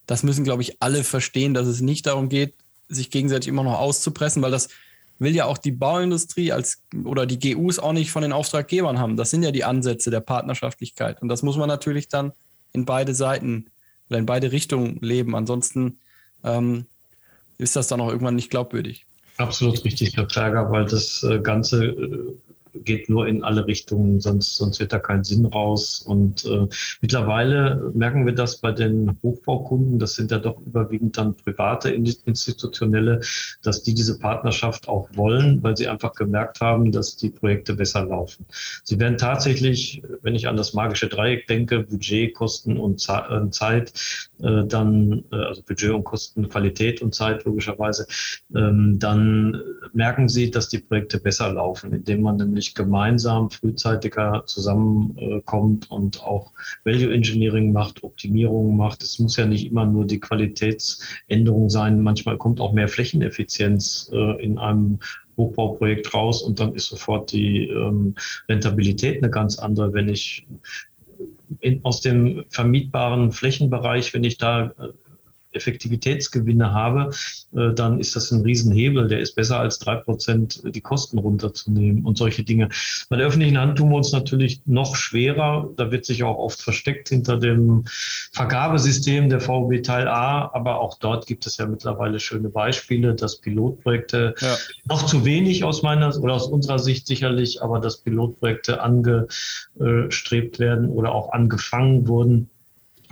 das 0.06 0.22
müssen, 0.22 0.42
glaube 0.42 0.62
ich, 0.62 0.82
alle 0.82 1.04
verstehen, 1.04 1.54
dass 1.54 1.66
es 1.66 1.82
nicht 1.82 2.06
darum 2.06 2.28
geht, 2.28 2.54
sich 2.88 3.10
gegenseitig 3.10 3.48
immer 3.48 3.62
noch 3.62 3.78
auszupressen, 3.78 4.42
weil 4.42 4.50
das 4.50 4.68
will 5.20 5.34
ja 5.34 5.44
auch 5.44 5.58
die 5.58 5.70
Bauindustrie 5.70 6.50
als 6.50 6.82
oder 7.04 7.26
die 7.26 7.38
GUs 7.38 7.78
auch 7.78 7.92
nicht 7.92 8.10
von 8.10 8.22
den 8.22 8.32
Auftraggebern 8.32 8.98
haben. 8.98 9.16
Das 9.16 9.30
sind 9.30 9.42
ja 9.42 9.52
die 9.52 9.64
Ansätze 9.64 10.10
der 10.10 10.20
Partnerschaftlichkeit. 10.20 11.22
Und 11.22 11.28
das 11.28 11.42
muss 11.42 11.56
man 11.56 11.68
natürlich 11.68 12.08
dann 12.08 12.32
in 12.72 12.86
beide 12.86 13.14
Seiten 13.14 13.66
oder 14.08 14.18
in 14.18 14.26
beide 14.26 14.50
Richtungen 14.50 14.98
leben. 15.00 15.36
Ansonsten 15.36 15.98
ähm, 16.42 16.86
ist 17.58 17.76
das 17.76 17.86
dann 17.88 18.00
auch 18.00 18.08
irgendwann 18.08 18.34
nicht 18.34 18.50
glaubwürdig. 18.50 19.04
Absolut 19.36 19.84
richtig, 19.84 20.16
Herr 20.16 20.26
Klager, 20.26 20.70
weil 20.70 20.86
das 20.86 21.22
äh, 21.22 21.38
Ganze 21.40 21.84
äh, 21.84 22.34
geht 22.74 23.08
nur 23.08 23.26
in 23.26 23.42
alle 23.42 23.66
Richtungen, 23.66 24.20
sonst, 24.20 24.56
sonst 24.56 24.80
wird 24.80 24.92
da 24.92 24.98
kein 24.98 25.24
Sinn 25.24 25.46
raus. 25.46 26.02
Und 26.06 26.44
äh, 26.44 26.66
mittlerweile 27.00 27.90
merken 27.94 28.26
wir 28.26 28.34
das 28.34 28.58
bei 28.58 28.72
den 28.72 29.18
Hochbaukunden, 29.22 29.98
das 29.98 30.14
sind 30.14 30.30
ja 30.30 30.38
doch 30.38 30.60
überwiegend 30.60 31.16
dann 31.18 31.34
private 31.34 31.90
institutionelle, 31.90 33.20
dass 33.62 33.82
die 33.82 33.94
diese 33.94 34.18
Partnerschaft 34.18 34.88
auch 34.88 35.08
wollen, 35.14 35.62
weil 35.62 35.76
sie 35.76 35.88
einfach 35.88 36.14
gemerkt 36.14 36.60
haben, 36.60 36.92
dass 36.92 37.16
die 37.16 37.30
Projekte 37.30 37.74
besser 37.74 38.04
laufen. 38.04 38.46
Sie 38.84 38.98
werden 38.98 39.18
tatsächlich, 39.18 40.02
wenn 40.22 40.34
ich 40.34 40.48
an 40.48 40.56
das 40.56 40.74
magische 40.74 41.08
Dreieck 41.08 41.46
denke, 41.46 41.80
Budget, 41.80 42.34
Kosten 42.34 42.76
und 42.76 43.06
äh, 43.08 43.50
Zeit, 43.50 43.92
äh, 44.40 44.64
dann, 44.66 45.24
äh, 45.32 45.36
also 45.36 45.62
Budget 45.62 45.90
und 45.90 46.04
Kosten, 46.04 46.48
Qualität 46.48 47.02
und 47.02 47.14
Zeit 47.14 47.44
logischerweise, 47.44 48.06
ähm, 48.54 48.98
dann 48.98 49.60
merken 49.92 50.28
sie, 50.28 50.50
dass 50.50 50.68
die 50.68 50.78
Projekte 50.78 51.18
besser 51.18 51.52
laufen, 51.52 51.92
indem 51.92 52.22
man 52.22 52.36
nämlich 52.36 52.59
nämlich 52.60 52.74
gemeinsam 52.74 53.50
frühzeitiger 53.50 54.42
zusammenkommt 54.44 55.90
und 55.90 56.22
auch 56.22 56.52
Value 56.84 57.12
Engineering 57.12 57.72
macht, 57.72 58.04
Optimierungen 58.04 58.76
macht. 58.76 59.02
Es 59.02 59.18
muss 59.18 59.36
ja 59.36 59.46
nicht 59.46 59.66
immer 59.66 59.86
nur 59.86 60.04
die 60.06 60.20
Qualitätsänderung 60.20 61.70
sein. 61.70 62.02
Manchmal 62.02 62.36
kommt 62.36 62.60
auch 62.60 62.72
mehr 62.72 62.88
Flächeneffizienz 62.88 64.10
äh, 64.12 64.44
in 64.44 64.58
einem 64.58 64.98
Hochbauprojekt 65.38 66.12
raus 66.12 66.42
und 66.42 66.60
dann 66.60 66.74
ist 66.74 66.88
sofort 66.88 67.32
die 67.32 67.68
ähm, 67.68 68.14
Rentabilität 68.46 69.22
eine 69.22 69.30
ganz 69.30 69.58
andere, 69.58 69.94
wenn 69.94 70.10
ich 70.10 70.46
in, 71.60 71.82
aus 71.82 72.02
dem 72.02 72.44
vermietbaren 72.50 73.32
Flächenbereich, 73.32 74.12
wenn 74.12 74.24
ich 74.24 74.36
da 74.36 74.66
äh, 74.66 74.88
Effektivitätsgewinne 75.52 76.72
habe, 76.72 77.10
äh, 77.54 77.72
dann 77.74 77.98
ist 77.98 78.16
das 78.16 78.30
ein 78.30 78.42
Riesenhebel. 78.42 79.08
Der 79.08 79.20
ist 79.20 79.34
besser 79.34 79.58
als 79.58 79.78
drei 79.78 79.96
Prozent 79.96 80.62
die 80.64 80.80
Kosten 80.80 81.18
runterzunehmen 81.18 82.04
und 82.04 82.16
solche 82.18 82.44
Dinge. 82.44 82.68
Bei 83.08 83.16
der 83.16 83.26
öffentlichen 83.26 83.58
Hand 83.58 83.78
tun 83.78 83.90
wir 83.90 83.96
uns 83.96 84.12
natürlich 84.12 84.60
noch 84.66 84.96
schwerer. 84.96 85.68
Da 85.76 85.90
wird 85.90 86.04
sich 86.04 86.22
auch 86.22 86.38
oft 86.38 86.60
versteckt 86.60 87.08
hinter 87.08 87.38
dem 87.38 87.84
Vergabesystem 88.32 89.28
der 89.28 89.40
VB 89.40 89.82
Teil 89.82 90.08
A. 90.08 90.50
Aber 90.52 90.80
auch 90.80 90.98
dort 90.98 91.26
gibt 91.26 91.46
es 91.46 91.56
ja 91.56 91.66
mittlerweile 91.66 92.20
schöne 92.20 92.48
Beispiele, 92.48 93.14
dass 93.14 93.40
Pilotprojekte 93.40 94.34
ja. 94.38 94.56
noch 94.88 95.04
zu 95.06 95.24
wenig 95.24 95.64
aus 95.64 95.82
meiner 95.82 96.16
oder 96.20 96.34
aus 96.34 96.46
unserer 96.46 96.78
Sicht 96.78 97.06
sicherlich, 97.06 97.62
aber 97.62 97.80
dass 97.80 97.98
Pilotprojekte 97.98 98.80
angestrebt 98.80 100.58
werden 100.58 100.88
oder 100.88 101.12
auch 101.12 101.32
angefangen 101.32 102.06
wurden 102.08 102.50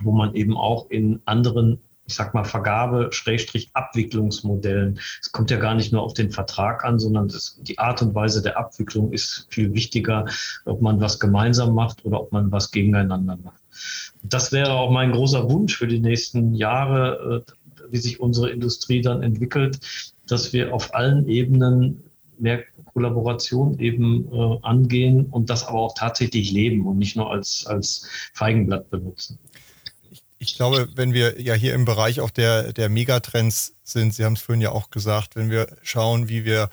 wo 0.03 0.11
man 0.11 0.33
eben 0.35 0.55
auch 0.55 0.89
in 0.89 1.21
anderen 1.25 1.79
ich 2.09 2.15
sag 2.15 2.33
mal, 2.33 2.43
Vergabe-Abwicklungsmodellen. 2.43 4.99
Es 5.21 5.31
kommt 5.31 5.51
ja 5.51 5.57
gar 5.57 5.75
nicht 5.75 5.93
nur 5.93 6.01
auf 6.01 6.15
den 6.15 6.31
Vertrag 6.31 6.83
an, 6.83 6.97
sondern 6.97 7.27
das, 7.27 7.59
die 7.61 7.77
Art 7.77 8.01
und 8.01 8.15
Weise 8.15 8.41
der 8.41 8.57
Abwicklung 8.57 9.13
ist 9.13 9.45
viel 9.51 9.75
wichtiger, 9.75 10.25
ob 10.65 10.81
man 10.81 10.99
was 10.99 11.19
gemeinsam 11.19 11.75
macht 11.75 12.03
oder 12.05 12.21
ob 12.21 12.31
man 12.31 12.51
was 12.51 12.71
gegeneinander 12.71 13.37
macht. 13.43 13.61
Das 14.23 14.51
wäre 14.51 14.73
auch 14.73 14.89
mein 14.89 15.11
großer 15.11 15.51
Wunsch 15.51 15.77
für 15.77 15.85
die 15.85 15.99
nächsten 15.99 16.55
Jahre, 16.55 17.45
äh, 17.47 17.51
wie 17.91 17.97
sich 17.97 18.19
unsere 18.19 18.49
Industrie 18.49 19.01
dann 19.01 19.21
entwickelt, 19.21 19.79
dass 20.27 20.51
wir 20.51 20.73
auf 20.73 20.95
allen 20.95 21.29
Ebenen 21.29 22.01
mehr 22.39 22.63
Kollaboration 22.93 23.77
eben 23.77 24.27
äh, 24.33 24.57
angehen 24.63 25.27
und 25.27 25.51
das 25.51 25.67
aber 25.67 25.77
auch 25.77 25.93
tatsächlich 25.93 26.51
leben 26.51 26.87
und 26.87 26.97
nicht 26.97 27.15
nur 27.15 27.29
als, 27.29 27.67
als 27.67 28.09
Feigenblatt 28.33 28.89
benutzen 28.89 29.37
ich 30.39 30.55
glaube, 30.55 30.87
wenn 30.95 31.13
wir 31.13 31.39
ja 31.39 31.53
hier 31.53 31.73
im 31.73 31.85
Bereich 31.85 32.21
auch 32.21 32.31
der, 32.31 32.73
der 32.73 32.89
Megatrends 32.89 33.75
sind, 33.83 34.13
Sie 34.13 34.23
haben 34.23 34.33
es 34.33 34.41
vorhin 34.41 34.61
ja 34.61 34.71
auch 34.71 34.89
gesagt, 34.89 35.35
wenn 35.35 35.51
wir 35.51 35.67
schauen, 35.83 36.29
wie 36.29 36.45
wir 36.45 36.69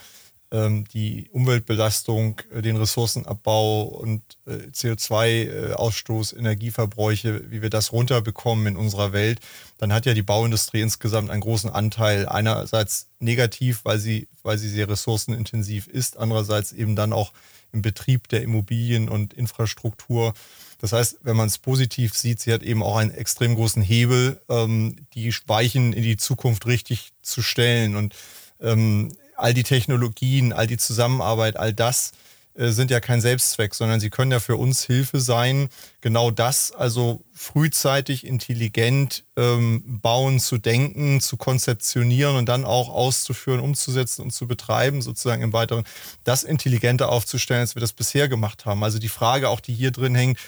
ähm, 0.53 0.85
die 0.95 1.29
Umweltbelastung, 1.33 2.41
äh, 2.53 2.63
den 2.63 2.77
Ressourcenabbau 2.77 3.83
und 3.83 4.23
äh, 4.47 4.69
CO2-Ausstoß, 4.71 6.35
äh, 6.35 6.39
Energieverbräuche, 6.39 7.51
wie 7.51 7.61
wir 7.63 7.71
das 7.71 7.91
runterbekommen 7.91 8.69
in 8.69 8.77
unserer 8.77 9.13
Welt, 9.13 9.41
dann 9.79 9.93
hat 9.93 10.07
ja 10.07 10.15
die 10.15 10.23
Bauindustrie 10.23 10.83
insgesamt 10.83 11.31
einen 11.31 11.41
großen 11.41 11.69
Anteil. 11.69 12.29
Einerseits 12.29 13.09
negativ, 13.19 13.81
weil 13.85 13.99
sie, 13.99 14.29
weil 14.45 14.59
sie 14.59 14.69
sehr 14.69 14.89
ressourcenintensiv 14.89 15.89
ist, 15.89 16.17
andererseits 16.17 16.73
eben 16.73 16.95
dann 16.95 17.13
auch 17.13 17.33
im 17.73 17.83
Betrieb 17.83 18.29
der 18.29 18.43
Immobilien 18.43 19.09
und 19.09 19.35
Infrastruktur 19.35 20.35
das 20.81 20.93
heißt, 20.93 21.19
wenn 21.23 21.37
man 21.37 21.47
es 21.47 21.59
positiv 21.59 22.15
sieht, 22.15 22.41
sie 22.41 22.53
hat 22.53 22.63
eben 22.63 22.83
auch 22.83 22.97
einen 22.97 23.11
extrem 23.11 23.55
großen 23.55 23.83
Hebel, 23.83 24.41
ähm, 24.49 24.97
die 25.15 25.35
Weichen 25.47 25.93
in 25.93 26.03
die 26.03 26.17
Zukunft 26.17 26.67
richtig 26.67 27.13
zu 27.23 27.43
stellen. 27.43 27.97
Und 27.97 28.15
ähm, 28.61 29.13
all 29.37 29.55
die 29.55 29.63
Technologien, 29.63 30.53
all 30.53 30.67
die 30.67 30.77
Zusammenarbeit, 30.77 31.57
all 31.57 31.73
das 31.73 32.13
äh, 32.57 32.71
sind 32.71 32.91
ja 32.91 33.01
kein 33.01 33.21
Selbstzweck, 33.21 33.75
sondern 33.75 34.01
sie 34.01 34.11
können 34.11 34.33
ja 34.33 34.41
für 34.41 34.57
uns 34.57 34.85
Hilfe 34.85 35.21
sein, 35.21 35.69
genau 36.01 36.31
das, 36.31 36.73
also 36.73 37.23
frühzeitig 37.35 38.27
intelligent 38.27 39.25
ähm, 39.37 39.83
bauen, 40.01 40.41
zu 40.41 40.59
denken, 40.59 41.21
zu 41.21 41.37
konzeptionieren 41.37 42.37
und 42.37 42.49
dann 42.49 42.65
auch 42.65 42.89
auszuführen, 42.89 43.61
umzusetzen 43.61 44.23
und 44.23 44.33
zu 44.33 44.47
betreiben, 44.47 45.03
sozusagen 45.03 45.43
im 45.43 45.53
Weiteren, 45.53 45.85
das 46.25 46.45
intelligenter 46.45 47.11
aufzustellen, 47.11 47.61
als 47.61 47.75
wir 47.77 47.81
das 47.81 47.93
bisher 47.93 48.29
gemacht 48.29 48.65
haben. 48.65 48.83
Also 48.85 48.99
die 48.99 49.09
Frage 49.09 49.49
auch, 49.49 49.61
die 49.61 49.75
hier 49.75 49.91
drin 49.91 50.15
hängt, 50.15 50.39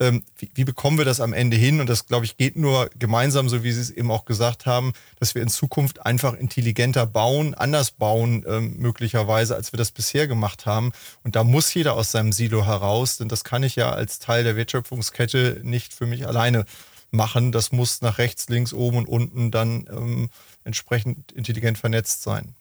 ähm, 0.00 0.24
wie, 0.38 0.50
wie, 0.54 0.64
bekommen 0.64 0.98
wir 0.98 1.04
das 1.04 1.20
am 1.20 1.32
Ende 1.32 1.56
hin? 1.56 1.80
Und 1.80 1.88
das, 1.88 2.06
glaube 2.06 2.24
ich, 2.24 2.36
geht 2.36 2.56
nur 2.56 2.90
gemeinsam, 2.98 3.48
so 3.48 3.62
wie 3.62 3.72
Sie 3.72 3.80
es 3.80 3.90
eben 3.90 4.10
auch 4.10 4.24
gesagt 4.24 4.66
haben, 4.66 4.92
dass 5.20 5.34
wir 5.34 5.42
in 5.42 5.48
Zukunft 5.48 6.04
einfach 6.04 6.34
intelligenter 6.34 7.06
bauen, 7.06 7.54
anders 7.54 7.92
bauen, 7.92 8.44
ähm, 8.48 8.76
möglicherweise, 8.78 9.54
als 9.54 9.72
wir 9.72 9.76
das 9.78 9.92
bisher 9.92 10.26
gemacht 10.26 10.66
haben. 10.66 10.92
Und 11.22 11.36
da 11.36 11.44
muss 11.44 11.72
jeder 11.72 11.94
aus 11.94 12.10
seinem 12.10 12.32
Silo 12.32 12.66
heraus, 12.66 13.18
denn 13.18 13.28
das 13.28 13.44
kann 13.44 13.62
ich 13.62 13.76
ja 13.76 13.92
als 13.92 14.18
Teil 14.18 14.44
der 14.44 14.56
Wertschöpfungskette 14.56 15.60
nicht 15.62 15.94
für 15.94 16.06
mich 16.06 16.26
alleine 16.26 16.64
machen. 17.10 17.52
Das 17.52 17.70
muss 17.70 18.00
nach 18.00 18.18
rechts, 18.18 18.48
links, 18.48 18.72
oben 18.72 18.98
und 18.98 19.08
unten 19.08 19.50
dann 19.50 19.86
ähm, 19.90 20.30
entsprechend 20.64 21.30
intelligent 21.32 21.78
vernetzt 21.78 22.22
sein 22.22 22.54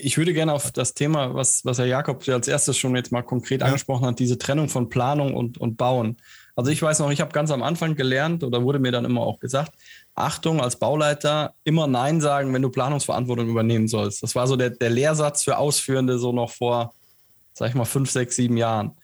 ich 0.00 0.18
würde 0.18 0.32
gerne 0.32 0.52
auf 0.52 0.70
das 0.72 0.94
Thema, 0.94 1.34
was, 1.34 1.64
was 1.64 1.78
Herr 1.78 1.86
Jakob 1.86 2.26
als 2.28 2.48
erstes 2.48 2.76
schon 2.76 2.96
jetzt 2.96 3.12
mal 3.12 3.22
konkret 3.22 3.60
ja. 3.60 3.66
angesprochen 3.66 4.06
hat, 4.06 4.18
diese 4.18 4.38
Trennung 4.38 4.68
von 4.68 4.88
Planung 4.88 5.34
und, 5.34 5.58
und 5.58 5.76
Bauen. 5.76 6.16
Also 6.56 6.70
ich 6.70 6.82
weiß 6.82 6.98
noch, 6.98 7.10
ich 7.10 7.20
habe 7.20 7.32
ganz 7.32 7.50
am 7.50 7.62
Anfang 7.62 7.94
gelernt 7.94 8.42
oder 8.42 8.62
wurde 8.64 8.80
mir 8.80 8.90
dann 8.90 9.04
immer 9.04 9.20
auch 9.20 9.38
gesagt, 9.38 9.72
Achtung, 10.14 10.60
als 10.60 10.76
Bauleiter 10.76 11.54
immer 11.62 11.86
Nein 11.86 12.20
sagen, 12.20 12.52
wenn 12.52 12.62
du 12.62 12.70
Planungsverantwortung 12.70 13.48
übernehmen 13.48 13.86
sollst. 13.86 14.22
Das 14.22 14.34
war 14.34 14.46
so 14.48 14.56
der, 14.56 14.70
der 14.70 14.90
Lehrsatz 14.90 15.44
für 15.44 15.56
Ausführende 15.56 16.18
so 16.18 16.32
noch 16.32 16.50
vor, 16.50 16.94
sag 17.52 17.68
ich 17.68 17.74
mal, 17.74 17.84
fünf, 17.84 18.10
sechs, 18.10 18.36
sieben 18.36 18.56
Jahren. 18.56 18.96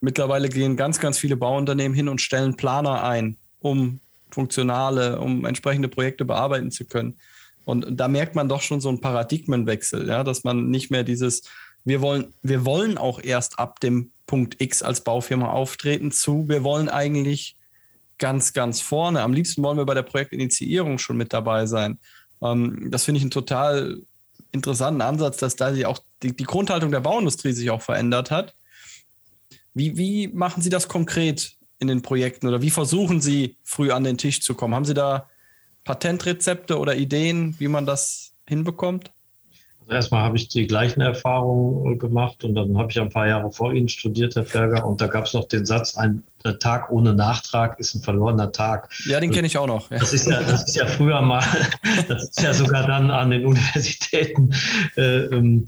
Mittlerweile 0.00 0.48
gehen 0.48 0.76
ganz, 0.76 0.98
ganz 0.98 1.18
viele 1.18 1.36
Bauunternehmen 1.36 1.94
hin 1.94 2.08
und 2.08 2.20
stellen 2.20 2.56
Planer 2.56 3.04
ein, 3.04 3.36
um 3.60 4.00
funktionale, 4.32 5.20
um 5.20 5.44
entsprechende 5.44 5.88
Projekte 5.88 6.24
bearbeiten 6.24 6.72
zu 6.72 6.84
können. 6.84 7.16
Und 7.64 7.86
da 7.90 8.08
merkt 8.08 8.34
man 8.34 8.48
doch 8.48 8.60
schon 8.60 8.80
so 8.80 8.88
einen 8.88 9.00
Paradigmenwechsel, 9.00 10.06
ja, 10.08 10.24
dass 10.24 10.44
man 10.44 10.68
nicht 10.68 10.90
mehr 10.90 11.04
dieses, 11.04 11.42
wir 11.84 12.00
wollen, 12.00 12.34
wir 12.42 12.64
wollen 12.64 12.98
auch 12.98 13.22
erst 13.22 13.58
ab 13.58 13.80
dem 13.80 14.10
Punkt 14.26 14.60
X 14.60 14.82
als 14.82 15.02
Baufirma 15.02 15.50
auftreten 15.50 16.10
zu, 16.12 16.48
wir 16.48 16.64
wollen 16.64 16.88
eigentlich 16.88 17.56
ganz, 18.18 18.52
ganz 18.52 18.80
vorne. 18.80 19.22
Am 19.22 19.32
liebsten 19.32 19.62
wollen 19.62 19.76
wir 19.76 19.86
bei 19.86 19.94
der 19.94 20.02
Projektinitiierung 20.02 20.98
schon 20.98 21.16
mit 21.16 21.32
dabei 21.32 21.66
sein. 21.66 21.98
Ähm, 22.42 22.88
das 22.90 23.04
finde 23.04 23.18
ich 23.18 23.24
einen 23.24 23.30
total 23.30 24.02
interessanten 24.52 25.02
Ansatz, 25.02 25.38
dass 25.38 25.56
da 25.56 25.74
sich 25.74 25.86
auch 25.86 25.98
die, 26.22 26.34
die 26.34 26.44
Grundhaltung 26.44 26.90
der 26.90 27.00
Bauindustrie 27.00 27.52
sich 27.52 27.70
auch 27.70 27.82
verändert 27.82 28.30
hat. 28.30 28.54
Wie, 29.74 29.96
wie 29.96 30.28
machen 30.28 30.62
Sie 30.62 30.70
das 30.70 30.86
konkret 30.88 31.56
in 31.80 31.88
den 31.88 32.02
Projekten 32.02 32.46
oder 32.46 32.62
wie 32.62 32.70
versuchen 32.70 33.20
Sie 33.20 33.56
früh 33.64 33.90
an 33.90 34.04
den 34.04 34.16
Tisch 34.16 34.40
zu 34.40 34.54
kommen? 34.54 34.74
Haben 34.74 34.84
Sie 34.84 34.94
da 34.94 35.28
Patentrezepte 35.84 36.78
oder 36.78 36.96
Ideen, 36.96 37.54
wie 37.58 37.68
man 37.68 37.86
das 37.86 38.34
hinbekommt? 38.48 39.10
Also 39.80 39.92
erstmal 39.92 40.22
habe 40.22 40.36
ich 40.36 40.48
die 40.48 40.66
gleichen 40.66 41.02
Erfahrungen 41.02 41.98
gemacht 41.98 42.42
und 42.44 42.54
dann 42.54 42.78
habe 42.78 42.90
ich 42.90 43.00
ein 43.00 43.10
paar 43.10 43.28
Jahre 43.28 43.52
vor 43.52 43.72
Ihnen 43.72 43.88
studiert, 43.88 44.34
Herr 44.34 44.44
Ferger, 44.44 44.86
und 44.86 45.00
da 45.00 45.06
gab 45.06 45.26
es 45.26 45.34
noch 45.34 45.46
den 45.46 45.66
Satz, 45.66 45.96
ein 45.96 46.22
Tag 46.52 46.90
ohne 46.90 47.14
Nachtrag 47.14 47.78
ist 47.80 47.94
ein 47.94 48.02
verlorener 48.02 48.52
Tag. 48.52 48.90
Ja, 49.06 49.18
den 49.18 49.30
kenne 49.30 49.46
ich 49.46 49.56
auch 49.56 49.66
noch. 49.66 49.90
Ja. 49.90 49.98
Das, 49.98 50.12
ist 50.12 50.28
ja, 50.28 50.42
das 50.42 50.64
ist 50.64 50.76
ja 50.76 50.86
früher 50.86 51.22
mal, 51.22 51.42
das 52.08 52.24
ist 52.24 52.42
ja 52.42 52.52
sogar 52.52 52.86
dann 52.86 53.10
an 53.10 53.30
den 53.30 53.46
Universitäten, 53.46 54.54
äh, 54.96 55.24
ähm, 55.24 55.64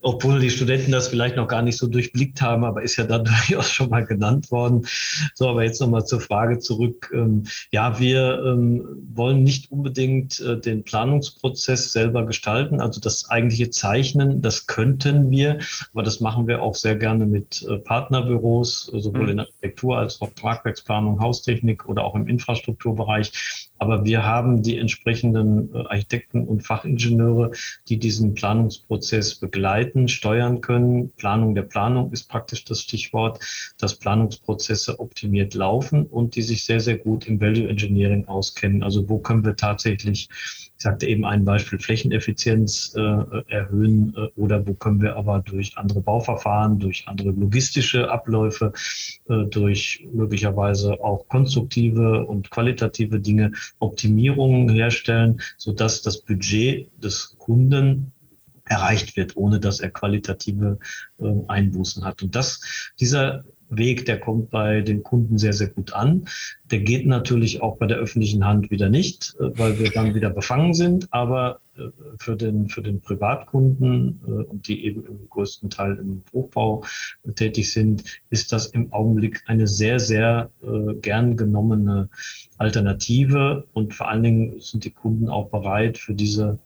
obwohl 0.00 0.40
die 0.40 0.50
Studenten 0.50 0.90
das 0.90 1.06
vielleicht 1.06 1.36
noch 1.36 1.46
gar 1.46 1.62
nicht 1.62 1.78
so 1.78 1.86
durchblickt 1.86 2.42
haben, 2.42 2.64
aber 2.64 2.82
ist 2.82 2.96
ja 2.96 3.04
dann 3.04 3.24
durchaus 3.48 3.70
schon 3.70 3.90
mal 3.90 4.04
genannt 4.04 4.50
worden. 4.50 4.86
So, 5.34 5.48
aber 5.48 5.62
jetzt 5.62 5.80
nochmal 5.80 6.04
zur 6.04 6.20
Frage 6.20 6.58
zurück. 6.58 7.12
Ähm, 7.14 7.44
ja, 7.70 8.00
wir 8.00 8.42
ähm, 8.44 8.88
wollen 9.14 9.44
nicht 9.44 9.70
unbedingt 9.70 10.40
äh, 10.40 10.58
den 10.58 10.82
Planungsprozess 10.82 11.92
selber 11.92 12.26
gestalten, 12.26 12.80
also 12.80 13.00
das 13.00 13.30
eigentliche 13.30 13.70
Zeichnen, 13.70 14.42
das 14.42 14.66
könnten 14.66 15.30
wir, 15.30 15.60
aber 15.92 16.02
das 16.02 16.18
machen 16.18 16.48
wir 16.48 16.60
auch 16.60 16.74
sehr 16.74 16.96
gerne 16.96 17.24
mit 17.24 17.64
äh, 17.68 17.78
Partnerbüros, 17.78 18.90
sowohl 18.92 19.24
mhm. 19.24 19.28
in 19.28 19.40
Architektur 19.40 19.98
als 19.98 20.07
als 20.08 20.22
auch 20.22 20.30
Tragwerksplanung, 20.34 21.20
Haustechnik 21.20 21.86
oder 21.86 22.04
auch 22.04 22.14
im 22.14 22.26
Infrastrukturbereich. 22.26 23.70
Aber 23.78 24.04
wir 24.04 24.24
haben 24.24 24.62
die 24.62 24.78
entsprechenden 24.78 25.74
äh, 25.74 25.78
Architekten 25.86 26.46
und 26.46 26.66
Fachingenieure, 26.66 27.52
die 27.88 27.98
diesen 27.98 28.34
Planungsprozess 28.34 29.36
begleiten, 29.36 30.08
steuern 30.08 30.60
können. 30.60 31.10
Planung 31.12 31.54
der 31.54 31.62
Planung 31.62 32.10
ist 32.12 32.28
praktisch 32.28 32.64
das 32.64 32.80
Stichwort, 32.80 33.38
dass 33.78 33.98
Planungsprozesse 33.98 34.98
optimiert 34.98 35.54
laufen 35.54 36.06
und 36.06 36.34
die 36.34 36.42
sich 36.42 36.64
sehr, 36.64 36.80
sehr 36.80 36.98
gut 36.98 37.26
im 37.26 37.40
Value 37.40 37.68
Engineering 37.68 38.26
auskennen. 38.26 38.82
Also 38.82 39.08
wo 39.08 39.18
können 39.18 39.44
wir 39.44 39.56
tatsächlich 39.56 40.28
ich 40.78 40.84
sagte 40.84 41.08
eben 41.08 41.24
ein 41.24 41.44
Beispiel 41.44 41.80
Flächeneffizienz 41.80 42.94
äh, 42.94 43.00
erhöhen 43.48 44.14
äh, 44.16 44.28
oder 44.40 44.64
wo 44.64 44.74
können 44.74 45.02
wir 45.02 45.16
aber 45.16 45.40
durch 45.40 45.76
andere 45.76 46.00
Bauverfahren, 46.00 46.78
durch 46.78 47.08
andere 47.08 47.30
logistische 47.30 48.08
Abläufe, 48.08 48.72
äh, 49.28 49.44
durch 49.46 50.06
möglicherweise 50.12 51.00
auch 51.02 51.26
konstruktive 51.26 52.24
und 52.24 52.52
qualitative 52.52 53.18
Dinge 53.18 53.50
Optimierungen 53.80 54.68
herstellen, 54.68 55.40
sodass 55.56 56.02
das 56.02 56.22
Budget 56.22 56.88
des 57.02 57.36
Kunden 57.38 58.12
erreicht 58.64 59.16
wird, 59.16 59.36
ohne 59.36 59.58
dass 59.58 59.80
er 59.80 59.90
qualitative 59.90 60.78
äh, 61.18 61.24
Einbußen 61.48 62.04
hat. 62.04 62.22
Und 62.22 62.36
das, 62.36 62.92
dieser 63.00 63.44
Weg, 63.70 64.06
der 64.06 64.18
kommt 64.18 64.50
bei 64.50 64.80
den 64.80 65.02
Kunden 65.02 65.38
sehr, 65.38 65.52
sehr 65.52 65.68
gut 65.68 65.92
an. 65.92 66.26
Der 66.70 66.80
geht 66.80 67.06
natürlich 67.06 67.62
auch 67.62 67.76
bei 67.76 67.86
der 67.86 67.98
öffentlichen 67.98 68.44
Hand 68.44 68.70
wieder 68.70 68.88
nicht, 68.88 69.36
äh, 69.38 69.58
weil 69.58 69.78
wir 69.78 69.90
dann 69.90 70.14
wieder 70.14 70.30
befangen 70.30 70.74
sind. 70.74 71.08
Aber 71.10 71.60
äh, 71.76 71.88
für 72.18 72.36
den, 72.36 72.68
für 72.68 72.82
den 72.82 73.00
Privatkunden 73.00 74.20
äh, 74.26 74.30
und 74.30 74.68
die 74.68 74.84
eben 74.84 75.04
im 75.04 75.28
größten 75.28 75.70
Teil 75.70 75.96
im 75.96 76.22
Hochbau 76.32 76.84
tätig 77.34 77.72
sind, 77.72 78.04
ist 78.30 78.52
das 78.52 78.66
im 78.66 78.92
Augenblick 78.92 79.42
eine 79.46 79.66
sehr, 79.66 80.00
sehr 80.00 80.50
gern 81.00 81.36
genommene 81.36 82.08
Alternative. 82.58 83.64
Und 83.72 83.94
vor 83.94 84.08
allen 84.08 84.22
Dingen 84.22 84.60
sind 84.60 84.84
die 84.84 84.90
Kunden 84.90 85.28
auch 85.28 85.50
bereit, 85.50 85.98
für 85.98 86.14
diese 86.14 86.58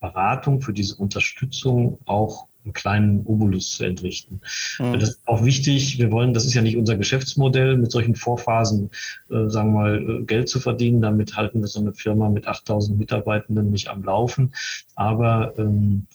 Beratung, 0.00 0.60
für 0.60 0.72
diese 0.72 0.96
Unterstützung 0.96 1.98
auch 2.06 2.47
einen 2.64 2.72
kleinen 2.72 3.20
Obolus 3.24 3.72
zu 3.72 3.84
entrichten. 3.84 4.40
Mhm. 4.78 4.98
Das 4.98 5.10
ist 5.10 5.28
auch 5.28 5.44
wichtig. 5.44 5.98
Wir 5.98 6.10
wollen, 6.10 6.34
das 6.34 6.44
ist 6.44 6.54
ja 6.54 6.62
nicht 6.62 6.76
unser 6.76 6.96
Geschäftsmodell, 6.96 7.76
mit 7.76 7.90
solchen 7.90 8.14
Vorphasen, 8.14 8.90
äh, 9.30 9.48
sagen 9.48 9.72
wir 9.72 9.80
mal, 9.80 10.10
äh, 10.10 10.24
Geld 10.24 10.48
zu 10.48 10.60
verdienen. 10.60 11.00
Damit 11.00 11.36
halten 11.36 11.60
wir 11.60 11.68
so 11.68 11.80
eine 11.80 11.94
Firma 11.94 12.28
mit 12.28 12.46
8000 12.46 12.98
Mitarbeitenden 12.98 13.70
nicht 13.70 13.88
am 13.88 14.02
Laufen. 14.02 14.54
Aber 14.94 15.54
ähm, 15.58 16.06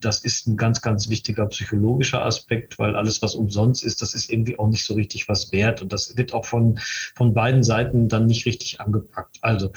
das 0.00 0.20
ist 0.20 0.46
ein 0.46 0.56
ganz, 0.56 0.80
ganz 0.80 1.08
wichtiger 1.08 1.46
psychologischer 1.46 2.24
Aspekt, 2.24 2.78
weil 2.78 2.94
alles, 2.94 3.20
was 3.22 3.34
umsonst 3.34 3.82
ist, 3.84 4.00
das 4.00 4.14
ist 4.14 4.30
irgendwie 4.30 4.58
auch 4.58 4.68
nicht 4.68 4.84
so 4.84 4.94
richtig 4.94 5.28
was 5.28 5.52
wert. 5.52 5.82
Und 5.82 5.92
das 5.92 6.16
wird 6.16 6.34
auch 6.34 6.44
von, 6.44 6.78
von 7.14 7.34
beiden 7.34 7.62
Seiten 7.62 8.08
dann 8.08 8.26
nicht 8.26 8.46
richtig 8.46 8.80
angepackt. 8.80 9.38
Also 9.42 9.72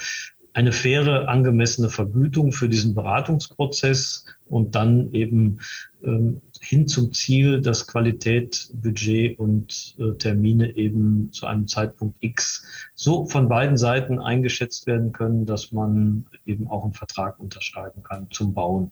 eine 0.54 0.72
faire, 0.72 1.28
angemessene 1.28 1.88
Vergütung 1.88 2.52
für 2.52 2.68
diesen 2.68 2.94
Beratungsprozess 2.94 4.26
und 4.46 4.74
dann 4.74 5.12
eben 5.12 5.60
ähm, 6.04 6.42
hin 6.60 6.86
zum 6.86 7.12
Ziel, 7.12 7.60
dass 7.60 7.86
Qualität, 7.86 8.70
Budget 8.74 9.38
und 9.38 9.94
äh, 9.98 10.12
Termine 10.18 10.76
eben 10.76 11.32
zu 11.32 11.46
einem 11.46 11.66
Zeitpunkt 11.66 12.16
X 12.20 12.64
so 12.94 13.24
von 13.26 13.48
beiden 13.48 13.78
Seiten 13.78 14.18
eingeschätzt 14.18 14.86
werden 14.86 15.12
können, 15.12 15.46
dass 15.46 15.72
man 15.72 16.26
eben 16.44 16.68
auch 16.68 16.84
einen 16.84 16.92
Vertrag 16.92 17.40
unterschreiben 17.40 18.02
kann 18.02 18.30
zum 18.30 18.52
Bauen. 18.52 18.90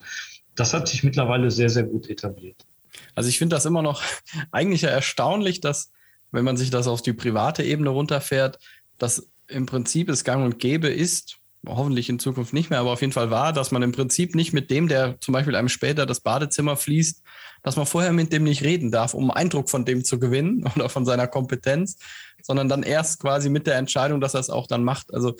Das 0.55 0.73
hat 0.73 0.89
sich 0.89 1.05
mittlerweile 1.05 1.51
sehr, 1.51 1.69
sehr 1.69 1.85
gut 1.85 2.09
etabliert. 2.09 2.67
Also 3.15 3.29
ich 3.29 3.39
finde 3.39 3.57
das 3.57 3.67
immer 3.67 3.83
noch 3.83 4.03
eigentlich 4.51 4.83
ja 4.83 4.91
erstaunlich, 4.91 5.61
dass, 5.61 5.93
wenn 6.33 6.45
man 6.45 6.57
sich 6.57 6.71
das 6.71 6.89
auf 6.89 7.03
die 7.03 7.13
private 7.13 7.63
Ebene 7.63 7.91
runterfährt, 7.91 8.59
dass 8.97 9.31
im 9.47 9.67
Prinzip 9.67 10.09
es 10.09 10.25
gang 10.25 10.45
und 10.45 10.59
gäbe 10.59 10.89
ist, 10.89 11.40
hoffentlich 11.67 12.09
in 12.09 12.19
Zukunft 12.19 12.53
nicht 12.53 12.71
mehr, 12.71 12.81
aber 12.81 12.93
auf 12.93 13.01
jeden 13.01 13.13
Fall 13.13 13.31
war, 13.31 13.53
dass 13.53 13.71
man 13.71 13.83
im 13.83 13.93
Prinzip 13.93 14.35
nicht 14.35 14.53
mit 14.53 14.71
dem, 14.71 14.89
der 14.89 15.21
zum 15.21 15.33
Beispiel 15.33 15.55
einem 15.55 15.69
später 15.69 16.07
das 16.07 16.21
Badezimmer 16.21 16.77
fließt, 16.77 17.23
dass 17.63 17.77
man 17.77 17.87
vorher 17.87 18.13
mit 18.13 18.33
dem 18.33 18.45
nicht 18.45 18.63
reden 18.63 18.91
darf, 18.91 19.13
um 19.13 19.31
Eindruck 19.31 19.69
von 19.69 19.85
dem 19.85 20.05
zu 20.05 20.19
gewinnen 20.19 20.65
oder 20.77 20.89
von 20.89 21.05
seiner 21.05 21.27
Kompetenz, 21.27 21.99
sondern 22.43 22.69
dann 22.69 22.83
erst 22.83 23.21
quasi 23.21 23.51
mit 23.51 23.67
der 23.67 23.77
Entscheidung, 23.77 24.21
dass 24.21 24.35
er 24.35 24.41
es 24.41 24.51
auch 24.51 24.67
dann 24.67 24.85
macht. 24.85 25.13
Also 25.13 25.37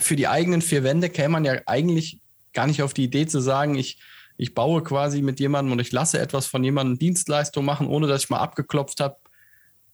für 0.00 0.16
die 0.16 0.28
eigenen 0.28 0.62
vier 0.62 0.82
Wände 0.82 1.08
käme 1.08 1.30
man 1.30 1.44
ja 1.44 1.60
eigentlich 1.66 2.20
gar 2.52 2.66
nicht 2.66 2.82
auf 2.82 2.94
die 2.94 3.04
Idee 3.04 3.26
zu 3.26 3.40
sagen, 3.40 3.76
ich, 3.76 4.00
ich 4.36 4.54
baue 4.54 4.82
quasi 4.82 5.22
mit 5.22 5.38
jemandem 5.38 5.72
und 5.72 5.80
ich 5.80 5.92
lasse 5.92 6.18
etwas 6.18 6.46
von 6.46 6.64
jemandem 6.64 6.98
Dienstleistung 6.98 7.64
machen, 7.64 7.86
ohne 7.86 8.08
dass 8.08 8.24
ich 8.24 8.30
mal 8.30 8.38
abgeklopft 8.38 9.00
habe, 9.00 9.16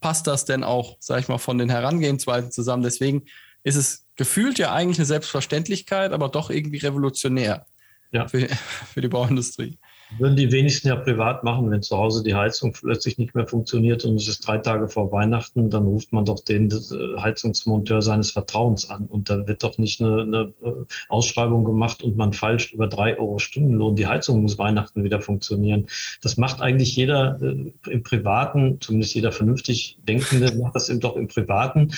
passt 0.00 0.26
das 0.26 0.44
denn 0.44 0.64
auch, 0.64 0.96
sage 1.00 1.20
ich 1.20 1.28
mal, 1.28 1.38
von 1.38 1.59
den 1.59 1.70
Herangehensweisen 1.70 2.50
zusammen. 2.50 2.83
Deswegen 2.83 3.24
ist 3.64 3.77
es 3.77 4.07
gefühlt 4.16 4.59
ja 4.59 4.72
eigentlich 4.72 4.98
eine 4.98 5.07
Selbstverständlichkeit, 5.07 6.12
aber 6.12 6.29
doch 6.29 6.50
irgendwie 6.50 6.79
revolutionär 6.79 7.66
ja. 8.12 8.29
für, 8.29 8.46
für 8.92 9.00
die 9.00 9.09
Bauindustrie. 9.09 9.79
Würden 10.18 10.37
die 10.37 10.53
wenigsten 10.53 10.88
ja 10.88 10.96
privat 10.96 11.42
machen, 11.42 11.70
wenn 11.70 11.83
zu 11.83 11.96
Hause 11.96 12.22
die 12.22 12.35
Heizung 12.35 12.72
plötzlich 12.72 13.18
nicht 13.18 13.35
mehr 13.35 13.46
funktioniert 13.46 14.05
und 14.05 14.16
es 14.16 14.29
ist 14.29 14.46
drei 14.46 14.59
Tage 14.59 14.88
vor 14.88 15.11
Weihnachten, 15.11 15.70
dann 15.70 15.85
ruft 15.85 16.12
man 16.12 16.24
doch 16.24 16.40
den 16.40 16.70
äh, 16.70 17.20
Heizungsmonteur 17.20 18.00
seines 18.00 18.31
Vertrauens 18.31 18.88
an 18.88 19.07
und 19.07 19.29
da 19.29 19.46
wird 19.46 19.62
doch 19.62 19.77
nicht 19.79 20.00
eine, 20.00 20.22
eine 20.22 20.53
äh, 20.62 20.85
Ausschreibung 21.09 21.64
gemacht 21.64 22.03
und 22.03 22.16
man 22.16 22.33
falscht 22.33 22.72
über 22.72 22.87
drei 22.87 23.18
Euro 23.18 23.38
Stundenlohn. 23.38 23.96
Die 23.96 24.07
Heizung 24.07 24.42
muss 24.42 24.59
Weihnachten 24.59 25.03
wieder 25.03 25.20
funktionieren. 25.20 25.87
Das 26.22 26.37
macht 26.37 26.61
eigentlich 26.61 26.94
jeder 26.94 27.38
äh, 27.42 27.72
im 27.90 28.03
Privaten, 28.03 28.81
zumindest 28.81 29.14
jeder 29.14 29.33
vernünftig 29.33 29.98
Denkende 30.07 30.55
macht 30.57 30.77
das 30.77 30.88
eben 30.88 31.00
doch 31.00 31.16
im 31.16 31.29
Privaten. 31.29 31.92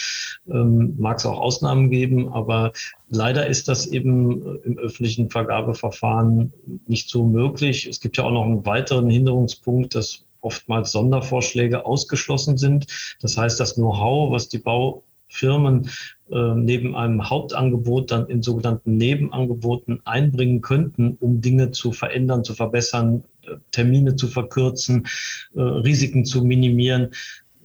Ähm, 0.49 0.95
Mag 0.99 1.19
es 1.19 1.27
auch 1.27 1.39
Ausnahmen 1.39 1.91
geben, 1.91 2.33
aber 2.33 2.73
Leider 3.09 3.47
ist 3.47 3.69
das 3.69 3.87
eben 3.87 4.43
äh, 4.43 4.59
im 4.65 4.79
öffentlichen 4.79 5.31
Vergabeverfahren 5.31 6.53
nicht 6.87 7.09
so 7.09 7.25
möglich. 7.25 7.87
Es 7.87 8.01
gibt 8.01 8.17
ja 8.17 8.25
auch 8.25 8.33
noch 8.33 8.45
einen 8.45 8.67
weiteren 8.67 9.09
Hinderungspunkt, 9.09 9.95
dass 9.95 10.27
oftmals 10.41 10.93
Sondervorschläge 10.93 11.87
ausgeschlossen 11.87 12.57
sind. 12.57 12.87
Das 13.21 13.37
heißt, 13.37 13.59
das 13.59 13.75
Know-how, 13.75 14.31
was 14.33 14.49
die 14.49 14.59
Baufirmen 14.59 15.91
äh, 16.31 16.55
neben 16.55 16.97
einem 16.97 17.29
Hauptangebot 17.29 18.11
dann 18.11 18.27
in 18.27 18.43
sogenannten 18.43 18.97
Nebenangeboten 18.97 20.01
einbringen 20.05 20.61
könnten, 20.61 21.17
um 21.21 21.41
Dinge 21.41 21.71
zu 21.71 21.93
verändern, 21.93 22.45
zu 22.45 22.55
verbessern, 22.55 23.25
äh, 23.43 23.57
Termine 23.71 24.17
zu 24.17 24.27
verkürzen, 24.29 25.07
äh, 25.55 25.61
Risiken 25.61 26.25
zu 26.25 26.45
minimieren 26.45 27.11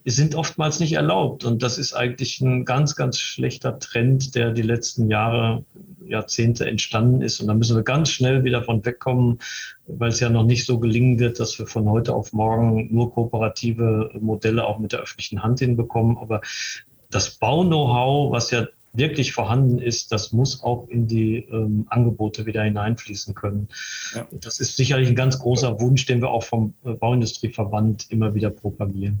sind 0.04 0.34
oftmals 0.34 0.80
nicht 0.80 0.94
erlaubt. 0.94 1.44
Und 1.44 1.62
das 1.62 1.78
ist 1.78 1.92
eigentlich 1.92 2.40
ein 2.40 2.64
ganz, 2.64 2.96
ganz 2.96 3.18
schlechter 3.18 3.78
Trend, 3.78 4.34
der 4.34 4.52
die 4.52 4.62
letzten 4.62 5.08
Jahre, 5.08 5.64
Jahrzehnte 6.04 6.66
entstanden 6.66 7.22
ist. 7.22 7.40
Und 7.40 7.46
da 7.46 7.54
müssen 7.54 7.76
wir 7.76 7.84
ganz 7.84 8.10
schnell 8.10 8.42
wieder 8.44 8.62
von 8.64 8.84
wegkommen, 8.84 9.38
weil 9.86 10.10
es 10.10 10.20
ja 10.20 10.28
noch 10.28 10.44
nicht 10.44 10.66
so 10.66 10.78
gelingen 10.78 11.18
wird, 11.18 11.38
dass 11.38 11.58
wir 11.58 11.66
von 11.66 11.88
heute 11.88 12.14
auf 12.14 12.32
morgen 12.32 12.92
nur 12.92 13.12
kooperative 13.12 14.10
Modelle 14.20 14.66
auch 14.66 14.78
mit 14.78 14.92
der 14.92 15.00
öffentlichen 15.00 15.42
Hand 15.42 15.60
hinbekommen. 15.60 16.18
Aber 16.18 16.40
das 17.10 17.30
Bau-Know-how, 17.30 18.32
was 18.32 18.50
ja 18.50 18.66
wirklich 18.92 19.32
vorhanden 19.32 19.78
ist, 19.78 20.12
das 20.12 20.32
muss 20.32 20.62
auch 20.62 20.88
in 20.88 21.06
die 21.06 21.36
ähm, 21.36 21.86
Angebote 21.88 22.44
wieder 22.46 22.62
hineinfließen 22.62 23.34
können. 23.34 23.68
Ja. 24.14 24.26
Das 24.32 24.60
ist 24.60 24.76
sicherlich 24.76 25.08
ein 25.08 25.14
ganz 25.14 25.38
großer 25.38 25.80
Wunsch, 25.80 26.04
den 26.06 26.20
wir 26.20 26.30
auch 26.30 26.42
vom 26.42 26.74
äh, 26.84 26.92
Bauindustrieverband 26.92 28.10
immer 28.10 28.34
wieder 28.34 28.50
propagieren. 28.50 29.20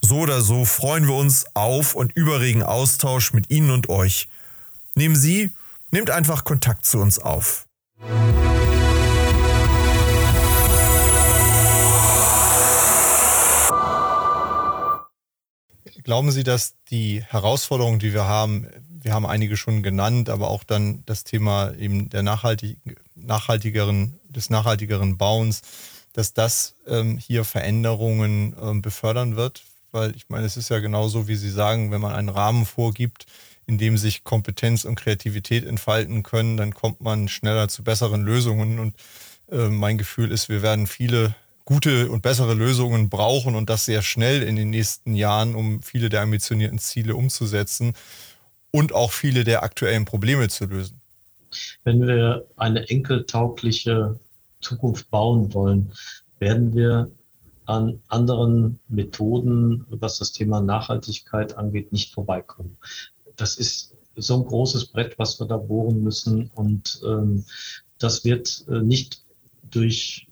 So 0.00 0.20
oder 0.20 0.40
so 0.40 0.64
freuen 0.64 1.06
wir 1.06 1.14
uns 1.14 1.44
auf 1.54 1.94
und 1.94 2.12
über 2.12 2.40
regen 2.40 2.62
Austausch 2.62 3.32
mit 3.32 3.50
Ihnen 3.50 3.70
und 3.70 3.88
euch. 3.88 4.28
Nehmen 4.94 5.16
Sie, 5.16 5.50
nehmt 5.90 6.10
einfach 6.10 6.44
Kontakt 6.44 6.84
zu 6.84 6.98
uns 6.98 7.18
auf. 7.18 7.66
Glauben 16.02 16.32
Sie, 16.32 16.42
dass 16.42 16.74
die 16.90 17.22
Herausforderungen, 17.22 17.98
die 17.98 18.12
wir 18.12 18.24
haben, 18.24 18.66
wir 19.02 19.12
haben 19.12 19.26
einige 19.26 19.56
schon 19.56 19.82
genannt, 19.82 20.28
aber 20.28 20.48
auch 20.48 20.64
dann 20.64 21.04
das 21.06 21.24
Thema 21.24 21.72
eben 21.74 22.08
der 22.10 22.22
nachhaltig, 22.22 22.78
nachhaltigeren, 23.14 24.18
des 24.28 24.50
nachhaltigeren 24.50 25.18
Bauens, 25.18 25.62
dass 26.12 26.32
das 26.32 26.74
ähm, 26.86 27.18
hier 27.18 27.44
Veränderungen 27.44 28.56
ähm, 28.60 28.82
befördern 28.82 29.36
wird? 29.36 29.62
Weil 29.92 30.14
ich 30.16 30.28
meine, 30.28 30.46
es 30.46 30.56
ist 30.56 30.70
ja 30.70 30.78
genauso, 30.78 31.28
wie 31.28 31.36
Sie 31.36 31.50
sagen, 31.50 31.90
wenn 31.90 32.00
man 32.00 32.14
einen 32.14 32.28
Rahmen 32.28 32.66
vorgibt, 32.66 33.26
in 33.66 33.78
dem 33.78 33.96
sich 33.96 34.24
Kompetenz 34.24 34.84
und 34.84 34.96
Kreativität 34.96 35.64
entfalten 35.64 36.22
können, 36.22 36.56
dann 36.56 36.74
kommt 36.74 37.00
man 37.00 37.28
schneller 37.28 37.68
zu 37.68 37.84
besseren 37.84 38.24
Lösungen. 38.24 38.78
Und 38.78 38.96
äh, 39.50 39.68
mein 39.68 39.98
Gefühl 39.98 40.32
ist, 40.32 40.48
wir 40.48 40.62
werden 40.62 40.86
viele 40.86 41.34
gute 41.64 42.10
und 42.10 42.22
bessere 42.22 42.54
Lösungen 42.54 43.08
brauchen 43.10 43.54
und 43.54 43.70
das 43.70 43.84
sehr 43.84 44.02
schnell 44.02 44.42
in 44.42 44.56
den 44.56 44.70
nächsten 44.70 45.14
Jahren, 45.14 45.54
um 45.54 45.82
viele 45.82 46.08
der 46.08 46.22
ambitionierten 46.22 46.80
Ziele 46.80 47.14
umzusetzen 47.14 47.94
und 48.72 48.92
auch 48.92 49.12
viele 49.12 49.44
der 49.44 49.62
aktuellen 49.62 50.04
Probleme 50.04 50.48
zu 50.48 50.66
lösen. 50.66 51.00
Wenn 51.84 52.06
wir 52.06 52.44
eine 52.56 52.88
enkeltaugliche 52.88 54.18
Zukunft 54.60 55.10
bauen 55.10 55.52
wollen, 55.54 55.92
werden 56.38 56.74
wir 56.74 57.08
an 57.70 58.02
anderen 58.08 58.80
Methoden, 58.88 59.86
was 59.88 60.18
das 60.18 60.32
Thema 60.32 60.60
Nachhaltigkeit 60.60 61.56
angeht, 61.56 61.92
nicht 61.92 62.12
vorbeikommen. 62.12 62.76
Das 63.36 63.56
ist 63.56 63.94
so 64.16 64.34
ein 64.34 64.44
großes 64.44 64.86
Brett, 64.86 65.18
was 65.18 65.38
wir 65.38 65.46
da 65.46 65.56
bohren 65.56 66.02
müssen. 66.02 66.50
Und 66.54 67.00
ähm, 67.06 67.44
das 67.98 68.24
wird 68.24 68.64
äh, 68.68 68.80
nicht 68.80 69.22
durch 69.70 70.26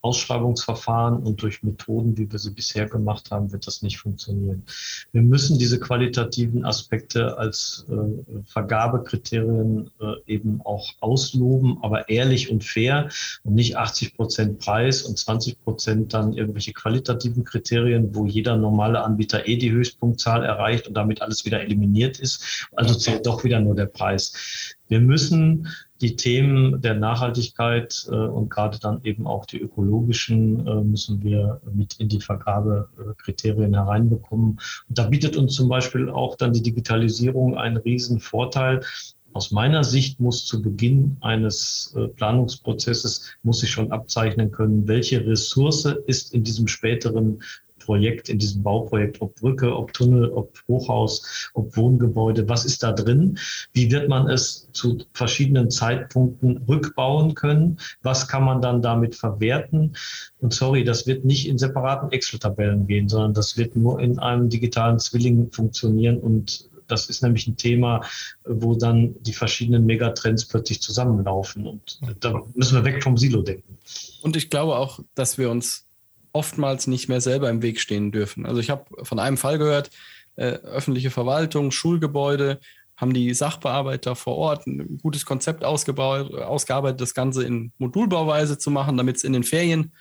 Ausschreibungsverfahren 0.00 1.18
und 1.18 1.42
durch 1.42 1.62
Methoden, 1.62 2.16
wie 2.16 2.30
wir 2.30 2.38
sie 2.38 2.52
bisher 2.52 2.88
gemacht 2.88 3.30
haben, 3.30 3.52
wird 3.52 3.66
das 3.66 3.82
nicht 3.82 3.98
funktionieren. 3.98 4.64
Wir 5.12 5.22
müssen 5.22 5.58
diese 5.58 5.80
qualitativen 5.80 6.64
Aspekte 6.64 7.36
als 7.36 7.84
äh, 7.90 8.42
Vergabekriterien 8.44 9.90
äh, 10.00 10.32
eben 10.32 10.60
auch 10.62 10.92
ausloben, 11.00 11.78
aber 11.82 12.08
ehrlich 12.08 12.50
und 12.50 12.62
fair 12.62 13.08
und 13.42 13.54
nicht 13.54 13.76
80 13.76 14.14
Prozent 14.14 14.58
Preis 14.60 15.02
und 15.02 15.18
20 15.18 15.60
Prozent 15.62 16.14
dann 16.14 16.32
irgendwelche 16.32 16.72
qualitativen 16.72 17.44
Kriterien, 17.44 18.14
wo 18.14 18.24
jeder 18.24 18.56
normale 18.56 19.02
Anbieter 19.02 19.48
eh 19.48 19.56
die 19.56 19.72
Höchstpunktzahl 19.72 20.44
erreicht 20.44 20.86
und 20.86 20.94
damit 20.94 21.22
alles 21.22 21.44
wieder 21.44 21.60
eliminiert 21.60 22.20
ist. 22.20 22.68
Also 22.76 22.94
zählt 22.94 23.26
doch 23.26 23.42
wieder 23.42 23.60
nur 23.60 23.74
der 23.74 23.86
Preis. 23.86 24.76
Wir 24.88 25.00
müssen 25.00 25.68
die 26.00 26.16
Themen 26.16 26.80
der 26.80 26.94
Nachhaltigkeit 26.94 28.06
äh, 28.10 28.14
und 28.14 28.50
gerade 28.50 28.78
dann 28.78 29.00
eben 29.02 29.26
auch 29.26 29.46
die 29.46 29.60
ökologischen 29.60 30.66
äh, 30.66 30.82
müssen 30.82 31.22
wir 31.22 31.60
mit 31.72 31.94
in 31.98 32.08
die 32.08 32.20
Vergabekriterien 32.20 33.74
hereinbekommen. 33.74 34.60
Und 34.88 34.98
da 34.98 35.08
bietet 35.08 35.36
uns 35.36 35.54
zum 35.54 35.68
Beispiel 35.68 36.08
auch 36.08 36.36
dann 36.36 36.52
die 36.52 36.62
Digitalisierung 36.62 37.56
einen 37.56 37.76
riesen 37.78 38.20
Vorteil. 38.20 38.80
Aus 39.32 39.50
meiner 39.50 39.84
Sicht 39.84 40.20
muss 40.20 40.46
zu 40.46 40.62
Beginn 40.62 41.16
eines 41.20 41.94
äh, 41.96 42.08
Planungsprozesses 42.08 43.30
muss 43.42 43.60
sich 43.60 43.70
schon 43.70 43.92
abzeichnen 43.92 44.50
können, 44.50 44.88
welche 44.88 45.26
Ressource 45.26 45.84
ist 46.06 46.32
in 46.32 46.44
diesem 46.44 46.68
späteren 46.68 47.40
Projekt, 47.88 48.28
in 48.28 48.38
diesem 48.38 48.62
Bauprojekt, 48.62 49.22
ob 49.22 49.34
Brücke, 49.36 49.74
ob 49.74 49.94
Tunnel, 49.94 50.28
ob 50.28 50.58
Hochhaus, 50.68 51.50
ob 51.54 51.74
Wohngebäude, 51.74 52.46
was 52.46 52.66
ist 52.66 52.82
da 52.82 52.92
drin? 52.92 53.38
Wie 53.72 53.90
wird 53.90 54.10
man 54.10 54.28
es 54.28 54.68
zu 54.72 54.98
verschiedenen 55.14 55.70
Zeitpunkten 55.70 56.58
rückbauen 56.68 57.34
können? 57.34 57.78
Was 58.02 58.28
kann 58.28 58.44
man 58.44 58.60
dann 58.60 58.82
damit 58.82 59.14
verwerten? 59.14 59.96
Und 60.40 60.52
sorry, 60.52 60.84
das 60.84 61.06
wird 61.06 61.24
nicht 61.24 61.48
in 61.48 61.56
separaten 61.56 62.12
Excel-Tabellen 62.12 62.86
gehen, 62.86 63.08
sondern 63.08 63.32
das 63.32 63.56
wird 63.56 63.74
nur 63.74 64.00
in 64.00 64.18
einem 64.18 64.50
digitalen 64.50 64.98
Zwilling 64.98 65.50
funktionieren 65.50 66.18
und 66.18 66.68
das 66.88 67.08
ist 67.08 67.22
nämlich 67.22 67.46
ein 67.46 67.56
Thema, 67.56 68.02
wo 68.44 68.74
dann 68.74 69.14
die 69.22 69.32
verschiedenen 69.32 69.86
Megatrends 69.86 70.44
plötzlich 70.44 70.80
zusammenlaufen. 70.80 71.66
Und 71.66 72.00
da 72.20 72.42
müssen 72.54 72.76
wir 72.76 72.84
weg 72.84 73.02
vom 73.02 73.18
Silo 73.18 73.42
denken. 73.42 73.78
Und 74.22 74.36
ich 74.36 74.48
glaube 74.48 74.76
auch, 74.76 75.00
dass 75.14 75.36
wir 75.36 75.50
uns 75.50 75.87
oftmals 76.32 76.86
nicht 76.86 77.08
mehr 77.08 77.20
selber 77.20 77.50
im 77.50 77.62
Weg 77.62 77.80
stehen 77.80 78.12
dürfen. 78.12 78.46
Also 78.46 78.60
ich 78.60 78.70
habe 78.70 78.84
von 79.04 79.18
einem 79.18 79.36
Fall 79.36 79.58
gehört, 79.58 79.90
äh, 80.36 80.52
öffentliche 80.62 81.10
Verwaltung, 81.10 81.70
Schulgebäude, 81.70 82.60
haben 82.96 83.14
die 83.14 83.32
Sachbearbeiter 83.32 84.16
vor 84.16 84.36
Ort 84.36 84.66
ein 84.66 84.98
gutes 84.98 85.24
Konzept 85.24 85.64
ausgearbeitet, 85.64 87.00
das 87.00 87.14
Ganze 87.14 87.44
in 87.44 87.72
Modulbauweise 87.78 88.58
zu 88.58 88.72
machen, 88.72 88.96
damit 88.96 89.16
es 89.16 89.24
in 89.24 89.32
den 89.32 89.44
Ferien 89.44 89.92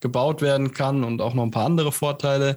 gebaut 0.00 0.40
werden 0.40 0.72
kann 0.72 1.04
und 1.04 1.20
auch 1.20 1.34
noch 1.34 1.42
ein 1.42 1.50
paar 1.50 1.66
andere 1.66 1.92
Vorteile. 1.92 2.56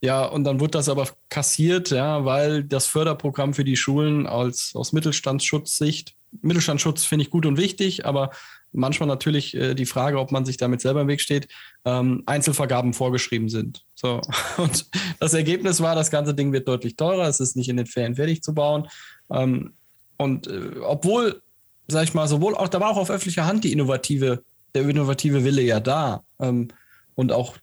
Ja, 0.00 0.24
und 0.24 0.44
dann 0.44 0.60
wird 0.60 0.74
das 0.74 0.88
aber 0.88 1.08
kassiert, 1.28 1.90
ja, 1.90 2.24
weil 2.24 2.64
das 2.64 2.86
Förderprogramm 2.86 3.54
für 3.54 3.64
die 3.64 3.76
Schulen 3.76 4.26
als 4.26 4.72
aus 4.74 4.92
Mittelstandsschutzsicht, 4.92 6.14
Mittelstandsschutz 6.42 7.04
finde 7.04 7.24
ich 7.24 7.30
gut 7.30 7.46
und 7.46 7.56
wichtig, 7.56 8.04
aber 8.06 8.30
manchmal 8.76 9.08
natürlich 9.08 9.54
äh, 9.54 9.74
die 9.74 9.86
Frage, 9.86 10.18
ob 10.18 10.32
man 10.32 10.44
sich 10.44 10.56
damit 10.56 10.80
selber 10.80 11.00
im 11.02 11.08
Weg 11.08 11.20
steht, 11.20 11.48
ähm, 11.84 12.22
Einzelvergaben 12.26 12.92
vorgeschrieben 12.92 13.48
sind. 13.48 13.84
So. 13.94 14.20
Und 14.56 14.86
das 15.18 15.34
Ergebnis 15.34 15.80
war, 15.80 15.94
das 15.94 16.10
ganze 16.10 16.34
Ding 16.34 16.52
wird 16.52 16.68
deutlich 16.68 16.96
teurer, 16.96 17.28
es 17.28 17.40
ist 17.40 17.56
nicht 17.56 17.68
in 17.68 17.76
den 17.76 17.86
Ferien 17.86 18.16
fertig 18.16 18.42
zu 18.42 18.54
bauen. 18.54 18.88
Ähm, 19.30 19.72
und 20.18 20.46
äh, 20.46 20.78
obwohl, 20.82 21.42
sag 21.88 22.04
ich 22.04 22.14
mal, 22.14 22.28
sowohl 22.28 22.54
auch, 22.54 22.68
da 22.68 22.80
war 22.80 22.90
auch 22.90 22.96
auf 22.96 23.10
öffentlicher 23.10 23.46
Hand 23.46 23.64
die 23.64 23.72
innovative, 23.72 24.42
der 24.74 24.88
innovative 24.88 25.44
Wille 25.44 25.62
ja 25.62 25.80
da. 25.80 26.22
Ähm, 26.40 26.68
und 27.14 27.32
auch, 27.32 27.56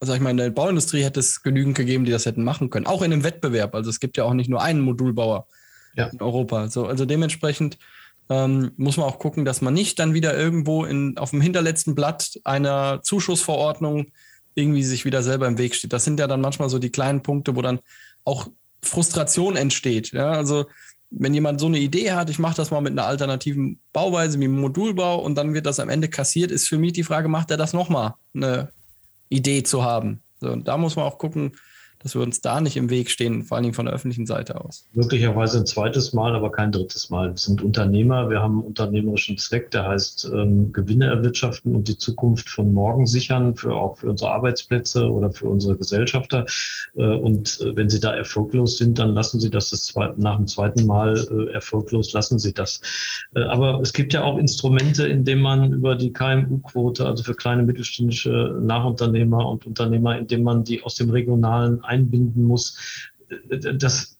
sag 0.00 0.16
ich 0.16 0.20
mal, 0.20 0.30
in 0.30 0.36
der 0.36 0.50
Bauindustrie 0.50 1.02
hätte 1.02 1.20
es 1.20 1.42
genügend 1.42 1.76
gegeben, 1.76 2.04
die 2.04 2.10
das 2.10 2.26
hätten 2.26 2.44
machen 2.44 2.70
können. 2.70 2.86
Auch 2.86 3.02
in 3.02 3.12
einem 3.12 3.24
Wettbewerb. 3.24 3.74
Also 3.74 3.90
es 3.90 4.00
gibt 4.00 4.16
ja 4.16 4.24
auch 4.24 4.34
nicht 4.34 4.50
nur 4.50 4.62
einen 4.62 4.80
Modulbauer 4.80 5.46
ja. 5.94 6.06
in 6.06 6.20
Europa. 6.20 6.68
So, 6.68 6.86
also 6.86 7.04
dementsprechend 7.04 7.78
ähm, 8.30 8.72
muss 8.76 8.96
man 8.96 9.06
auch 9.06 9.18
gucken, 9.18 9.44
dass 9.44 9.60
man 9.60 9.74
nicht 9.74 9.98
dann 9.98 10.14
wieder 10.14 10.36
irgendwo 10.36 10.84
in, 10.84 11.18
auf 11.18 11.30
dem 11.30 11.40
hinterletzten 11.40 11.94
Blatt 11.94 12.40
einer 12.44 13.00
Zuschussverordnung 13.02 14.06
irgendwie 14.54 14.84
sich 14.84 15.04
wieder 15.04 15.22
selber 15.22 15.46
im 15.46 15.58
Weg 15.58 15.74
steht. 15.74 15.92
Das 15.92 16.04
sind 16.04 16.20
ja 16.20 16.26
dann 16.26 16.40
manchmal 16.40 16.70
so 16.70 16.78
die 16.78 16.90
kleinen 16.90 17.22
Punkte, 17.22 17.56
wo 17.56 17.62
dann 17.62 17.80
auch 18.24 18.48
Frustration 18.82 19.56
entsteht. 19.56 20.12
Ja? 20.12 20.32
Also 20.32 20.66
wenn 21.10 21.34
jemand 21.34 21.60
so 21.60 21.66
eine 21.66 21.78
Idee 21.78 22.12
hat, 22.12 22.30
ich 22.30 22.38
mache 22.38 22.56
das 22.56 22.70
mal 22.70 22.80
mit 22.80 22.92
einer 22.92 23.06
alternativen 23.06 23.78
Bauweise 23.92 24.40
wie 24.40 24.48
Modulbau 24.48 25.20
und 25.20 25.36
dann 25.36 25.54
wird 25.54 25.66
das 25.66 25.80
am 25.80 25.88
Ende 25.88 26.08
kassiert, 26.08 26.50
ist 26.50 26.68
für 26.68 26.78
mich 26.78 26.92
die 26.92 27.04
Frage, 27.04 27.28
macht 27.28 27.50
er 27.50 27.56
das 27.56 27.72
nochmal, 27.72 28.14
eine 28.34 28.70
Idee 29.28 29.62
zu 29.62 29.84
haben? 29.84 30.22
So, 30.40 30.50
und 30.50 30.66
da 30.66 30.76
muss 30.76 30.96
man 30.96 31.04
auch 31.04 31.18
gucken, 31.18 31.52
dass 32.04 32.14
wir 32.14 32.20
uns 32.20 32.42
da 32.42 32.60
nicht 32.60 32.76
im 32.76 32.90
Weg 32.90 33.10
stehen, 33.10 33.42
vor 33.42 33.56
allen 33.56 33.62
Dingen 33.62 33.74
von 33.74 33.86
der 33.86 33.94
öffentlichen 33.94 34.26
Seite 34.26 34.62
aus. 34.62 34.86
Möglicherweise 34.92 35.58
ein 35.58 35.66
zweites 35.66 36.12
Mal, 36.12 36.36
aber 36.36 36.52
kein 36.52 36.70
drittes 36.70 37.08
Mal. 37.08 37.30
Wir 37.30 37.38
sind 37.38 37.62
Unternehmer, 37.62 38.28
wir 38.28 38.42
haben 38.42 38.58
einen 38.58 38.66
unternehmerischen 38.66 39.38
Zweck, 39.38 39.70
der 39.70 39.88
heißt 39.88 40.30
ähm, 40.32 40.70
Gewinne 40.70 41.06
erwirtschaften 41.06 41.74
und 41.74 41.88
die 41.88 41.96
Zukunft 41.96 42.50
von 42.50 42.74
morgen 42.74 43.06
sichern, 43.06 43.56
für, 43.56 43.74
auch 43.74 43.96
für 43.96 44.10
unsere 44.10 44.32
Arbeitsplätze 44.32 45.10
oder 45.10 45.32
für 45.32 45.48
unsere 45.48 45.76
Gesellschafter. 45.78 46.44
Äh, 46.94 47.06
und 47.06 47.58
äh, 47.62 47.74
wenn 47.74 47.88
sie 47.88 48.00
da 48.00 48.14
erfolglos 48.14 48.76
sind, 48.76 48.98
dann 48.98 49.14
lassen 49.14 49.40
sie 49.40 49.48
das, 49.48 49.70
das 49.70 49.86
zweite, 49.86 50.20
nach 50.20 50.36
dem 50.36 50.46
zweiten 50.46 50.84
Mal 50.84 51.16
äh, 51.16 51.54
erfolglos, 51.54 52.12
lassen 52.12 52.38
sie 52.38 52.52
das. 52.52 52.82
Äh, 53.34 53.44
aber 53.44 53.80
es 53.80 53.94
gibt 53.94 54.12
ja 54.12 54.24
auch 54.24 54.36
Instrumente, 54.36 55.06
in 55.06 55.24
denen 55.24 55.40
man 55.40 55.72
über 55.72 55.96
die 55.96 56.12
KMU-Quote, 56.12 57.06
also 57.06 57.24
für 57.24 57.34
kleine 57.34 57.62
mittelständische 57.62 58.58
Nachunternehmer 58.60 59.48
und 59.48 59.64
Unternehmer, 59.64 60.18
in 60.18 60.26
denen 60.26 60.44
man 60.44 60.64
die 60.64 60.82
aus 60.82 60.96
dem 60.96 61.08
regionalen 61.08 61.82
einbinden 61.94 62.44
muss. 62.44 63.10
Das 63.50 64.13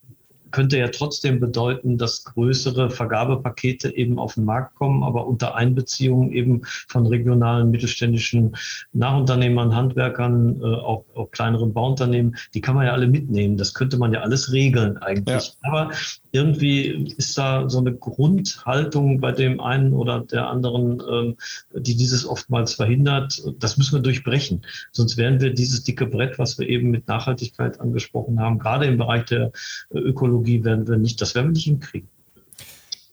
könnte 0.54 0.78
ja 0.78 0.86
trotzdem 0.86 1.40
bedeuten, 1.40 1.98
dass 1.98 2.22
größere 2.22 2.88
Vergabepakete 2.88 3.94
eben 3.96 4.20
auf 4.20 4.34
den 4.34 4.44
Markt 4.44 4.76
kommen, 4.76 5.02
aber 5.02 5.26
unter 5.26 5.56
Einbeziehung 5.56 6.30
eben 6.30 6.62
von 6.86 7.06
regionalen 7.06 7.72
mittelständischen 7.72 8.54
Nachunternehmern, 8.92 9.74
Handwerkern, 9.74 10.60
äh, 10.60 10.64
auch, 10.64 11.06
auch 11.16 11.32
kleineren 11.32 11.72
Bauunternehmen, 11.72 12.36
die 12.54 12.60
kann 12.60 12.76
man 12.76 12.86
ja 12.86 12.92
alle 12.92 13.08
mitnehmen. 13.08 13.56
Das 13.56 13.74
könnte 13.74 13.98
man 13.98 14.12
ja 14.12 14.20
alles 14.20 14.52
regeln 14.52 14.96
eigentlich. 14.98 15.56
Ja. 15.64 15.70
Aber 15.70 15.90
irgendwie 16.30 17.12
ist 17.16 17.36
da 17.36 17.68
so 17.68 17.78
eine 17.78 17.92
Grundhaltung 17.92 19.20
bei 19.20 19.32
dem 19.32 19.60
einen 19.60 19.92
oder 19.92 20.20
der 20.20 20.48
anderen, 20.48 21.02
ähm, 21.10 21.36
die 21.72 21.96
dieses 21.96 22.26
oftmals 22.26 22.74
verhindert. 22.74 23.42
Das 23.58 23.76
müssen 23.76 23.96
wir 23.96 24.02
durchbrechen. 24.02 24.62
Sonst 24.92 25.16
werden 25.16 25.40
wir 25.40 25.52
dieses 25.52 25.82
dicke 25.82 26.06
Brett, 26.06 26.38
was 26.38 26.58
wir 26.60 26.68
eben 26.68 26.90
mit 26.90 27.08
Nachhaltigkeit 27.08 27.80
angesprochen 27.80 28.38
haben, 28.38 28.60
gerade 28.60 28.86
im 28.86 28.98
Bereich 28.98 29.24
der 29.24 29.50
Ökologie, 29.90 30.43
Technologie 30.44 30.64
werden 30.64 30.86
wir 30.86 30.96
nicht, 30.96 31.20
das 31.20 31.34
werden 31.34 31.48
wir 31.48 31.52
nicht 31.52 31.64
hinkriegen. 31.64 32.08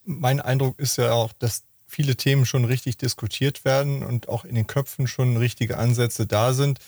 Mein 0.05 0.39
Eindruck 0.39 0.79
ist 0.79 0.97
ja 0.97 1.13
auch, 1.13 1.31
dass 1.33 1.63
viele 1.87 2.15
Themen 2.15 2.45
schon 2.45 2.65
richtig 2.65 2.97
diskutiert 2.97 3.65
werden 3.65 4.03
und 4.03 4.29
auch 4.29 4.45
in 4.45 4.55
den 4.55 4.67
Köpfen 4.67 5.07
schon 5.07 5.37
richtige 5.37 5.77
Ansätze 5.77 6.25
da 6.25 6.53
sind. 6.53 6.79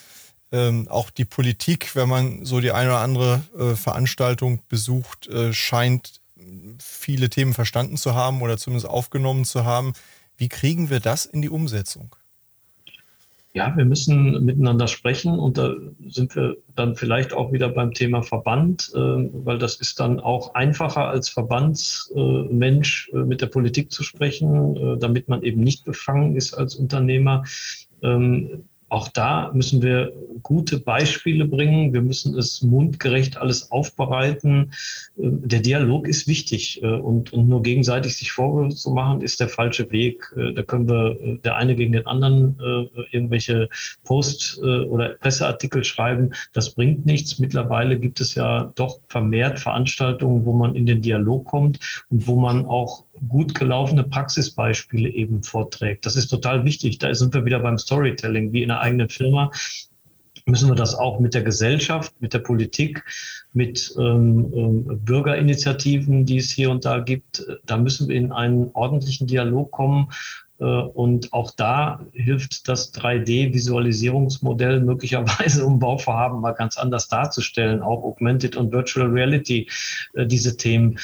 Ähm, 0.52 0.88
auch 0.88 1.10
die 1.10 1.26
Politik, 1.26 1.96
wenn 1.96 2.10
man 2.10 2.46
so 2.46 2.60
die 2.60 2.72
eine 2.72 2.90
oder 2.90 3.00
andere 3.00 3.42
äh, 3.58 3.76
Veranstaltung 3.76 4.62
besucht, 4.70 5.28
äh, 5.28 5.52
scheint 5.54 6.22
viele 6.80 7.30
Themen 7.30 7.54
verstanden 7.54 7.98
zu 7.98 8.16
haben 8.16 8.42
oder 8.42 8.58
zumindest 8.58 8.88
aufgenommen 8.88 9.46
zu 9.46 9.64
haben. 9.66 9.94
Wie 10.38 10.50
kriegen 10.50 10.90
wir 10.90 11.00
das 11.00 11.26
in 11.26 11.42
die 11.42 11.50
Umsetzung? 11.50 12.16
Ja, 13.56 13.78
wir 13.78 13.86
müssen 13.86 14.44
miteinander 14.44 14.88
sprechen 14.88 15.38
und 15.38 15.60
da 15.60 15.76
sind 16.08 16.36
wir 16.36 16.58
dann 16.76 16.96
vielleicht 16.96 17.34
auch 17.34 17.54
wieder 17.54 17.70
beim 17.70 17.94
Thema 17.94 18.24
Verband, 18.24 18.92
äh, 18.96 18.98
weil 18.98 19.60
das 19.60 19.76
ist 19.76 20.00
dann 20.00 20.20
auch 20.20 20.56
einfacher 20.56 21.08
als 21.08 21.30
Verbandsmensch 21.30 23.12
äh, 23.14 23.18
mit 23.18 23.42
der 23.42 23.48
Politik 23.48 23.92
zu 23.92 24.02
sprechen, 24.02 24.76
äh, 24.76 24.98
damit 24.98 25.30
man 25.30 25.44
eben 25.44 25.62
nicht 25.62 25.86
befangen 25.86 26.36
ist 26.36 26.56
als 26.56 26.76
Unternehmer. 26.76 27.44
Auch 28.94 29.08
da 29.08 29.50
müssen 29.56 29.82
wir 29.82 30.14
gute 30.44 30.78
Beispiele 30.78 31.46
bringen. 31.46 31.94
Wir 31.94 32.04
müssen 32.04 32.38
es 32.38 32.62
mundgerecht 32.62 33.38
alles 33.38 33.72
aufbereiten. 33.72 34.72
Äh, 35.18 35.32
der 35.32 35.62
Dialog 35.62 36.08
ist 36.08 36.28
wichtig 36.28 36.84
äh, 36.84 36.86
und, 36.86 37.34
und 37.34 37.50
nur 37.50 37.64
gegenseitig 37.64 38.16
sich 38.16 38.32
Vorwürfe 38.32 38.76
zu 38.76 38.92
machen, 38.92 39.22
ist 39.22 39.40
der 39.40 39.50
falsche 39.50 39.90
Weg. 39.90 40.32
Äh, 40.38 40.54
da 40.54 40.62
können 40.62 40.88
wir 40.88 41.40
der 41.44 41.56
eine 41.56 41.76
gegen 41.76 41.94
den 41.94 42.06
anderen 42.06 42.56
irgendwelche 43.12 43.68
Post- 44.04 44.60
oder 44.60 45.10
Presseartikel 45.10 45.84
schreiben. 45.84 46.34
Das 46.54 46.76
bringt 46.76 47.06
nichts. 47.06 47.40
Mittlerweile 47.40 48.00
gibt 48.00 48.22
es 48.22 48.36
ja 48.36 48.72
doch 48.76 49.00
vermehrt 49.08 49.60
Veranstaltungen, 49.60 50.46
wo 50.46 50.54
man 50.54 50.76
in 50.76 50.86
den 50.86 51.02
Dialog 51.02 51.46
kommt 51.46 51.80
und 52.10 52.28
wo 52.28 52.40
man 52.40 52.66
auch 52.66 53.06
gut 53.28 53.56
gelaufene 53.56 54.04
Praxisbeispiele 54.04 55.10
eben 55.10 55.44
vorträgt. 55.44 56.06
Das 56.06 56.16
ist 56.16 56.28
total 56.28 56.66
wichtig. 56.66 56.98
Da 56.98 57.14
sind 57.14 57.34
wir 57.34 57.46
wieder 57.46 57.60
beim 57.60 57.78
Storytelling, 57.78 58.54
wie 58.54 58.64
in 58.64 58.72
einer 58.72 58.82
eigenen 58.82 59.10
Firma 59.10 59.52
müssen 60.46 60.70
wir 60.70 60.76
das 60.76 60.96
auch 60.96 61.20
mit 61.20 61.34
der 61.34 61.44
Gesellschaft, 61.44 62.14
mit 62.20 62.34
der 62.34 62.40
Politik, 62.40 63.04
mit 63.54 63.94
ähm, 63.98 64.52
ähm, 64.54 65.00
Bürgerinitiativen, 65.06 66.26
die 66.26 66.38
es 66.38 66.52
hier 66.52 66.70
und 66.70 66.86
da 66.86 67.00
gibt, 67.00 67.46
da 67.66 67.78
müssen 67.78 68.10
wir 68.10 68.16
in 68.16 68.32
einen 68.32 68.70
ordentlichen 68.74 69.28
Dialog 69.28 69.72
kommen. 69.72 70.10
Äh, 70.60 70.66
und 70.66 71.32
auch 71.32 71.52
da 71.52 72.06
hilft 72.12 72.68
das 72.68 72.94
3D-Visualisierungsmodell 72.94 74.82
möglicherweise, 74.82 75.66
um 75.66 75.80
Bauvorhaben 75.80 76.42
mal 76.42 76.52
ganz 76.52 76.78
anders 76.78 77.08
darzustellen, 77.08 77.82
auch 77.82 78.04
Augmented 78.04 78.56
und 78.56 78.72
Virtual 78.72 79.08
Reality, 79.08 79.70
äh, 80.14 80.26
diese 80.26 80.58
Themen 80.58 81.00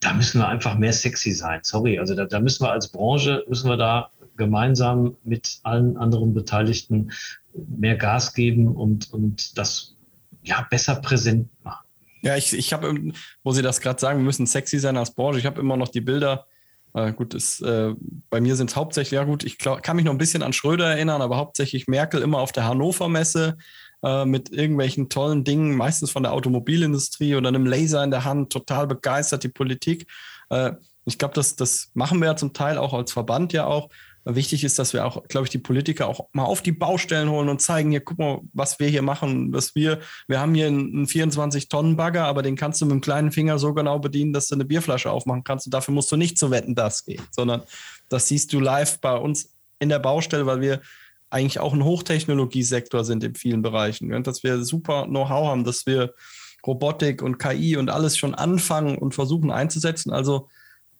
da 0.00 0.12
müssen 0.12 0.40
wir 0.40 0.48
einfach 0.48 0.76
mehr 0.76 0.92
sexy 0.92 1.32
sein. 1.32 1.60
Sorry, 1.62 1.98
also 1.98 2.14
da, 2.14 2.24
da 2.24 2.40
müssen 2.40 2.64
wir 2.64 2.70
als 2.70 2.88
Branche, 2.88 3.44
müssen 3.48 3.68
wir 3.68 3.76
da 3.76 4.10
gemeinsam 4.36 5.16
mit 5.24 5.58
allen 5.64 5.96
anderen 5.96 6.32
Beteiligten 6.32 7.10
mehr 7.52 7.96
Gas 7.96 8.34
geben 8.34 8.68
und, 8.68 9.12
und 9.12 9.58
das 9.58 9.96
ja 10.42 10.66
besser 10.70 10.96
präsent 10.96 11.48
machen. 11.64 11.84
Ja, 12.22 12.36
ich, 12.36 12.52
ich 12.52 12.72
habe, 12.72 13.12
wo 13.42 13.52
Sie 13.52 13.62
das 13.62 13.80
gerade 13.80 14.00
sagen, 14.00 14.18
wir 14.18 14.24
müssen 14.24 14.46
sexy 14.46 14.78
sein 14.78 14.96
als 14.96 15.14
Branche. 15.14 15.38
Ich 15.38 15.46
habe 15.46 15.60
immer 15.60 15.76
noch 15.76 15.88
die 15.88 16.00
Bilder. 16.00 16.46
Äh, 16.94 17.12
gut, 17.12 17.34
ist, 17.34 17.60
äh, 17.60 17.94
bei 18.30 18.40
mir 18.40 18.56
sind 18.56 18.70
es 18.70 18.76
hauptsächlich, 18.76 19.12
ja 19.12 19.24
gut, 19.24 19.44
ich 19.44 19.58
glaub, 19.58 19.82
kann 19.82 19.96
mich 19.96 20.04
noch 20.04 20.12
ein 20.12 20.18
bisschen 20.18 20.42
an 20.42 20.52
Schröder 20.52 20.86
erinnern, 20.86 21.20
aber 21.20 21.36
hauptsächlich 21.36 21.86
Merkel 21.86 22.22
immer 22.22 22.38
auf 22.38 22.50
der 22.50 22.64
Hannover 22.64 23.08
Messe 23.08 23.58
äh, 24.02 24.24
mit 24.24 24.50
irgendwelchen 24.52 25.08
tollen 25.08 25.44
Dingen, 25.44 25.76
meistens 25.76 26.10
von 26.10 26.22
der 26.22 26.32
Automobilindustrie 26.32 27.34
oder 27.34 27.48
einem 27.48 27.66
Laser 27.66 28.04
in 28.04 28.10
der 28.10 28.24
Hand, 28.24 28.52
total 28.52 28.86
begeistert, 28.86 29.42
die 29.42 29.48
Politik. 29.48 30.06
Äh, 30.50 30.72
ich 31.04 31.18
glaube, 31.18 31.34
das, 31.34 31.56
das 31.56 31.90
machen 31.94 32.20
wir 32.20 32.26
ja 32.26 32.36
zum 32.36 32.52
Teil 32.52 32.78
auch 32.78 32.92
als 32.92 33.12
Verband 33.12 33.52
ja 33.52 33.66
auch. 33.66 33.88
Wichtig 34.24 34.62
ist, 34.62 34.78
dass 34.78 34.92
wir 34.92 35.06
auch, 35.06 35.24
glaube 35.28 35.46
ich, 35.46 35.50
die 35.50 35.58
Politiker 35.58 36.06
auch 36.06 36.28
mal 36.32 36.44
auf 36.44 36.60
die 36.60 36.72
Baustellen 36.72 37.30
holen 37.30 37.48
und 37.48 37.62
zeigen, 37.62 37.90
hier, 37.90 38.00
guck 38.00 38.18
mal, 38.18 38.40
was 38.52 38.78
wir 38.78 38.88
hier 38.88 39.00
machen, 39.00 39.54
was 39.54 39.74
wir, 39.74 40.00
wir 40.26 40.38
haben 40.38 40.54
hier 40.54 40.66
einen 40.66 41.06
24-Tonnen-Bagger, 41.06 42.24
aber 42.24 42.42
den 42.42 42.54
kannst 42.54 42.80
du 42.80 42.84
mit 42.84 42.92
dem 42.92 43.00
kleinen 43.00 43.32
Finger 43.32 43.58
so 43.58 43.72
genau 43.72 43.98
bedienen, 43.98 44.34
dass 44.34 44.48
du 44.48 44.54
eine 44.54 44.66
Bierflasche 44.66 45.10
aufmachen 45.10 45.44
kannst 45.44 45.66
und 45.66 45.72
dafür 45.72 45.94
musst 45.94 46.12
du 46.12 46.16
nicht 46.16 46.36
zu 46.36 46.50
wetten, 46.50 46.74
das 46.74 47.06
geht, 47.06 47.22
sondern 47.30 47.62
das 48.10 48.28
siehst 48.28 48.52
du 48.52 48.60
live 48.60 49.00
bei 49.00 49.16
uns 49.16 49.54
in 49.78 49.88
der 49.88 49.98
Baustelle, 49.98 50.44
weil 50.44 50.60
wir 50.60 50.82
eigentlich 51.30 51.60
auch 51.60 51.74
ein 51.74 51.84
Hochtechnologiesektor 51.84 53.04
sind 53.04 53.22
in 53.24 53.34
vielen 53.34 53.62
Bereichen. 53.62 54.10
Ja, 54.10 54.20
dass 54.20 54.42
wir 54.42 54.64
super 54.64 55.04
Know-how 55.06 55.48
haben, 55.48 55.64
dass 55.64 55.86
wir 55.86 56.14
Robotik 56.66 57.22
und 57.22 57.38
KI 57.38 57.76
und 57.76 57.90
alles 57.90 58.16
schon 58.16 58.34
anfangen 58.34 58.98
und 58.98 59.14
versuchen 59.14 59.50
einzusetzen. 59.50 60.12
Also 60.12 60.48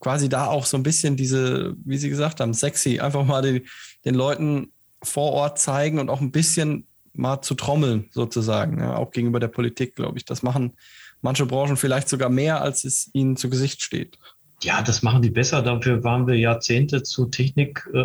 quasi 0.00 0.28
da 0.28 0.46
auch 0.46 0.66
so 0.66 0.76
ein 0.76 0.82
bisschen 0.82 1.16
diese, 1.16 1.74
wie 1.84 1.98
Sie 1.98 2.08
gesagt 2.08 2.40
haben, 2.40 2.54
sexy, 2.54 3.00
einfach 3.00 3.24
mal 3.24 3.42
die, 3.42 3.66
den 4.04 4.14
Leuten 4.14 4.72
vor 5.02 5.32
Ort 5.32 5.58
zeigen 5.58 5.98
und 5.98 6.10
auch 6.10 6.20
ein 6.20 6.30
bisschen 6.30 6.86
mal 7.12 7.42
zu 7.42 7.54
trommeln, 7.54 8.08
sozusagen, 8.12 8.78
ja, 8.78 8.96
auch 8.96 9.10
gegenüber 9.10 9.40
der 9.40 9.48
Politik, 9.48 9.96
glaube 9.96 10.18
ich. 10.18 10.24
Das 10.24 10.42
machen 10.42 10.74
manche 11.20 11.46
Branchen 11.46 11.76
vielleicht 11.76 12.08
sogar 12.08 12.28
mehr, 12.28 12.62
als 12.62 12.84
es 12.84 13.10
ihnen 13.12 13.36
zu 13.36 13.50
Gesicht 13.50 13.82
steht. 13.82 14.18
Ja, 14.60 14.82
das 14.82 15.02
machen 15.02 15.22
die 15.22 15.30
besser. 15.30 15.62
Dafür 15.62 16.02
waren 16.02 16.26
wir 16.26 16.36
Jahrzehnte 16.36 17.04
zu 17.04 17.26
Technik 17.26 17.88
äh, 17.94 17.98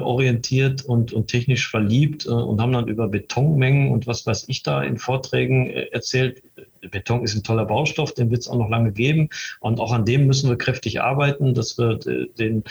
und, 0.83 1.11
und 1.11 1.27
technisch 1.27 1.67
verliebt 1.67 2.27
äh, 2.27 2.29
und 2.29 2.61
haben 2.61 2.73
dann 2.73 2.87
über 2.87 3.07
Betonmengen 3.07 3.91
und 3.91 4.05
was 4.05 4.25
weiß 4.27 4.45
ich 4.49 4.61
da 4.61 4.83
in 4.83 4.99
Vorträgen 4.99 5.67
äh, 5.67 5.85
erzählt. 5.85 6.43
Beton 6.91 7.23
ist 7.23 7.35
ein 7.35 7.43
toller 7.43 7.65
Baustoff, 7.65 8.13
den 8.13 8.31
wird 8.31 8.41
es 8.41 8.47
auch 8.47 8.57
noch 8.57 8.69
lange 8.69 8.91
geben. 8.91 9.29
Und 9.59 9.79
auch 9.79 9.91
an 9.91 10.05
dem 10.05 10.27
müssen 10.27 10.49
wir 10.49 10.57
kräftig 10.57 11.01
arbeiten, 11.01 11.53
dass 11.53 11.77
wir 11.77 11.97
den 11.97 12.63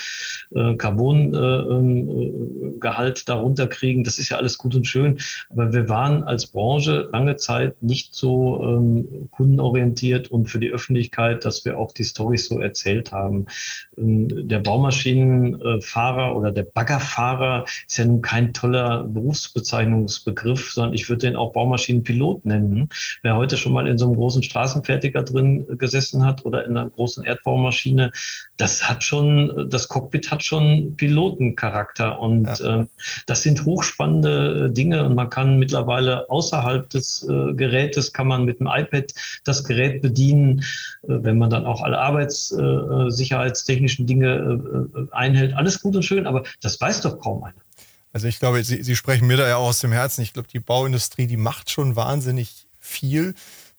äh, 0.55 0.75
Carbongehalt 0.75 3.21
äh, 3.21 3.25
darunter 3.27 3.67
kriegen. 3.67 4.05
Das 4.05 4.19
ist 4.19 4.29
ja 4.29 4.37
alles 4.37 4.59
gut 4.59 4.75
und 4.75 4.87
schön. 4.87 5.19
Aber 5.51 5.73
wir 5.73 5.89
waren 5.89 6.25
als 6.25 6.47
Branche 6.47 7.09
lange 7.13 7.37
Zeit 7.37 7.83
nicht 7.83 8.15
so 8.15 8.63
ähm, 8.63 9.29
kundenorientiert 9.31 10.31
und 10.31 10.47
für 10.47 10.59
die 10.59 10.71
Öffentlichkeit, 10.71 11.45
dass 11.45 11.65
wir 11.65 11.79
auch 11.79 11.93
die 11.93 12.05
Storys 12.05 12.49
so 12.49 12.61
erzählt 12.61 13.13
haben. 13.13 13.47
Ähm, 13.97 14.49
der 14.49 14.61
Baumaschinenfahrer 14.61 16.37
oder 16.37 16.53
der 16.53 16.65
Baggerfahrer 16.65 17.65
ist 17.87 17.99
ja 17.99 18.05
nun 18.05 18.23
kein 18.23 18.53
toller 18.53 19.05
Berufsbezeichnungsbegriff, 19.05 20.73
sondern 20.73 20.95
ich 20.95 21.09
würde 21.09 21.27
den 21.27 21.37
auch 21.37 21.53
Baumaschinenpilot 21.53 22.45
nennen. 22.45 22.89
Wer 23.23 23.37
heute 23.37 23.57
schon 23.57 23.73
mal 23.73 23.87
in 23.87 23.99
so 24.03 24.09
einem 24.09 24.17
großen 24.17 24.43
Straßenfertiger 24.43 25.23
drin 25.23 25.79
gesessen 25.79 26.27
hat 26.27 26.45
oder 26.45 26.65
in 26.65 26.77
einer 26.77 26.91
großen 26.91 27.23
Erdbaumaschine, 27.25 28.11
das 28.57 28.89
hat 28.89 29.05
schon, 29.05 29.69
das 29.71 29.87
Cockpit 29.89 30.31
hat 30.31 30.43
schon 30.43 30.97
Pilotencharakter 30.97 32.19
und 32.19 32.47
ja. 32.59 32.81
äh, 32.81 32.87
das 33.27 33.43
sind 33.43 33.65
hochspannende 33.65 34.71
Dinge 34.71 35.05
und 35.05 35.15
man 35.15 35.31
kann 35.31 35.59
mittlerweile 35.59 36.29
außerhalb 36.29 36.91
des 36.91 37.27
äh, 37.29 37.55
Gerätes 37.55 38.13
kann 38.13 38.27
man 38.27 38.45
mit 38.45 38.61
dem 38.61 38.67
iPad 38.67 39.15
das 39.45 39.65
Gerät 39.65 40.03
bedienen, 40.03 40.59
äh, 40.59 40.63
wenn 41.07 41.39
man 41.39 41.49
dann 41.51 41.65
auch 41.65 41.83
alle 41.83 41.99
arbeitssicherheitstechnischen 41.99 44.07
Dinge 44.07 44.27
äh, 44.27 44.99
äh, 44.99 45.07
einhält. 45.13 45.55
Alles 45.55 45.81
gut 45.81 45.97
und 45.97 46.03
schön, 46.03 46.27
aber 46.27 46.43
das 46.61 46.81
weiß 46.81 47.03
doch 47.03 47.21
kaum 47.21 47.45
einer. 47.45 47.55
Also 48.13 48.27
ich 48.27 48.39
glaube, 48.39 48.63
Sie, 48.63 48.83
Sie 48.83 48.97
sprechen 48.97 49.27
mir 49.27 49.39
da 49.39 49.49
ja 49.49 49.57
auch 49.57 49.69
aus 49.69 49.81
dem 49.81 49.93
Herzen. 49.93 50.21
Ich 50.23 50.35
glaube, 50.35 50.49
die 50.53 50.61
Bauindustrie, 50.61 51.27
die 51.27 51.39
macht 51.39 51.71
schon 51.71 51.97
wahnsinnig 51.97 52.67
viel. 52.79 53.35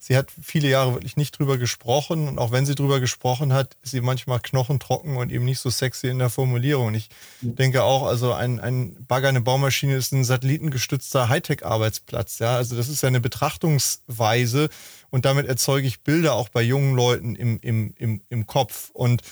Sie 0.06 0.18
hat 0.18 0.30
viele 0.42 0.68
Jahre 0.68 0.92
wirklich 0.92 1.16
nicht 1.16 1.38
drüber 1.38 1.56
gesprochen 1.56 2.28
und 2.28 2.38
auch 2.38 2.52
wenn 2.52 2.66
sie 2.66 2.74
drüber 2.74 3.00
gesprochen 3.00 3.54
hat, 3.54 3.78
ist 3.80 3.92
sie 3.92 4.02
manchmal 4.02 4.38
knochentrocken 4.38 5.16
und 5.16 5.32
eben 5.32 5.46
nicht 5.46 5.60
so 5.60 5.70
sexy 5.70 6.08
in 6.08 6.18
der 6.18 6.28
Formulierung. 6.28 6.92
Ich 6.92 7.08
mhm. 7.40 7.56
denke 7.56 7.84
auch, 7.84 8.02
also 8.02 8.34
ein, 8.34 8.60
ein 8.60 9.02
Bagger, 9.06 9.30
eine 9.30 9.40
Baummaschine 9.40 9.96
ist 9.96 10.12
ein 10.12 10.22
satellitengestützter 10.22 11.30
Hightech-Arbeitsplatz. 11.30 12.38
Ja, 12.38 12.54
also 12.54 12.76
das 12.76 12.90
ist 12.90 13.02
ja 13.02 13.06
eine 13.06 13.22
Betrachtungsweise 13.22 14.68
und 15.08 15.24
damit 15.24 15.46
erzeuge 15.46 15.86
ich 15.86 16.02
Bilder 16.02 16.34
auch 16.34 16.50
bei 16.50 16.60
jungen 16.60 16.94
Leuten 16.94 17.34
im, 17.34 17.58
im, 17.62 17.94
im, 17.96 18.20
im 18.28 18.46
Kopf. 18.46 18.90
Und 18.92 19.22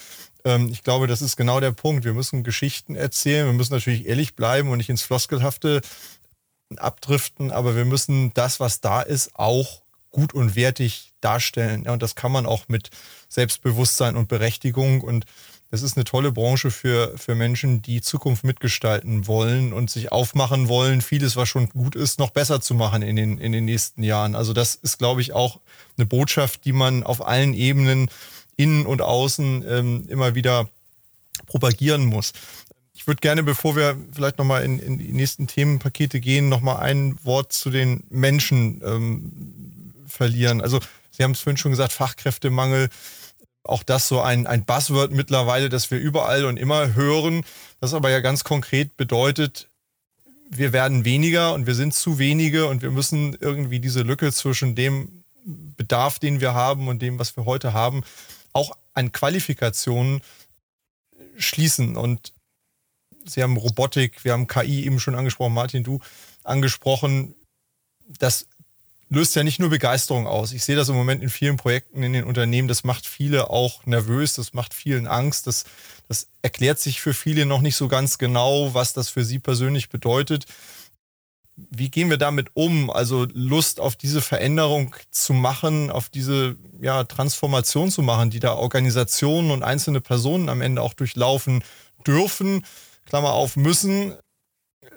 ähm, 0.47 0.71
ich 0.73 0.83
glaube, 0.83 1.07
das 1.07 1.21
ist 1.21 1.37
genau 1.37 1.61
der 1.61 1.73
Punkt. 1.73 2.07
Wir 2.07 2.15
müssen 2.15 2.45
Geschichten 2.45 2.95
erzählen. 2.95 3.45
Wir 3.45 3.53
müssen 3.53 3.75
natürlich 3.75 4.07
ehrlich 4.07 4.37
bleiben 4.37 4.71
und 4.71 4.79
nicht 4.79 4.89
ins 4.89 5.03
Floskelhafte 5.03 5.83
abdriften, 6.79 7.51
aber 7.51 7.77
wir 7.77 7.85
müssen 7.85 8.33
das, 8.33 8.59
was 8.59 8.81
da 8.81 9.03
ist, 9.03 9.33
auch 9.35 9.82
gut 10.13 10.33
und 10.35 10.55
wertig 10.55 11.13
darstellen. 11.21 11.85
Ja, 11.85 11.93
und 11.93 12.03
das 12.03 12.15
kann 12.15 12.31
man 12.31 12.47
auch 12.47 12.69
mit 12.69 12.91
Selbstbewusstsein 13.29 14.17
und 14.17 14.29
Berechtigung. 14.29 15.01
Und 15.01 15.25
das 15.71 15.83
ist 15.83 15.97
eine 15.97 16.05
tolle 16.05 16.31
Branche 16.33 16.71
für, 16.71 17.17
für 17.17 17.35
Menschen, 17.35 17.81
die 17.81 18.03
Zukunft 18.03 18.45
mitgestalten 18.45 19.27
wollen 19.27 19.73
und 19.73 19.91
sich 19.91 20.13
aufmachen 20.13 20.69
wollen, 20.69 21.01
vieles, 21.01 21.35
was 21.35 21.49
schon 21.49 21.71
gut 21.71 21.97
ist, 21.97 22.19
noch 22.19 22.31
besser 22.31 22.61
zu 22.61 22.75
machen 22.75 23.01
in 23.01 23.17
den, 23.17 23.39
in 23.39 23.53
den 23.53 23.65
nächsten 23.65 24.03
Jahren. 24.03 24.35
Also 24.35 24.53
das 24.53 24.75
ist, 24.75 24.99
glaube 24.99 25.23
ich, 25.23 25.33
auch 25.33 25.61
eine 25.97 26.07
Botschaft, 26.07 26.67
die 26.67 26.73
man 26.73 27.03
auf 27.03 27.27
allen 27.27 27.55
Ebenen, 27.55 28.11
innen 28.57 28.85
und 28.85 29.01
außen, 29.01 29.65
ähm, 29.67 30.05
immer 30.09 30.35
wieder 30.35 30.69
propagieren 31.47 32.05
muss. 32.05 32.33
Ich 32.95 33.07
würde 33.07 33.21
gerne, 33.21 33.43
bevor 33.43 33.75
wir 33.75 33.97
vielleicht 34.13 34.39
nochmal 34.39 34.65
in, 34.65 34.79
in 34.79 34.99
die 34.99 35.13
nächsten 35.13 35.47
Themenpakete 35.47 36.21
gehen, 36.21 36.51
nochmal 36.51 36.77
ein 36.81 37.19
Wort 37.25 37.53
zu 37.53 37.71
den 37.71 38.05
Menschen 38.11 38.83
ähm, 38.85 39.82
verlieren. 40.13 40.61
Also 40.61 40.81
Sie 41.11 41.23
haben 41.23 41.33
es 41.33 41.41
vorhin 41.41 41.57
schon 41.57 41.73
gesagt, 41.73 41.93
Fachkräftemangel. 41.93 42.89
Auch 43.65 43.83
das 43.83 44.09
so 44.09 44.21
ein, 44.21 44.47
ein 44.47 44.65
Buzzword 44.65 45.13
mittlerweile, 45.13 45.69
das 45.69 45.91
wir 45.91 45.99
überall 45.99 46.47
und 46.47 46.57
immer 46.57 46.95
hören. 46.95 47.45
Das 47.81 47.95
aber 47.95 48.11
ja 48.11 48.21
ganz 48.21 48.45
konkret 48.45 48.97
bedeutet, 48.97 49.69
wir 50.51 50.73
werden 50.73 51.05
weniger 51.05 51.55
und 51.55 51.67
wir 51.67 51.75
sind 51.75 51.95
zu 51.95 52.19
wenige 52.19 52.67
und 52.67 52.83
wir 52.83 52.91
müssen 52.91 53.37
irgendwie 53.41 53.81
diese 53.81 54.03
Lücke 54.03 54.33
zwischen 54.33 54.75
dem 54.75 55.25
Bedarf, 55.45 56.19
den 56.19 56.41
wir 56.41 56.55
haben 56.55 56.89
und 56.89 57.01
dem, 57.03 57.19
was 57.19 57.37
wir 57.37 57.45
heute 57.47 57.73
haben, 57.73 58.03
auch 58.53 58.77
an 58.95 59.13
Qualifikationen 59.13 60.21
schließen. 61.39 61.97
Und 61.97 62.33
Sie 63.25 63.43
haben 63.43 63.57
Robotik, 63.57 64.25
wir 64.25 64.33
haben 64.33 64.47
KI 64.47 64.85
eben 64.85 65.01
schon 65.01 65.15
angesprochen, 65.15 65.55
Martin, 65.55 65.85
du 65.85 66.01
angesprochen. 66.45 67.35
Das 68.19 68.47
löst 69.13 69.37
ja 69.37 69.45
nicht 69.45 69.59
nur 69.59 69.69
Begeisterung 69.69 70.27
aus. 70.27 70.53
Ich 70.53 70.65
sehe 70.65 70.77
das 70.77 70.89
im 70.89 70.95
Moment 70.95 71.23
in 71.23 71.29
vielen 71.29 71.59
Projekten 71.59 72.03
in 72.03 72.15
den 72.15 72.25
Unternehmen. 72.25 72.69
Das 72.69 72.83
macht 72.83 73.07
viele 73.07 73.51
auch 73.51 73.85
nervös, 73.85 74.35
das 74.35 74.55
macht 74.55 74.73
vielen 74.73 75.07
Angst. 75.07 75.47
Das, 75.47 75.65
das 76.09 76.29
erklärt 76.41 76.79
sich 76.81 77.01
für 77.01 77.13
viele 77.13 77.45
noch 77.45 77.61
nicht 77.61 77.77
so 77.77 77.89
ganz 77.89 78.17
genau, 78.17 78.73
was 78.75 78.95
das 78.95 79.11
für 79.11 79.25
sie 79.25 79.39
persönlich 79.39 79.91
bedeutet. 79.91 80.47
wie 81.57 81.91
gehen 81.91 82.09
wir 82.09 82.17
damit 82.17 82.49
um? 82.55 82.91
Also 82.91 83.27
Lust 83.35 83.79
auf 83.81 83.97
diese 83.97 84.23
Veränderung 84.23 84.97
zu 85.11 85.35
machen, 85.35 85.91
auf 85.91 86.09
diese 86.09 86.57
ja, 86.81 87.05
Transformation 87.05 87.91
zu 87.91 88.01
machen, 88.03 88.31
die 88.31 88.41
da 88.41 88.55
Organisationen 88.55 89.51
und 89.51 89.63
einzelne 89.63 90.01
Personen 90.01 90.49
am 90.49 90.63
Ende 90.63 90.81
auch 90.81 90.95
durchlaufen 90.95 91.63
dürfen, 92.07 92.65
Klammer 93.05 93.33
auf, 93.33 93.57
müssen, 93.57 94.13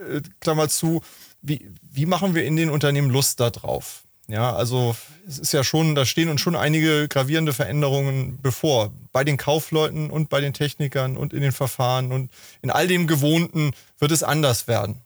äh, 0.10 0.22
Klammer 0.40 0.70
zu. 0.70 1.02
Wie, 1.42 1.70
wie 1.82 2.06
machen 2.06 2.34
wir 2.34 2.46
in 2.46 2.56
den 2.56 2.70
Unternehmen 2.70 3.10
Lust 3.10 3.40
darauf? 3.42 4.05
Ja, 4.28 4.56
also 4.56 4.96
es 5.28 5.38
ist 5.38 5.54
ja 5.54 5.64
schon, 5.64 5.94
da 5.94 6.06
stehen 6.06 6.30
uns 6.30 6.42
schon 6.42 6.56
einige 6.56 7.08
gravierende 7.08 7.54
Veränderungen 7.54 8.40
bevor. 8.42 8.92
Bei 9.12 9.24
den 9.24 9.38
Kaufleuten 9.38 10.10
und 10.10 10.30
bei 10.30 10.42
den 10.42 10.54
Technikern 10.54 11.16
und 11.16 11.34
in 11.34 11.42
den 11.42 11.52
Verfahren 11.52 12.12
und 12.12 12.32
in 12.62 12.72
all 12.72 12.88
dem 12.88 13.06
Gewohnten 13.06 13.72
wird 14.00 14.12
es 14.12 14.24
anders 14.24 14.68
werden. 14.68 15.05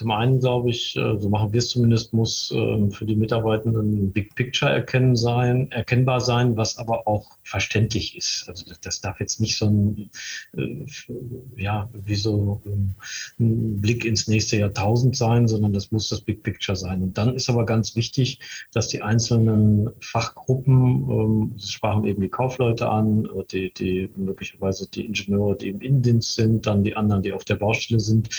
Zum 0.00 0.12
einen 0.12 0.40
glaube 0.40 0.70
ich, 0.70 0.96
äh, 0.96 1.18
so 1.18 1.28
machen 1.28 1.52
wir 1.52 1.58
es 1.58 1.68
zumindest, 1.68 2.14
muss 2.14 2.50
ähm, 2.56 2.90
für 2.90 3.04
die 3.04 3.16
Mitarbeitenden 3.16 4.04
ein 4.04 4.12
Big 4.12 4.34
Picture 4.34 4.72
erkennen 4.72 5.14
sein, 5.14 5.70
erkennbar 5.72 6.22
sein, 6.22 6.56
was 6.56 6.78
aber 6.78 7.06
auch 7.06 7.36
verständlich 7.42 8.16
ist. 8.16 8.48
Also 8.48 8.64
das 8.80 9.02
darf 9.02 9.20
jetzt 9.20 9.42
nicht 9.42 9.58
so 9.58 9.66
ein, 9.66 10.10
äh, 10.56 10.86
ja, 11.54 11.90
wie 11.92 12.14
so 12.14 12.62
ähm, 12.64 12.94
ein 13.38 13.78
Blick 13.82 14.06
ins 14.06 14.26
nächste 14.26 14.56
Jahrtausend 14.56 15.16
sein, 15.16 15.46
sondern 15.46 15.74
das 15.74 15.92
muss 15.92 16.08
das 16.08 16.22
Big 16.22 16.42
Picture 16.44 16.76
sein. 16.76 17.02
Und 17.02 17.18
dann 17.18 17.34
ist 17.34 17.50
aber 17.50 17.66
ganz 17.66 17.94
wichtig, 17.94 18.38
dass 18.72 18.88
die 18.88 19.02
einzelnen 19.02 19.90
Fachgruppen, 20.00 21.08
das 21.54 21.64
ähm, 21.64 21.70
sprachen 21.72 22.06
eben 22.06 22.22
die 22.22 22.30
Kaufleute 22.30 22.88
an, 22.88 23.26
äh, 23.26 23.44
die, 23.50 23.74
die 23.74 24.10
möglicherweise 24.16 24.88
die 24.90 25.04
Ingenieure, 25.04 25.58
die 25.58 25.68
im 25.68 25.82
Innendienst 25.82 26.36
sind, 26.36 26.66
dann 26.66 26.84
die 26.84 26.96
anderen, 26.96 27.22
die 27.22 27.34
auf 27.34 27.44
der 27.44 27.56
Baustelle 27.56 28.00
sind, 28.00 28.30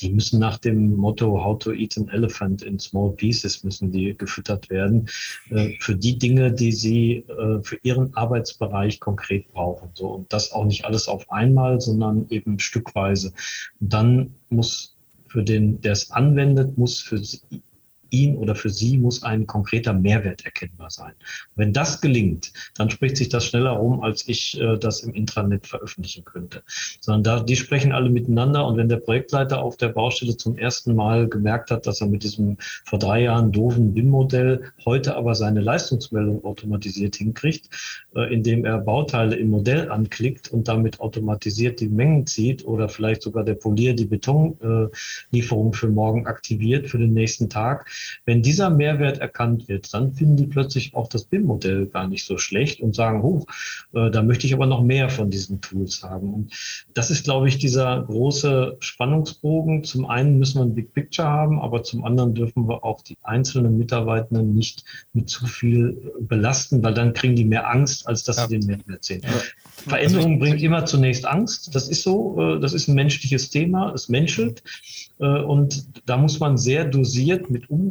die 0.00 0.10
müssen 0.10 0.38
nach 0.38 0.58
dem 0.58 0.96
Motto 0.96 1.42
How 1.42 1.58
to 1.58 1.72
eat 1.72 1.96
an 1.96 2.08
elephant 2.08 2.62
in 2.62 2.78
small 2.78 3.12
pieces 3.12 3.64
müssen 3.64 3.90
die 3.90 4.16
gefüttert 4.16 4.70
werden 4.70 5.08
äh, 5.50 5.74
für 5.80 5.96
die 5.96 6.18
Dinge, 6.18 6.52
die 6.52 6.72
sie 6.72 7.24
äh, 7.28 7.62
für 7.62 7.78
ihren 7.82 8.14
Arbeitsbereich 8.14 9.00
konkret 9.00 9.50
brauchen. 9.52 9.90
So 9.94 10.08
und 10.08 10.32
das 10.32 10.52
auch 10.52 10.64
nicht 10.64 10.84
alles 10.84 11.08
auf 11.08 11.30
einmal, 11.30 11.80
sondern 11.80 12.26
eben 12.30 12.58
stückweise. 12.58 13.32
Und 13.80 13.92
dann 13.92 14.34
muss 14.50 14.94
für 15.28 15.42
den, 15.42 15.80
der 15.80 15.92
es 15.92 16.10
anwendet, 16.10 16.78
muss 16.78 17.00
für 17.00 17.20
ihn 18.10 18.36
oder 18.36 18.54
für 18.54 18.70
sie 18.70 18.98
muss 18.98 19.22
ein 19.22 19.46
konkreter 19.46 19.92
Mehrwert 19.92 20.44
erkennbar 20.44 20.90
sein. 20.90 21.12
wenn 21.54 21.72
das 21.72 22.00
gelingt, 22.00 22.52
dann 22.76 22.90
spricht 22.90 23.16
sich 23.16 23.28
das 23.28 23.44
schneller 23.46 23.72
rum, 23.72 24.02
als 24.02 24.28
ich 24.28 24.60
äh, 24.60 24.76
das 24.78 25.00
im 25.00 25.12
Intranet 25.14 25.66
veröffentlichen 25.66 26.24
könnte. 26.24 26.62
Sondern 27.00 27.22
da, 27.22 27.40
die 27.42 27.56
sprechen 27.56 27.92
alle 27.92 28.10
miteinander 28.10 28.66
und 28.66 28.76
wenn 28.76 28.88
der 28.88 28.96
Projektleiter 28.96 29.60
auf 29.62 29.76
der 29.76 29.88
Baustelle 29.88 30.36
zum 30.36 30.56
ersten 30.56 30.94
Mal 30.94 31.28
gemerkt 31.28 31.70
hat, 31.70 31.86
dass 31.86 32.00
er 32.00 32.08
mit 32.08 32.22
diesem 32.22 32.56
vor 32.84 32.98
drei 32.98 33.22
Jahren 33.22 33.52
doofen 33.52 33.94
BIM-Modell 33.94 34.72
heute 34.84 35.16
aber 35.16 35.34
seine 35.34 35.60
Leistungsmeldung 35.60 36.44
automatisiert 36.44 37.16
hinkriegt, 37.16 37.68
äh, 38.14 38.32
indem 38.32 38.64
er 38.64 38.78
Bauteile 38.78 39.36
im 39.36 39.50
Modell 39.50 39.90
anklickt 39.90 40.48
und 40.48 40.68
damit 40.68 41.00
automatisiert 41.00 41.80
die 41.80 41.88
Mengen 41.88 42.26
zieht 42.26 42.64
oder 42.64 42.88
vielleicht 42.88 43.22
sogar 43.22 43.44
der 43.44 43.54
Polier 43.54 43.94
die 43.94 44.04
Betonlieferung 44.04 45.72
äh, 45.72 45.76
für 45.76 45.88
morgen 45.88 46.26
aktiviert 46.26 46.88
für 46.88 46.98
den 46.98 47.12
nächsten 47.12 47.48
Tag, 47.48 47.90
wenn 48.24 48.42
dieser 48.42 48.70
Mehrwert 48.70 49.18
erkannt 49.18 49.68
wird, 49.68 49.92
dann 49.92 50.12
finden 50.12 50.36
die 50.36 50.46
plötzlich 50.46 50.94
auch 50.94 51.08
das 51.08 51.24
BIM-Modell 51.24 51.86
gar 51.86 52.08
nicht 52.08 52.24
so 52.24 52.38
schlecht 52.38 52.80
und 52.80 52.94
sagen, 52.94 53.22
hoch, 53.22 53.46
äh, 53.94 54.10
da 54.10 54.22
möchte 54.22 54.46
ich 54.46 54.54
aber 54.54 54.66
noch 54.66 54.82
mehr 54.82 55.08
von 55.10 55.30
diesen 55.30 55.60
Tools 55.60 56.02
haben. 56.02 56.32
Und 56.34 56.52
das 56.94 57.10
ist, 57.10 57.24
glaube 57.24 57.48
ich, 57.48 57.58
dieser 57.58 58.02
große 58.02 58.76
Spannungsbogen. 58.80 59.84
Zum 59.84 60.06
einen 60.06 60.38
müssen 60.38 60.58
wir 60.58 60.64
ein 60.64 60.74
Big 60.74 60.92
Picture 60.94 61.28
haben, 61.28 61.60
aber 61.60 61.82
zum 61.82 62.04
anderen 62.04 62.34
dürfen 62.34 62.68
wir 62.68 62.84
auch 62.84 63.02
die 63.02 63.16
einzelnen 63.22 63.78
Mitarbeitenden 63.78 64.54
nicht 64.54 64.84
mit 65.12 65.28
zu 65.28 65.46
viel 65.46 66.12
belasten, 66.20 66.82
weil 66.82 66.94
dann 66.94 67.12
kriegen 67.12 67.36
die 67.36 67.44
mehr 67.44 67.68
Angst, 67.70 68.06
als 68.06 68.24
dass 68.24 68.36
ja. 68.36 68.48
sie 68.48 68.58
den 68.58 68.66
Mehrwert 68.66 69.04
sehen. 69.04 69.22
Ja. 69.24 69.30
Veränderung 69.88 70.38
bringt 70.38 70.62
immer 70.62 70.84
zunächst 70.84 71.26
Angst. 71.26 71.74
Das 71.74 71.88
ist 71.88 72.02
so. 72.02 72.36
Äh, 72.38 72.60
das 72.60 72.72
ist 72.72 72.88
ein 72.88 72.94
menschliches 72.94 73.50
Thema. 73.50 73.92
Es 73.94 74.08
menschelt. 74.08 74.62
Äh, 75.20 75.26
und 75.26 75.86
da 76.08 76.16
muss 76.16 76.40
man 76.40 76.56
sehr 76.58 76.84
dosiert 76.84 77.50
mit 77.50 77.70
umgehen. 77.70 77.87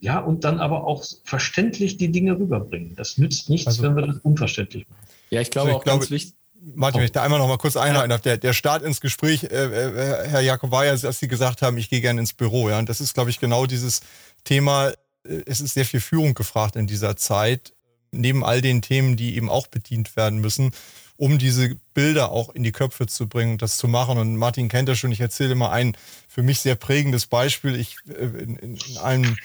Ja, 0.00 0.18
und 0.18 0.44
dann 0.44 0.60
aber 0.60 0.86
auch 0.86 1.04
verständlich 1.24 1.96
die 1.96 2.12
Dinge 2.12 2.38
rüberbringen. 2.38 2.94
Das 2.94 3.16
nützt 3.16 3.48
nichts, 3.48 3.66
also, 3.66 3.82
wenn 3.82 3.96
wir 3.96 4.06
das 4.06 4.16
unverständlich 4.18 4.86
machen. 4.88 5.00
Ja, 5.30 5.40
ich 5.40 5.50
glaube 5.50 5.68
also 5.68 5.78
ich 5.78 5.80
auch 5.80 5.84
glaube, 5.84 5.98
ganz 6.00 6.10
wichtig. 6.10 6.34
Martin, 6.74 7.00
wenn 7.00 7.06
ich 7.06 7.12
da 7.12 7.22
einmal 7.22 7.38
noch 7.38 7.48
mal 7.48 7.58
kurz 7.58 7.76
einhalten 7.76 8.10
darf. 8.10 8.22
Der, 8.22 8.36
der 8.38 8.52
Start 8.54 8.82
ins 8.82 9.00
Gespräch, 9.00 9.44
äh, 9.44 9.46
äh, 9.46 10.28
Herr 10.28 10.40
Jakob, 10.40 10.70
war 10.70 10.84
ja, 10.86 10.96
dass 10.96 11.18
Sie 11.18 11.28
gesagt 11.28 11.62
haben, 11.62 11.76
ich 11.76 11.90
gehe 11.90 12.00
gerne 12.00 12.20
ins 12.20 12.32
Büro. 12.32 12.68
Ja? 12.68 12.78
Und 12.78 12.88
das 12.88 13.00
ist, 13.00 13.14
glaube 13.14 13.30
ich, 13.30 13.38
genau 13.38 13.66
dieses 13.66 14.00
Thema. 14.44 14.90
Äh, 15.26 15.42
es 15.46 15.60
ist 15.60 15.74
sehr 15.74 15.84
viel 15.84 16.00
Führung 16.00 16.34
gefragt 16.34 16.76
in 16.76 16.86
dieser 16.86 17.16
Zeit, 17.16 17.74
neben 18.12 18.44
all 18.44 18.62
den 18.62 18.82
Themen, 18.82 19.16
die 19.16 19.36
eben 19.36 19.50
auch 19.50 19.66
bedient 19.66 20.16
werden 20.16 20.40
müssen 20.40 20.72
um 21.24 21.38
diese 21.38 21.76
Bilder 21.94 22.32
auch 22.32 22.54
in 22.54 22.64
die 22.64 22.72
Köpfe 22.72 23.06
zu 23.06 23.26
bringen, 23.26 23.56
das 23.56 23.78
zu 23.78 23.88
machen. 23.88 24.18
Und 24.18 24.36
Martin 24.36 24.68
kennt 24.68 24.90
das 24.90 24.98
schon, 24.98 25.10
ich 25.10 25.22
erzähle 25.22 25.52
immer 25.52 25.72
ein 25.72 25.96
für 26.28 26.42
mich 26.42 26.60
sehr 26.60 26.74
prägendes 26.74 27.26
Beispiel. 27.26 27.76
Ich 27.76 27.96
äh, 28.10 28.42
in, 28.42 28.56
in 28.56 28.78
einem 28.98 29.38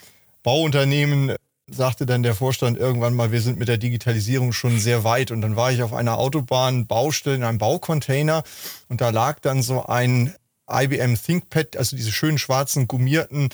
Bauunternehmen 0.44 1.36
sagte 1.72 2.06
dann 2.06 2.22
der 2.22 2.36
Vorstand 2.36 2.78
irgendwann 2.78 3.14
mal, 3.14 3.32
wir 3.32 3.40
sind 3.40 3.60
mit 3.60 3.70
der 3.70 3.78
Digitalisierung 3.78 4.52
schon 4.52 4.78
sehr 4.78 5.06
weit. 5.06 5.32
Und 5.32 5.40
dann 5.40 5.56
war 5.56 5.72
ich 5.72 5.82
auf 5.82 5.94
einer 5.94 6.18
Autobahnbaustelle 6.18 7.38
in 7.38 7.44
einem 7.46 7.60
Baucontainer 7.60 8.44
und 8.90 9.00
da 9.00 9.10
lag 9.12 9.40
dann 9.40 9.64
so 9.64 9.86
ein 9.86 10.36
IBM 10.70 11.16
ThinkPad, 11.16 11.78
also 11.78 11.96
diese 11.96 12.12
schönen 12.12 12.40
schwarzen 12.40 12.90
gummierten 12.90 13.48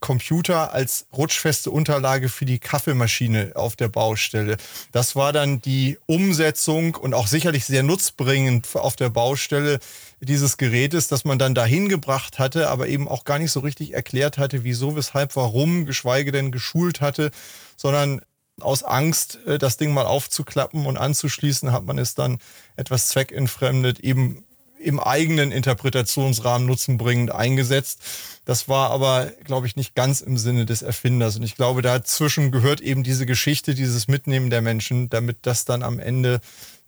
Computer 0.00 0.72
als 0.74 1.06
rutschfeste 1.16 1.70
Unterlage 1.70 2.28
für 2.28 2.44
die 2.44 2.58
Kaffeemaschine 2.58 3.52
auf 3.54 3.76
der 3.76 3.88
Baustelle. 3.88 4.58
Das 4.92 5.16
war 5.16 5.32
dann 5.32 5.60
die 5.62 5.98
Umsetzung 6.06 6.94
und 6.96 7.14
auch 7.14 7.26
sicherlich 7.26 7.64
sehr 7.64 7.82
nutzbringend 7.82 8.68
auf 8.74 8.96
der 8.96 9.08
Baustelle 9.08 9.78
dieses 10.20 10.58
Gerätes, 10.58 11.08
das 11.08 11.24
man 11.24 11.38
dann 11.38 11.54
dahin 11.54 11.88
gebracht 11.88 12.38
hatte, 12.38 12.68
aber 12.68 12.88
eben 12.88 13.08
auch 13.08 13.24
gar 13.24 13.38
nicht 13.38 13.52
so 13.52 13.60
richtig 13.60 13.94
erklärt 13.94 14.36
hatte, 14.36 14.64
wieso, 14.64 14.96
weshalb, 14.96 15.34
warum, 15.34 15.86
geschweige 15.86 16.30
denn 16.30 16.52
geschult 16.52 17.00
hatte, 17.00 17.30
sondern 17.76 18.20
aus 18.60 18.82
Angst, 18.82 19.38
äh, 19.46 19.58
das 19.58 19.76
Ding 19.76 19.92
mal 19.92 20.06
aufzuklappen 20.06 20.86
und 20.86 20.96
anzuschließen, 20.96 21.72
hat 21.72 21.84
man 21.84 21.98
es 21.98 22.14
dann 22.14 22.38
etwas 22.76 23.08
zweckentfremdet, 23.08 24.00
eben 24.00 24.44
im 24.78 25.00
eigenen 25.00 25.52
Interpretationsrahmen 25.52 26.66
nutzenbringend 26.66 27.32
eingesetzt. 27.32 28.00
Das 28.44 28.68
war 28.68 28.90
aber, 28.90 29.32
glaube 29.44 29.66
ich, 29.66 29.76
nicht 29.76 29.94
ganz 29.94 30.20
im 30.20 30.38
Sinne 30.38 30.66
des 30.66 30.82
Erfinders. 30.82 31.36
Und 31.36 31.42
ich 31.42 31.56
glaube, 31.56 31.82
dazwischen 31.82 32.52
gehört 32.52 32.80
eben 32.80 33.02
diese 33.02 33.26
Geschichte, 33.26 33.74
dieses 33.74 34.06
Mitnehmen 34.06 34.50
der 34.50 34.62
Menschen, 34.62 35.08
damit 35.08 35.38
das 35.42 35.64
dann 35.64 35.82
am 35.82 35.98
Ende 35.98 36.40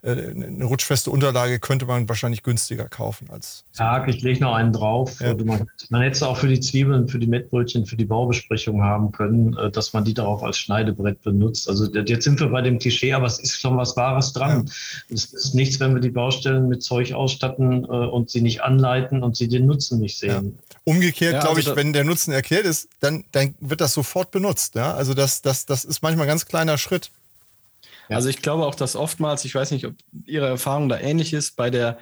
eine 0.03 0.65
rutschfeste 0.65 1.11
Unterlage 1.11 1.59
könnte 1.59 1.85
man 1.85 2.09
wahrscheinlich 2.09 2.45
günstiger 2.45 2.89
kaufen 2.89 3.29
als. 3.31 3.65
Tag, 3.77 4.09
ich 4.09 4.23
lege 4.23 4.41
noch 4.41 4.55
einen 4.55 4.73
drauf. 4.73 5.21
Ja. 5.21 5.35
Man, 5.35 5.69
man, 5.91 6.03
hätte 6.03 6.13
es 6.13 6.23
auch 6.23 6.37
für 6.37 6.47
die 6.47 6.61
Zwiebeln, 6.61 7.09
für 7.09 7.19
die 7.19 7.27
Mettbrötchen, 7.27 7.85
für 7.85 7.97
die 7.97 8.05
Baubesprechung 8.05 8.83
haben 8.83 9.11
können, 9.11 9.57
äh, 9.57 9.71
dass 9.73 9.93
man 9.93 10.05
die 10.05 10.15
darauf 10.15 10.45
als 10.45 10.59
Schneidebrett 10.59 11.21
benutzt. 11.23 11.69
Also 11.69 11.93
jetzt 11.93 12.23
sind 12.23 12.39
wir 12.39 12.49
bei 12.49 12.63
dem 12.63 12.79
Klischee, 12.79 13.13
aber 13.13 13.27
es 13.27 13.41
ist 13.41 13.61
schon 13.61 13.77
was 13.77 13.97
Wahres 13.97 14.33
dran. 14.33 14.67
Ja. 14.67 15.15
Es 15.15 15.33
ist 15.33 15.55
nichts, 15.55 15.81
wenn 15.81 15.95
wir 15.95 16.01
die 16.01 16.11
Baustellen 16.11 16.69
mit 16.69 16.83
Zeug 16.83 17.13
ausstatten 17.13 17.85
äh, 17.85 17.87
und 17.87 18.31
sie 18.31 18.41
nicht 18.41 18.63
anleiten 18.63 19.25
und 19.25 19.37
sie 19.37 19.49
den 19.49 19.67
Nutzen 19.67 19.99
nicht 19.99 20.17
sehen. 20.17 20.57
Ja. 20.71 20.79
Umgekehrt, 20.85 21.35
ja, 21.35 21.41
glaube 21.41 21.57
also 21.57 21.73
ich, 21.73 21.77
wenn 21.77 21.93
der 21.93 22.05
Nutzen 22.05 22.33
erklärt 22.33 22.65
ist, 22.65 22.89
dann, 23.01 23.25
dann 23.33 23.57
wird 23.59 23.81
das 23.81 23.95
sofort 23.95 24.31
benutzt. 24.31 24.77
Ja? 24.77 24.95
Also 24.95 25.13
das, 25.13 25.43
das, 25.43 25.67
das 25.67 25.85
ist 25.85 26.03
manchmal 26.03 26.27
ein 26.27 26.29
ganz 26.29 26.47
kleiner 26.47 26.79
Schritt. 26.79 27.11
Also 28.09 28.29
ich 28.29 28.43
glaube 28.43 28.67
auch, 28.67 28.75
dass 28.75 28.97
oftmals, 28.97 29.45
ich 29.45 29.55
weiß 29.55 29.71
nicht, 29.71 29.87
ob 29.87 29.95
Ihre 30.25 30.47
Erfahrung 30.47 30.89
da 30.89 30.99
ähnlich 30.99 31.33
ist, 31.33 31.57
bei 31.57 31.71
der 31.71 31.99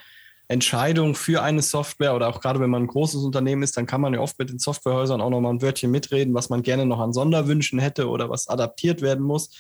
Entscheidung 0.48 1.14
für 1.14 1.42
eine 1.42 1.62
Software 1.62 2.14
oder 2.14 2.28
auch 2.28 2.40
gerade 2.40 2.60
wenn 2.60 2.70
man 2.70 2.84
ein 2.84 2.88
großes 2.88 3.22
Unternehmen 3.22 3.62
ist, 3.62 3.76
dann 3.76 3.86
kann 3.86 4.00
man 4.00 4.14
ja 4.14 4.20
oft 4.20 4.38
mit 4.38 4.50
den 4.50 4.60
Softwarehäusern 4.60 5.20
auch 5.20 5.30
nochmal 5.30 5.54
ein 5.54 5.62
Wörtchen 5.62 5.90
mitreden, 5.90 6.34
was 6.34 6.50
man 6.50 6.62
gerne 6.62 6.86
noch 6.86 7.00
an 7.00 7.12
Sonderwünschen 7.12 7.80
hätte 7.80 8.08
oder 8.08 8.30
was 8.30 8.46
adaptiert 8.46 9.02
werden 9.02 9.24
muss. 9.24 9.50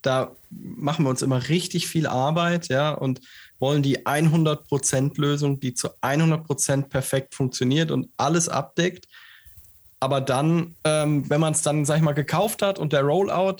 Da 0.00 0.32
machen 0.48 1.04
wir 1.04 1.10
uns 1.10 1.20
immer 1.20 1.48
richtig 1.50 1.88
viel 1.88 2.06
Arbeit, 2.06 2.68
ja, 2.68 2.92
und 2.92 3.20
wollen 3.58 3.82
die 3.82 4.06
100% 4.06 5.20
Lösung, 5.20 5.60
die 5.60 5.74
zu 5.74 5.90
100% 6.00 6.88
perfekt 6.88 7.34
funktioniert 7.34 7.90
und 7.90 8.08
alles 8.16 8.48
abdeckt. 8.48 9.06
Aber 10.00 10.22
dann, 10.22 10.74
ähm, 10.84 11.28
wenn 11.28 11.42
man 11.42 11.52
es 11.52 11.60
dann, 11.60 11.84
sag 11.84 11.98
ich 11.98 12.02
mal, 12.02 12.14
gekauft 12.14 12.62
hat 12.62 12.78
und 12.78 12.94
der 12.94 13.02
Rollout 13.02 13.58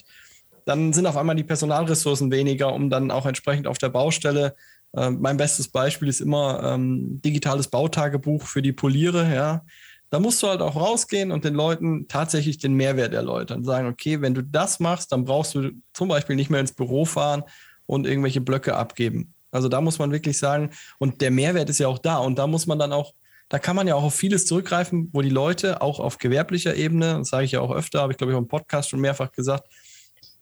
dann 0.70 0.92
sind 0.92 1.06
auf 1.06 1.16
einmal 1.16 1.34
die 1.34 1.44
Personalressourcen 1.44 2.30
weniger, 2.30 2.72
um 2.72 2.90
dann 2.90 3.10
auch 3.10 3.26
entsprechend 3.26 3.66
auf 3.66 3.78
der 3.78 3.88
Baustelle. 3.88 4.54
Äh, 4.96 5.10
mein 5.10 5.36
bestes 5.36 5.68
Beispiel 5.68 6.06
ist 6.06 6.20
immer 6.20 6.62
ähm, 6.62 7.20
digitales 7.24 7.66
Bautagebuch 7.66 8.44
für 8.44 8.62
die 8.62 8.72
Poliere, 8.72 9.34
ja. 9.34 9.64
Da 10.10 10.20
musst 10.20 10.42
du 10.42 10.48
halt 10.48 10.60
auch 10.60 10.76
rausgehen 10.76 11.32
und 11.32 11.44
den 11.44 11.54
Leuten 11.54 12.06
tatsächlich 12.06 12.58
den 12.58 12.74
Mehrwert 12.74 13.12
erläutern. 13.14 13.64
Sagen, 13.64 13.88
okay, 13.88 14.20
wenn 14.20 14.34
du 14.34 14.42
das 14.42 14.78
machst, 14.78 15.10
dann 15.10 15.24
brauchst 15.24 15.56
du 15.56 15.70
zum 15.92 16.08
Beispiel 16.08 16.36
nicht 16.36 16.50
mehr 16.50 16.60
ins 16.60 16.72
Büro 16.72 17.04
fahren 17.04 17.42
und 17.86 18.06
irgendwelche 18.06 18.40
Blöcke 18.40 18.76
abgeben. 18.76 19.34
Also 19.50 19.68
da 19.68 19.80
muss 19.80 19.98
man 19.98 20.12
wirklich 20.12 20.38
sagen, 20.38 20.70
und 20.98 21.20
der 21.20 21.32
Mehrwert 21.32 21.68
ist 21.68 21.80
ja 21.80 21.88
auch 21.88 21.98
da. 21.98 22.18
Und 22.18 22.38
da 22.38 22.46
muss 22.46 22.66
man 22.66 22.78
dann 22.78 22.92
auch 22.92 23.12
da 23.50 23.58
kann 23.58 23.74
man 23.74 23.88
ja 23.88 23.96
auch 23.96 24.04
auf 24.04 24.14
vieles 24.14 24.46
zurückgreifen, 24.46 25.10
wo 25.12 25.22
die 25.22 25.28
Leute 25.28 25.82
auch 25.82 25.98
auf 25.98 26.18
gewerblicher 26.18 26.76
Ebene, 26.76 27.18
das 27.18 27.30
sage 27.30 27.44
ich 27.44 27.50
ja 27.50 27.60
auch 27.60 27.72
öfter, 27.72 28.00
habe 28.00 28.12
ich 28.12 28.16
glaube 28.16 28.30
ich 28.32 28.36
auch 28.36 28.40
im 28.40 28.46
Podcast 28.46 28.90
schon 28.90 29.00
mehrfach 29.00 29.32
gesagt, 29.32 29.68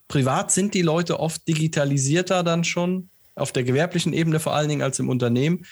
privat 0.09 0.51
sind 0.51 0.75
die 0.75 0.83
Leute 0.83 1.21
oft 1.21 1.47
digitalisierter 1.47 2.43
dann 2.43 2.65
schon, 2.65 3.11
auf 3.35 3.53
der 3.53 3.63
gewerblichen 3.63 4.13
Ebene 4.13 4.41
vor 4.41 4.55
allen 4.55 4.69
Dingen 4.69 4.83
als 4.83 4.99
im 4.99 5.09
Unternehmen. 5.09 5.65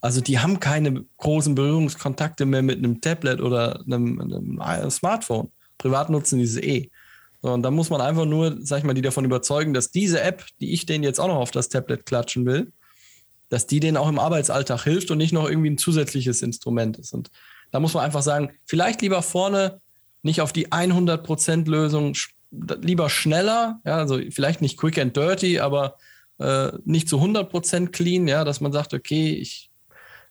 Also 0.00 0.20
die 0.20 0.38
haben 0.38 0.60
keine 0.60 1.04
großen 1.16 1.54
Berührungskontakte 1.54 2.44
mehr 2.44 2.62
mit 2.62 2.78
einem 2.78 3.00
Tablet 3.00 3.40
oder 3.40 3.80
einem, 3.86 4.20
einem 4.60 4.90
Smartphone. 4.90 5.50
Privat 5.78 6.10
nutzen 6.10 6.38
diese 6.38 6.60
eh. 6.60 6.90
Und 7.40 7.62
da 7.62 7.70
muss 7.70 7.90
man 7.90 8.00
einfach 8.00 8.24
nur, 8.24 8.56
sag 8.60 8.78
ich 8.78 8.84
mal, 8.84 8.94
die 8.94 9.02
davon 9.02 9.24
überzeugen, 9.24 9.74
dass 9.74 9.90
diese 9.90 10.20
App, 10.20 10.44
die 10.60 10.72
ich 10.72 10.86
denen 10.86 11.04
jetzt 11.04 11.20
auch 11.20 11.28
noch 11.28 11.36
auf 11.36 11.50
das 11.50 11.68
Tablet 11.68 12.06
klatschen 12.06 12.46
will, 12.46 12.72
dass 13.48 13.66
die 13.66 13.80
denen 13.80 13.96
auch 13.96 14.08
im 14.08 14.18
Arbeitsalltag 14.18 14.84
hilft 14.84 15.10
und 15.10 15.18
nicht 15.18 15.32
noch 15.32 15.48
irgendwie 15.48 15.70
ein 15.70 15.78
zusätzliches 15.78 16.42
Instrument 16.42 16.98
ist. 16.98 17.12
Und 17.12 17.30
da 17.70 17.80
muss 17.80 17.94
man 17.94 18.04
einfach 18.04 18.22
sagen, 18.22 18.52
vielleicht 18.64 19.02
lieber 19.02 19.22
vorne 19.22 19.80
nicht 20.22 20.40
auf 20.40 20.52
die 20.52 20.68
100% 20.68 21.68
Lösung, 21.68 22.14
lieber 22.80 23.10
schneller, 23.10 23.80
ja, 23.84 23.96
also 23.96 24.18
vielleicht 24.30 24.60
nicht 24.60 24.76
quick 24.76 24.98
and 24.98 25.16
dirty, 25.16 25.60
aber 25.60 25.96
äh, 26.38 26.72
nicht 26.84 27.08
zu 27.08 27.20
100% 27.20 27.88
clean, 27.88 28.28
ja, 28.28 28.44
dass 28.44 28.60
man 28.60 28.72
sagt, 28.72 28.94
okay, 28.94 29.32
ich 29.32 29.70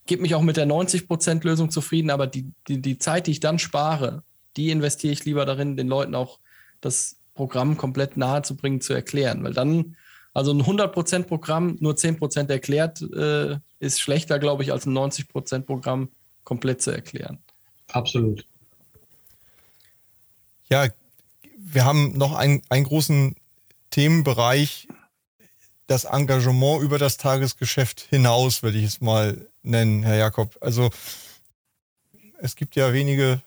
gebe 0.05 0.21
mich 0.21 0.36
auch 0.36 0.41
mit 0.41 0.57
der 0.57 0.67
90% 0.67 1.45
Lösung 1.45 1.71
zufrieden, 1.71 2.09
aber 2.09 2.28
die, 2.28 2.51
die, 2.67 2.82
die 2.82 2.97
Zeit, 2.97 3.28
die 3.28 3.32
ich 3.32 3.39
dann 3.39 3.59
spare, 3.59 4.24
die 4.57 4.69
investiere 4.69 5.13
ich 5.13 5.26
lieber 5.26 5.45
darin, 5.45 5.78
den 5.78 5.88
Leuten 5.88 6.15
auch 6.15 6.39
das 6.82 7.17
Programm 7.34 7.78
komplett 7.78 8.17
nahe 8.17 8.41
zu 8.41 8.55
bringen, 8.55 8.82
zu 8.82 8.93
erklären. 8.93 9.43
Weil 9.43 9.53
dann, 9.53 9.95
also 10.34 10.51
ein 10.51 10.61
100% 10.61 11.24
Programm, 11.24 11.78
nur 11.80 11.93
10% 11.93 12.49
erklärt, 12.49 13.01
äh, 13.01 13.57
ist 13.80 14.01
schlechter, 14.01 14.39
glaube 14.39 14.63
ich, 14.63 14.71
als 14.71 14.86
ein 14.86 14.93
90% 14.93 15.61
Programm 15.61 16.09
komplett 16.43 16.82
zu 16.82 16.91
erklären. 16.91 17.39
Absolut. 17.91 18.45
Ja, 20.69 20.88
wir 21.74 21.86
haben 21.86 22.17
noch 22.17 22.34
einen, 22.34 22.61
einen 22.69 22.86
großen 22.86 23.36
Themenbereich, 23.89 24.88
das 25.88 26.05
Engagement 26.05 26.82
über 26.82 26.97
das 26.97 27.17
Tagesgeschäft 27.17 28.01
hinaus, 28.09 28.63
würde 28.63 28.78
ich 28.78 28.86
es 28.86 29.01
mal 29.01 29.47
nennen, 29.61 30.03
Herr 30.03 30.15
Jakob. 30.15 30.57
Also 30.61 30.89
es 32.39 32.55
gibt 32.55 32.76
ja 32.76 32.93
wenige 32.93 33.41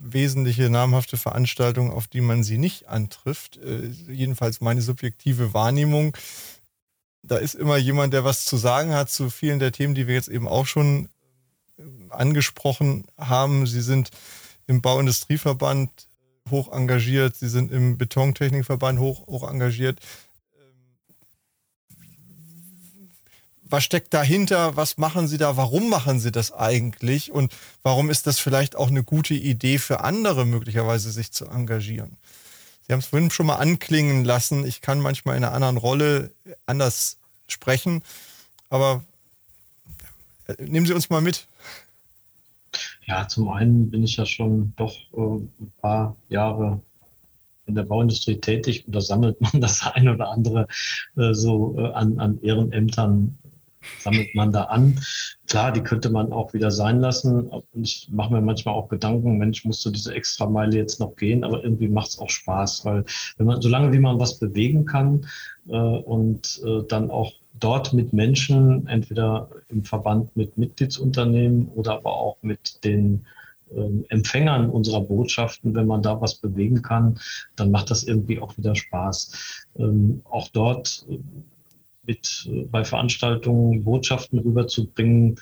wesentliche 0.00 0.70
namhafte 0.70 1.16
Veranstaltungen, 1.16 1.92
auf 1.92 2.08
die 2.08 2.20
man 2.20 2.42
sie 2.42 2.58
nicht 2.58 2.88
antrifft. 2.88 3.58
Äh, 3.58 3.88
jedenfalls 4.08 4.60
meine 4.60 4.82
subjektive 4.82 5.54
Wahrnehmung. 5.54 6.16
Da 7.22 7.36
ist 7.36 7.54
immer 7.54 7.76
jemand, 7.76 8.12
der 8.12 8.24
was 8.24 8.44
zu 8.44 8.56
sagen 8.56 8.92
hat 8.92 9.10
zu 9.10 9.30
vielen 9.30 9.58
der 9.58 9.72
Themen, 9.72 9.94
die 9.94 10.06
wir 10.06 10.14
jetzt 10.14 10.28
eben 10.28 10.48
auch 10.48 10.66
schon 10.66 11.08
äh, 11.78 11.82
angesprochen 12.10 13.06
haben. 13.16 13.66
Sie 13.66 13.80
sind 13.80 14.10
im 14.66 14.82
Bauindustrieverband 14.82 16.08
hoch 16.54 16.72
engagiert, 16.72 17.36
Sie 17.36 17.48
sind 17.48 17.70
im 17.72 17.98
Betontechnikverband 17.98 18.98
hoch, 18.98 19.26
hoch 19.26 19.50
engagiert. 19.50 20.00
was 23.74 23.82
steckt 23.82 24.14
dahinter, 24.14 24.76
was 24.76 24.98
machen 24.98 25.26
Sie 25.26 25.36
da, 25.36 25.56
warum 25.56 25.90
machen 25.90 26.20
Sie 26.20 26.30
das 26.30 26.52
eigentlich 26.52 27.32
und 27.32 27.52
warum 27.82 28.08
ist 28.08 28.26
das 28.28 28.38
vielleicht 28.38 28.76
auch 28.76 28.88
eine 28.88 29.02
gute 29.02 29.34
Idee 29.34 29.78
für 29.78 30.00
andere 30.00 30.46
möglicherweise, 30.46 31.10
sich 31.10 31.32
zu 31.32 31.46
engagieren. 31.46 32.16
Sie 32.86 32.92
haben 32.92 33.00
es 33.00 33.06
vorhin 33.06 33.32
schon 33.32 33.46
mal 33.46 33.56
anklingen 33.56 34.24
lassen, 34.24 34.64
ich 34.64 34.80
kann 34.80 35.00
manchmal 35.00 35.36
in 35.36 35.44
einer 35.44 35.54
anderen 35.54 35.76
Rolle 35.76 36.30
anders 36.66 37.16
sprechen, 37.48 38.02
aber 38.70 39.02
äh, 40.46 40.54
nehmen 40.62 40.86
Sie 40.86 40.92
uns 40.92 41.10
mal 41.10 41.20
mit. 41.20 41.48
Ja, 43.06 43.28
zum 43.28 43.48
einen 43.48 43.90
bin 43.90 44.02
ich 44.02 44.16
ja 44.16 44.26
schon 44.26 44.72
doch 44.76 44.94
äh, 45.12 45.36
ein 45.60 45.72
paar 45.80 46.16
Jahre 46.28 46.80
in 47.66 47.74
der 47.74 47.84
Bauindustrie 47.84 48.40
tätig 48.40 48.86
und 48.86 48.94
da 48.94 49.00
sammelt 49.00 49.40
man 49.40 49.52
das 49.60 49.86
ein 49.86 50.08
oder 50.08 50.30
andere 50.30 50.66
äh, 51.16 51.32
so 51.34 51.78
äh, 51.78 51.92
an, 51.92 52.18
an 52.18 52.40
Ehrenämtern 52.42 53.38
sammelt 53.98 54.34
man 54.34 54.52
da 54.52 54.64
an. 54.64 54.98
Klar, 55.46 55.72
die 55.72 55.82
könnte 55.82 56.10
man 56.10 56.32
auch 56.32 56.54
wieder 56.54 56.70
sein 56.70 57.00
lassen. 57.00 57.50
Ich 57.74 58.08
mache 58.10 58.32
mir 58.32 58.40
manchmal 58.40 58.74
auch 58.74 58.88
Gedanken, 58.88 59.36
Mensch, 59.36 59.64
musst 59.64 59.84
du 59.84 59.90
diese 59.90 60.14
extra 60.14 60.48
Meile 60.48 60.76
jetzt 60.76 61.00
noch 61.00 61.16
gehen, 61.16 61.44
aber 61.44 61.62
irgendwie 61.62 61.88
macht 61.88 62.08
es 62.08 62.18
auch 62.18 62.30
Spaß, 62.30 62.84
weil 62.86 63.04
wenn 63.36 63.46
man, 63.46 63.60
solange 63.60 63.92
wie 63.92 63.98
man 63.98 64.18
was 64.18 64.38
bewegen 64.38 64.86
kann 64.86 65.26
äh, 65.68 65.76
und 65.76 66.62
äh, 66.64 66.82
dann 66.88 67.10
auch 67.10 67.32
dort 67.60 67.92
mit 67.92 68.12
Menschen, 68.12 68.86
entweder 68.86 69.48
im 69.68 69.84
Verband 69.84 70.36
mit 70.36 70.58
Mitgliedsunternehmen 70.58 71.68
oder 71.68 71.94
aber 71.94 72.16
auch 72.16 72.36
mit 72.42 72.84
den 72.84 73.26
ähm, 73.74 74.04
Empfängern 74.08 74.70
unserer 74.70 75.00
Botschaften, 75.00 75.74
wenn 75.74 75.86
man 75.86 76.02
da 76.02 76.20
was 76.20 76.34
bewegen 76.34 76.82
kann, 76.82 77.18
dann 77.56 77.70
macht 77.70 77.90
das 77.90 78.04
irgendwie 78.04 78.40
auch 78.40 78.56
wieder 78.56 78.74
Spaß. 78.74 79.66
Ähm, 79.76 80.20
auch 80.24 80.48
dort 80.48 81.06
mit 82.06 82.48
äh, 82.50 82.64
bei 82.64 82.84
Veranstaltungen 82.84 83.84
Botschaften 83.84 84.38
rüberzubringen, 84.38 85.36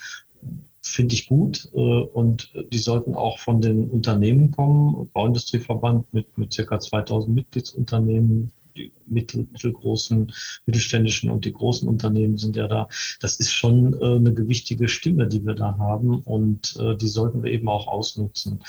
finde 0.80 1.14
ich 1.14 1.28
gut. 1.28 1.68
Äh, 1.74 1.78
und 1.78 2.52
die 2.72 2.78
sollten 2.78 3.14
auch 3.14 3.38
von 3.38 3.60
den 3.60 3.88
Unternehmen 3.90 4.50
kommen. 4.50 5.08
Bauindustrieverband 5.12 6.12
mit, 6.12 6.38
mit 6.38 6.52
circa 6.52 6.78
2000 6.78 7.34
Mitgliedsunternehmen, 7.34 8.52
die 8.76 8.92
mittel, 9.06 9.46
mittelgroßen, 9.50 10.32
mittelständischen 10.66 11.30
und 11.30 11.44
die 11.44 11.52
großen 11.52 11.88
Unternehmen 11.88 12.38
sind 12.38 12.56
ja 12.56 12.68
da. 12.68 12.88
Das 13.20 13.36
ist 13.36 13.52
schon 13.52 13.94
äh, 14.00 14.16
eine 14.16 14.34
gewichtige 14.34 14.88
Stimme, 14.88 15.26
die 15.28 15.44
wir 15.44 15.54
da 15.54 15.76
haben 15.78 16.20
und 16.20 16.76
äh, 16.80 16.96
die 16.96 17.08
sollten 17.08 17.42
wir 17.42 17.52
eben 17.52 17.68
auch 17.68 17.86
ausnutzen 17.86 18.62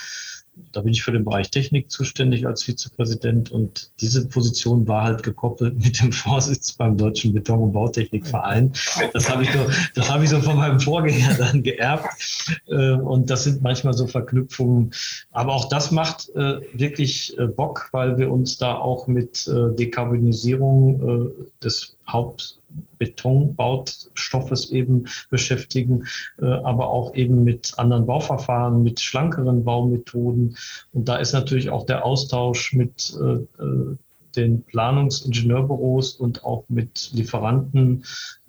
da 0.72 0.82
bin 0.82 0.94
ich 0.94 1.04
für 1.04 1.12
den 1.12 1.24
Bereich 1.24 1.50
Technik 1.52 1.92
zuständig 1.92 2.46
als 2.46 2.64
Vizepräsident 2.64 3.52
und 3.52 3.92
diese 4.02 4.28
Position 4.28 4.88
war 4.88 5.04
halt 5.04 5.24
gekoppelt 5.24 5.84
mit 5.84 6.02
dem 6.02 6.12
Vorsitz 6.12 6.74
beim 6.74 6.98
Deutschen 6.98 7.34
Beton- 7.34 7.62
und 7.62 7.74
Bautechnikverein. 7.74 8.74
Das 9.14 9.30
habe 9.30 9.44
ich 9.44 9.52
so, 9.52 9.60
das 9.96 10.10
habe 10.10 10.24
ich 10.24 10.30
so 10.30 10.42
von 10.42 10.58
meinem 10.58 10.80
Vorgänger 10.80 11.34
dann 11.38 11.64
geerbt 11.64 12.62
äh, 12.68 12.92
und 12.92 13.30
das 13.30 13.46
sind 13.46 13.62
manchmal 13.62 13.94
so 13.94 14.08
Verknüpfungen. 14.08 14.94
Aber 15.32 15.54
auch 15.54 15.70
das 15.70 15.92
macht 15.92 16.30
äh, 16.36 16.62
wirklich 16.74 17.38
äh, 17.38 17.48
Bock, 17.48 17.90
weil 17.92 18.18
wir 18.18 18.32
uns 18.32 18.58
da 18.58 18.76
auch 18.76 19.08
mit 19.08 19.48
Dekarbonisierung 19.48 21.32
des 21.62 21.96
Haupt 22.08 22.58
Betonbaustoffes 22.98 24.72
eben 24.72 25.06
beschäftigen, 25.30 26.06
äh, 26.42 26.46
aber 26.46 26.90
auch 26.90 27.14
eben 27.16 27.44
mit 27.44 27.74
anderen 27.78 28.06
Bauverfahren, 28.06 28.84
mit 28.84 29.00
schlankeren 29.00 29.64
Baumethoden. 29.64 30.58
Und 30.94 31.08
da 31.08 31.18
ist 31.18 31.34
natürlich 31.34 31.70
auch 31.70 31.86
der 31.86 32.06
Austausch 32.06 32.74
mit 32.74 33.14
äh, 33.20 33.64
äh, 33.64 33.98
den 34.36 34.64
Planungsingenieurbüros 34.64 36.16
und 36.16 36.44
auch 36.44 36.66
mit 36.70 37.12
Lieferanten 37.14 38.04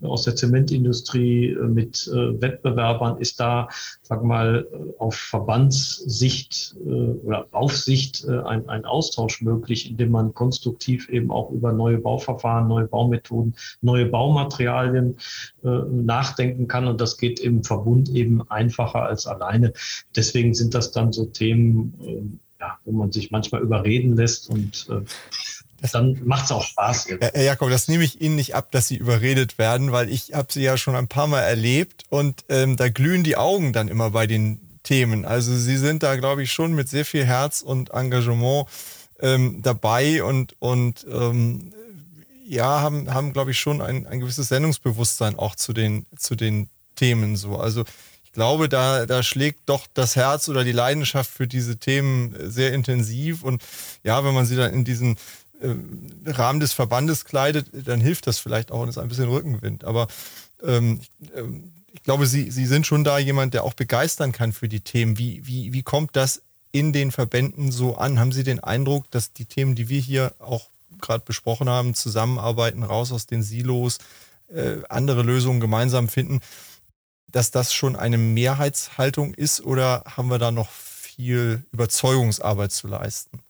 aus 0.07 0.23
der 0.23 0.37
Zementindustrie, 0.37 1.51
äh, 1.51 1.69
mit 1.69 2.09
äh, 2.09 2.41
Wettbewerbern 2.41 3.19
ist 3.19 3.41
da, 3.41 3.69
sag 4.03 4.23
mal, 4.23 4.67
äh, 4.71 4.93
auf 4.99 5.15
Verbandssicht 5.15 6.77
oder 7.25 7.47
Aufsicht 7.53 8.27
ein, 8.29 8.69
ein 8.69 8.85
Austausch 8.85 9.43
möglich, 9.43 9.91
indem 9.91 10.11
man 10.11 10.35
konstruktiv 10.35 11.09
eben 11.09 11.31
auch 11.31 11.51
über 11.51 11.73
neue 11.73 11.99
Bauverfahren, 11.99 12.69
neue 12.69 12.87
Baumethoden, 12.87 13.55
neue 13.81 14.07
Baumaterialien 14.07 15.17
nachdenken 15.63 16.69
kann. 16.69 16.87
Und 16.87 17.01
das 17.01 17.19
geht 17.19 17.41
im 17.41 17.65
Verbund 17.65 18.09
eben 18.11 18.49
einfacher 18.51 19.03
als 19.03 19.27
alleine. 19.27 19.73
Deswegen 20.15 20.55
sind 20.55 20.75
das 20.75 20.93
dann 20.93 21.13
so 21.13 21.27
Themen, 21.27 22.41
ja, 22.61 22.79
wo 22.85 22.93
man 22.93 23.13
sich 23.13 23.31
manchmal 23.31 23.63
überreden 23.63 24.17
lässt 24.17 24.49
und 24.49 24.87
dann 25.93 26.21
macht 26.25 26.47
es 26.47 26.53
auch 26.53 26.63
Spaß. 26.63 27.09
Jetzt. 27.09 27.23
Herr 27.23 27.43
Jakob, 27.43 27.71
das 27.71 27.89
nehme 27.89 28.05
ich 28.05 28.21
Ihnen 28.21 28.37
nicht 28.37 28.55
ab, 28.55 28.71
dass 28.71 28.89
Sie 28.89 28.97
überredet 28.97 29.59
werden, 29.59 29.93
weil 29.93 30.09
ich 30.09 30.35
habe 30.35 30.53
Sie 30.53 30.63
ja 30.63 30.77
schon 30.77 30.97
ein 30.97 31.09
paar 31.09 31.27
Mal 31.27 31.41
erlebt 31.41 32.05
und 32.09 32.45
ähm, 32.49 32.77
da 32.77 32.89
glühen 32.89 33.25
die 33.25 33.37
Augen 33.37 33.73
dann 33.73 33.89
immer 33.89 34.11
bei 34.11 34.27
den 34.27 34.61
Themen. 34.83 35.25
Also 35.25 35.57
Sie 35.57 35.77
sind 35.77 36.03
da, 36.03 36.17
glaube 36.17 36.43
ich, 36.43 36.53
schon 36.53 36.75
mit 36.75 36.89
sehr 36.89 37.05
viel 37.05 37.25
Herz 37.25 37.63
und 37.63 37.91
Engagement 37.91 38.67
ähm, 39.21 39.61
dabei 39.63 40.23
und, 40.23 40.55
und 40.61 41.07
ähm, 41.11 41.73
ja, 42.47 42.81
haben, 42.81 43.13
haben 43.13 43.33
glaube 43.33 43.51
ich, 43.51 43.59
schon 43.59 43.81
ein, 43.81 44.07
ein 44.07 44.21
gewisses 44.21 44.49
Sendungsbewusstsein 44.49 45.39
auch 45.39 45.57
zu 45.57 45.73
den, 45.73 46.07
zu 46.17 46.35
den 46.35 46.69
Themen 46.95 47.37
so. 47.37 47.57
Also 47.57 47.85
ich 48.25 48.33
glaube, 48.33 48.69
da, 48.69 49.07
da 49.07 49.23
schlägt 49.23 49.61
doch 49.67 49.87
das 49.95 50.17
Herz 50.17 50.49
oder 50.49 50.65
die 50.65 50.73
Leidenschaft 50.73 51.31
für 51.31 51.47
diese 51.47 51.77
Themen 51.77 52.35
sehr 52.39 52.73
intensiv. 52.73 53.43
Und 53.43 53.63
ja, 54.03 54.25
wenn 54.25 54.35
man 54.35 54.47
sie 54.47 54.57
dann 54.57 54.73
in 54.73 54.85
diesen 54.85 55.17
äh, 55.65 56.31
Rahmen 56.31 56.61
des 56.61 56.73
Verbandes 56.73 57.25
kleidet, 57.25 57.69
dann 57.73 58.01
hilft 58.01 58.27
das 58.27 58.39
vielleicht 58.39 58.71
auch 58.71 58.81
und 58.81 58.89
ist 58.89 58.99
ein 58.99 59.09
bisschen 59.09 59.29
Rückenwind. 59.29 59.85
Aber 59.85 60.09
ähm, 60.63 61.01
ähm, 61.35 61.73
ich 61.93 62.03
glaube, 62.03 62.27
Sie, 62.27 62.51
Sie 62.51 62.67
sind 62.67 62.87
schon 62.87 63.05
da 63.05 63.19
jemand, 63.19 63.55
der 63.55 63.65
auch 63.65 63.75
begeistern 63.75 64.33
kann 64.33 64.53
für 64.53 64.69
die 64.69 64.81
Themen. 64.81 65.17
Wie, 65.17 65.47
wie, 65.47 65.73
wie 65.73 65.83
kommt 65.83 66.17
das 66.17 66.43
in 66.73 66.93
den 66.93 67.13
Verbänden 67.13 67.71
so 67.71 67.97
an? 67.97 68.19
Haben 68.19 68.33
Sie 68.33 68.43
den 68.43 68.61
Eindruck, 68.61 69.11
dass 69.11 69.33
die 69.33 69.47
Themen, 69.47 69.75
die 69.75 69.89
wir 69.89 70.01
hier 70.01 70.35
auch 70.41 70.69
gerade 71.01 71.25
besprochen 71.25 71.69
haben, 71.69 71.95
zusammenarbeiten, 71.95 72.83
raus 72.83 73.13
aus 73.13 73.27
den 73.27 73.43
Silos, 73.43 73.99
äh, 74.49 74.79
andere 74.89 75.23
Lösungen 75.23 75.61
gemeinsam 75.61 76.09
finden, 76.09 76.41
dass 77.29 77.51
das 77.51 77.73
schon 77.73 77.97
eine 77.97 78.19
Mehrheitshaltung 78.19 79.35
ist 79.35 79.61
oder 79.61 80.05
haben 80.07 80.29
wir 80.29 80.39
da 80.39 80.51
noch 80.51 80.71
viel 80.71 81.65
Überzeugungsarbeit 81.73 82.73
zu 82.73 82.89
leisten? 82.89 83.41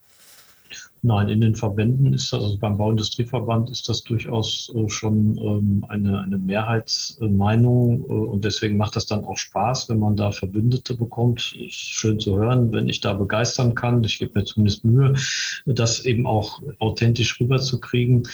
Nein, 1.06 1.28
in 1.28 1.42
den 1.42 1.54
Verbänden 1.54 2.14
ist 2.14 2.32
das, 2.32 2.42
also 2.42 2.56
beim 2.56 2.78
Bauindustrieverband 2.78 3.68
ist 3.68 3.90
das 3.90 4.04
durchaus 4.04 4.72
äh, 4.74 4.88
schon 4.88 5.36
ähm, 5.36 5.84
eine, 5.86 6.22
eine 6.22 6.38
Mehrheitsmeinung 6.38 8.00
äh, 8.00 8.12
und 8.12 8.42
deswegen 8.42 8.78
macht 8.78 8.96
das 8.96 9.04
dann 9.04 9.22
auch 9.26 9.36
Spaß, 9.36 9.90
wenn 9.90 9.98
man 9.98 10.16
da 10.16 10.32
Verbündete 10.32 10.94
bekommt. 10.94 11.54
Ist 11.60 11.74
schön 11.74 12.18
zu 12.18 12.38
hören, 12.38 12.72
wenn 12.72 12.88
ich 12.88 13.02
da 13.02 13.12
begeistern 13.12 13.74
kann. 13.74 14.02
Ich 14.02 14.18
gebe 14.18 14.38
mir 14.38 14.46
zumindest 14.46 14.82
Mühe, 14.86 15.12
das 15.66 16.06
eben 16.06 16.26
auch 16.26 16.62
authentisch 16.78 17.38
rüberzukriegen. 17.38 18.26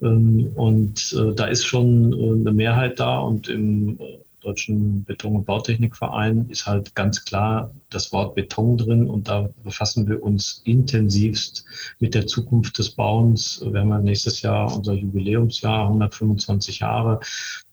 Ähm, 0.00 0.52
und 0.54 1.12
äh, 1.18 1.34
da 1.34 1.46
ist 1.46 1.64
schon 1.64 2.14
eine 2.14 2.52
Mehrheit 2.52 3.00
da 3.00 3.18
und 3.18 3.48
im 3.48 3.98
Deutschen 4.42 5.04
Beton- 5.04 5.36
und 5.36 5.46
Bautechnikverein 5.46 6.48
ist 6.48 6.66
halt 6.66 6.94
ganz 6.94 7.24
klar 7.24 7.70
das 7.90 8.12
Wort 8.12 8.34
Beton 8.34 8.76
drin 8.76 9.08
und 9.08 9.28
da 9.28 9.48
befassen 9.62 10.08
wir 10.08 10.22
uns 10.22 10.62
intensivst 10.64 11.64
mit 12.00 12.14
der 12.14 12.26
Zukunft 12.26 12.78
des 12.78 12.90
Bauens. 12.90 13.64
Wir 13.64 13.80
haben 13.80 13.90
ja 13.90 13.98
nächstes 13.98 14.42
Jahr 14.42 14.74
unser 14.74 14.94
Jubiläumsjahr, 14.94 15.86
125 15.86 16.80
Jahre. 16.80 17.20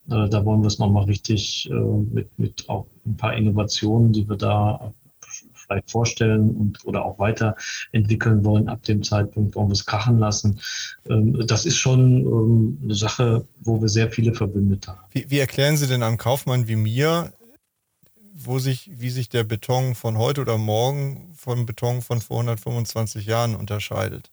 Äh, 0.08 0.28
da 0.28 0.44
wollen 0.44 0.62
wir 0.62 0.68
es 0.68 0.78
nochmal 0.78 1.04
richtig 1.04 1.68
äh, 1.70 1.74
mit, 1.74 2.38
mit 2.38 2.68
auch 2.68 2.86
ein 3.04 3.16
paar 3.16 3.34
Innovationen, 3.34 4.12
die 4.12 4.28
wir 4.28 4.36
da 4.36 4.92
vielleicht 5.70 5.90
vorstellen 5.90 6.50
und 6.50 6.84
oder 6.84 7.04
auch 7.04 7.18
weiterentwickeln 7.18 8.44
wollen 8.44 8.68
ab 8.68 8.82
dem 8.82 9.02
Zeitpunkt, 9.02 9.54
wollen 9.54 9.68
wir 9.68 9.74
es 9.74 9.86
krachen 9.86 10.18
lassen. 10.18 10.60
Ähm, 11.08 11.46
das 11.46 11.64
ist 11.64 11.76
schon 11.76 12.26
ähm, 12.26 12.78
eine 12.82 12.94
Sache, 12.94 13.46
wo 13.60 13.80
wir 13.80 13.88
sehr 13.88 14.10
viele 14.10 14.34
Verbündete 14.34 14.92
haben. 14.92 15.00
Wie, 15.12 15.30
wie 15.30 15.38
erklären 15.38 15.76
Sie 15.76 15.86
denn 15.86 16.02
einem 16.02 16.16
Kaufmann 16.16 16.68
wie 16.68 16.76
mir, 16.76 17.32
wo 18.34 18.58
sich, 18.58 18.90
wie 18.94 19.10
sich 19.10 19.28
der 19.28 19.44
Beton 19.44 19.94
von 19.94 20.18
heute 20.18 20.40
oder 20.40 20.58
morgen 20.58 21.32
vom 21.36 21.66
Beton 21.66 22.02
von 22.02 22.20
vor 22.20 22.38
125 22.38 23.26
Jahren 23.26 23.54
unterscheidet? 23.54 24.30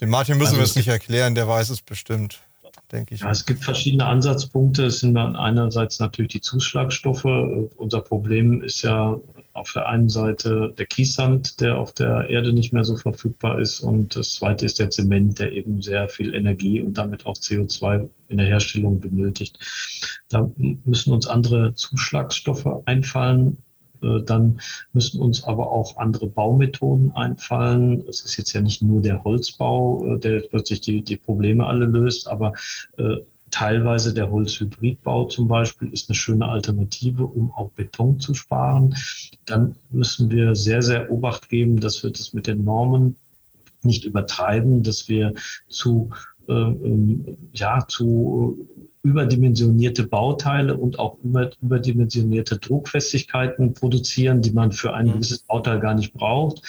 Dem 0.00 0.10
Martin 0.10 0.36
müssen 0.36 0.50
also 0.50 0.58
wir 0.58 0.64
es 0.64 0.76
nicht 0.76 0.88
erklären, 0.88 1.34
der 1.34 1.48
weiß 1.48 1.70
es 1.70 1.82
bestimmt 1.82 2.40
denke 2.92 3.14
ich. 3.14 3.20
Ja, 3.20 3.30
es 3.30 3.44
gibt 3.44 3.64
verschiedene 3.64 4.06
Ansatzpunkte. 4.06 4.86
Es 4.86 5.00
sind 5.00 5.14
dann 5.14 5.36
einerseits 5.36 5.98
natürlich 5.98 6.32
die 6.32 6.40
Zuschlagstoffe. 6.40 7.24
Unser 7.76 8.00
Problem 8.00 8.62
ist 8.62 8.82
ja 8.82 9.18
auf 9.58 9.72
der 9.72 9.88
einen 9.88 10.08
Seite 10.08 10.74
der 10.76 10.86
Kiessand, 10.86 11.60
der 11.60 11.78
auf 11.78 11.92
der 11.92 12.30
Erde 12.30 12.52
nicht 12.52 12.72
mehr 12.72 12.84
so 12.84 12.96
verfügbar 12.96 13.58
ist. 13.60 13.80
Und 13.80 14.16
das 14.16 14.34
zweite 14.34 14.66
ist 14.66 14.78
der 14.78 14.90
Zement, 14.90 15.38
der 15.38 15.52
eben 15.52 15.82
sehr 15.82 16.08
viel 16.08 16.34
Energie 16.34 16.80
und 16.80 16.96
damit 16.96 17.26
auch 17.26 17.34
CO2 17.34 18.08
in 18.28 18.38
der 18.38 18.46
Herstellung 18.46 19.00
benötigt. 19.00 19.58
Da 20.28 20.50
müssen 20.56 21.12
uns 21.12 21.26
andere 21.26 21.74
Zuschlagstoffe 21.74 22.82
einfallen. 22.86 23.58
Äh, 24.02 24.22
dann 24.22 24.60
müssen 24.92 25.20
uns 25.20 25.44
aber 25.44 25.70
auch 25.70 25.96
andere 25.96 26.26
Baumethoden 26.26 27.12
einfallen. 27.12 28.04
Es 28.08 28.20
ist 28.22 28.36
jetzt 28.36 28.52
ja 28.52 28.60
nicht 28.60 28.82
nur 28.82 29.02
der 29.02 29.24
Holzbau, 29.24 30.14
äh, 30.14 30.18
der 30.18 30.40
plötzlich 30.40 30.80
die, 30.80 31.02
die 31.02 31.16
Probleme 31.16 31.66
alle 31.66 31.86
löst, 31.86 32.28
aber 32.28 32.52
äh, 32.96 33.16
Teilweise 33.50 34.14
der 34.14 34.30
Holzhybridbau 34.30 35.24
zum 35.26 35.48
Beispiel 35.48 35.92
ist 35.92 36.08
eine 36.08 36.16
schöne 36.16 36.46
Alternative, 36.46 37.24
um 37.24 37.50
auch 37.52 37.70
Beton 37.70 38.20
zu 38.20 38.34
sparen. 38.34 38.94
Dann 39.46 39.76
müssen 39.90 40.30
wir 40.30 40.54
sehr, 40.54 40.82
sehr 40.82 41.10
Obacht 41.10 41.48
geben, 41.48 41.80
dass 41.80 42.02
wir 42.02 42.10
das 42.10 42.32
mit 42.32 42.46
den 42.46 42.64
Normen 42.64 43.16
nicht 43.82 44.04
übertreiben, 44.04 44.82
dass 44.82 45.08
wir 45.08 45.34
zu, 45.68 46.10
äh, 46.48 46.52
ähm, 46.52 47.36
ja, 47.52 47.86
zu 47.86 48.68
überdimensionierte 49.08 50.06
Bauteile 50.06 50.76
und 50.76 50.98
auch 50.98 51.16
über, 51.22 51.50
überdimensionierte 51.62 52.58
Druckfestigkeiten 52.58 53.72
produzieren, 53.72 54.42
die 54.42 54.52
man 54.52 54.72
für 54.72 54.92
ein 54.92 55.06
mhm. 55.06 55.12
gewisses 55.14 55.38
Bauteil 55.40 55.80
gar 55.80 55.94
nicht 55.94 56.12
braucht. 56.12 56.62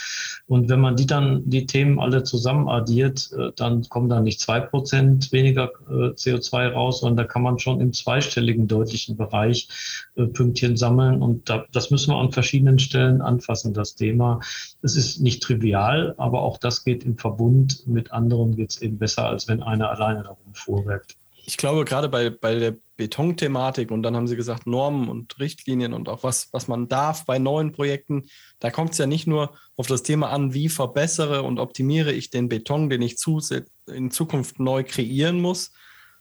Und 0.48 0.70
wenn 0.70 0.80
man 0.80 0.96
die 0.96 1.06
dann, 1.06 1.50
die 1.50 1.66
Themen 1.66 2.00
alle 2.00 2.24
zusammen 2.24 2.70
addiert, 2.70 3.30
äh, 3.38 3.52
dann 3.56 3.84
kommen 3.90 4.10
da 4.10 4.22
nicht 4.22 4.40
zwei 4.40 4.60
Prozent 4.62 5.32
weniger 5.32 5.72
äh, 5.90 6.14
CO2 6.14 6.70
raus, 6.70 7.02
sondern 7.02 7.18
da 7.18 7.24
kann 7.26 7.42
man 7.42 7.60
schon 7.60 7.82
im 7.82 7.94
zweistelligen 7.94 8.68
deutlichen 8.68 9.18
Bereich 9.18 9.68
äh, 10.16 10.26
Pünktchen 10.26 10.78
sammeln. 10.78 11.22
Und 11.22 11.50
da, 11.50 11.66
das 11.72 11.92
müssen 11.92 12.12
wir 12.12 12.18
an 12.18 12.32
verschiedenen 12.32 12.80
Stellen 12.80 13.22
anfassen, 13.22 13.74
das 13.74 13.96
Thema. 13.96 14.40
Es 14.82 14.96
ist 14.96 15.20
nicht 15.20 15.44
trivial, 15.44 16.16
aber 16.18 16.42
auch 16.42 16.58
das 16.58 16.84
geht 16.84 17.04
im 17.04 17.18
Verbund 17.18 17.86
mit 17.86 18.12
anderen 18.12 18.56
geht 18.56 18.72
es 18.72 18.82
eben 18.82 18.98
besser, 18.98 19.26
als 19.26 19.48
wenn 19.48 19.62
einer 19.62 19.90
alleine 19.90 20.24
darum 20.24 20.54
vorwerkt 20.54 21.19
ich 21.50 21.58
glaube, 21.58 21.84
gerade 21.84 22.10
bei, 22.10 22.30
bei 22.30 22.60
der 22.60 22.76
Betonthematik 22.96 23.90
und 23.90 24.04
dann 24.04 24.16
haben 24.16 24.28
Sie 24.28 24.36
gesagt, 24.36 24.68
Normen 24.68 25.10
und 25.10 25.40
Richtlinien 25.40 25.94
und 25.94 26.08
auch 26.08 26.22
was, 26.22 26.50
was 26.52 26.68
man 26.68 26.88
darf 26.88 27.26
bei 27.26 27.40
neuen 27.40 27.72
Projekten, 27.72 28.30
da 28.60 28.70
kommt 28.70 28.92
es 28.92 29.00
ja 29.00 29.08
nicht 29.08 29.26
nur 29.26 29.58
auf 29.76 29.88
das 29.88 30.04
Thema 30.04 30.30
an, 30.30 30.54
wie 30.54 30.70
verbessere 30.70 31.42
und 31.42 31.58
optimiere 31.58 32.14
ich 32.14 32.30
den 32.30 32.50
Beton, 32.50 32.92
den 32.92 33.02
ich 33.02 33.16
in 33.88 34.12
Zukunft 34.12 34.60
neu 34.60 34.84
kreieren 34.84 35.42
muss, 35.42 35.72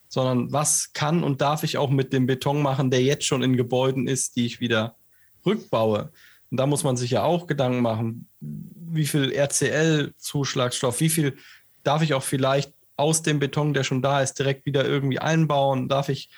sondern 0.08 0.50
was 0.50 0.94
kann 0.94 1.22
und 1.22 1.42
darf 1.42 1.62
ich 1.62 1.76
auch 1.76 1.90
mit 1.90 2.14
dem 2.14 2.26
Beton 2.26 2.62
machen, 2.62 2.90
der 2.90 3.02
jetzt 3.02 3.26
schon 3.26 3.42
in 3.42 3.54
Gebäuden 3.54 4.08
ist, 4.08 4.34
die 4.36 4.46
ich 4.46 4.60
wieder 4.60 4.96
rückbaue. 5.44 6.10
Und 6.50 6.56
da 6.56 6.66
muss 6.66 6.84
man 6.84 6.96
sich 6.96 7.10
ja 7.10 7.22
auch 7.22 7.46
Gedanken 7.46 7.82
machen, 7.82 8.28
wie 8.40 9.04
viel 9.04 9.30
RCL-Zuschlagstoff, 9.30 11.00
wie 11.00 11.10
viel 11.10 11.36
darf 11.82 12.00
ich 12.00 12.14
auch 12.14 12.22
vielleicht 12.22 12.72
aus 12.98 13.22
dem 13.22 13.38
Beton, 13.38 13.74
der 13.74 13.84
schon 13.84 14.02
da 14.02 14.20
ist, 14.20 14.38
direkt 14.38 14.66
wieder 14.66 14.84
irgendwie 14.84 15.18
einbauen? 15.18 15.88
Darf 15.88 16.08
ich, 16.08 16.30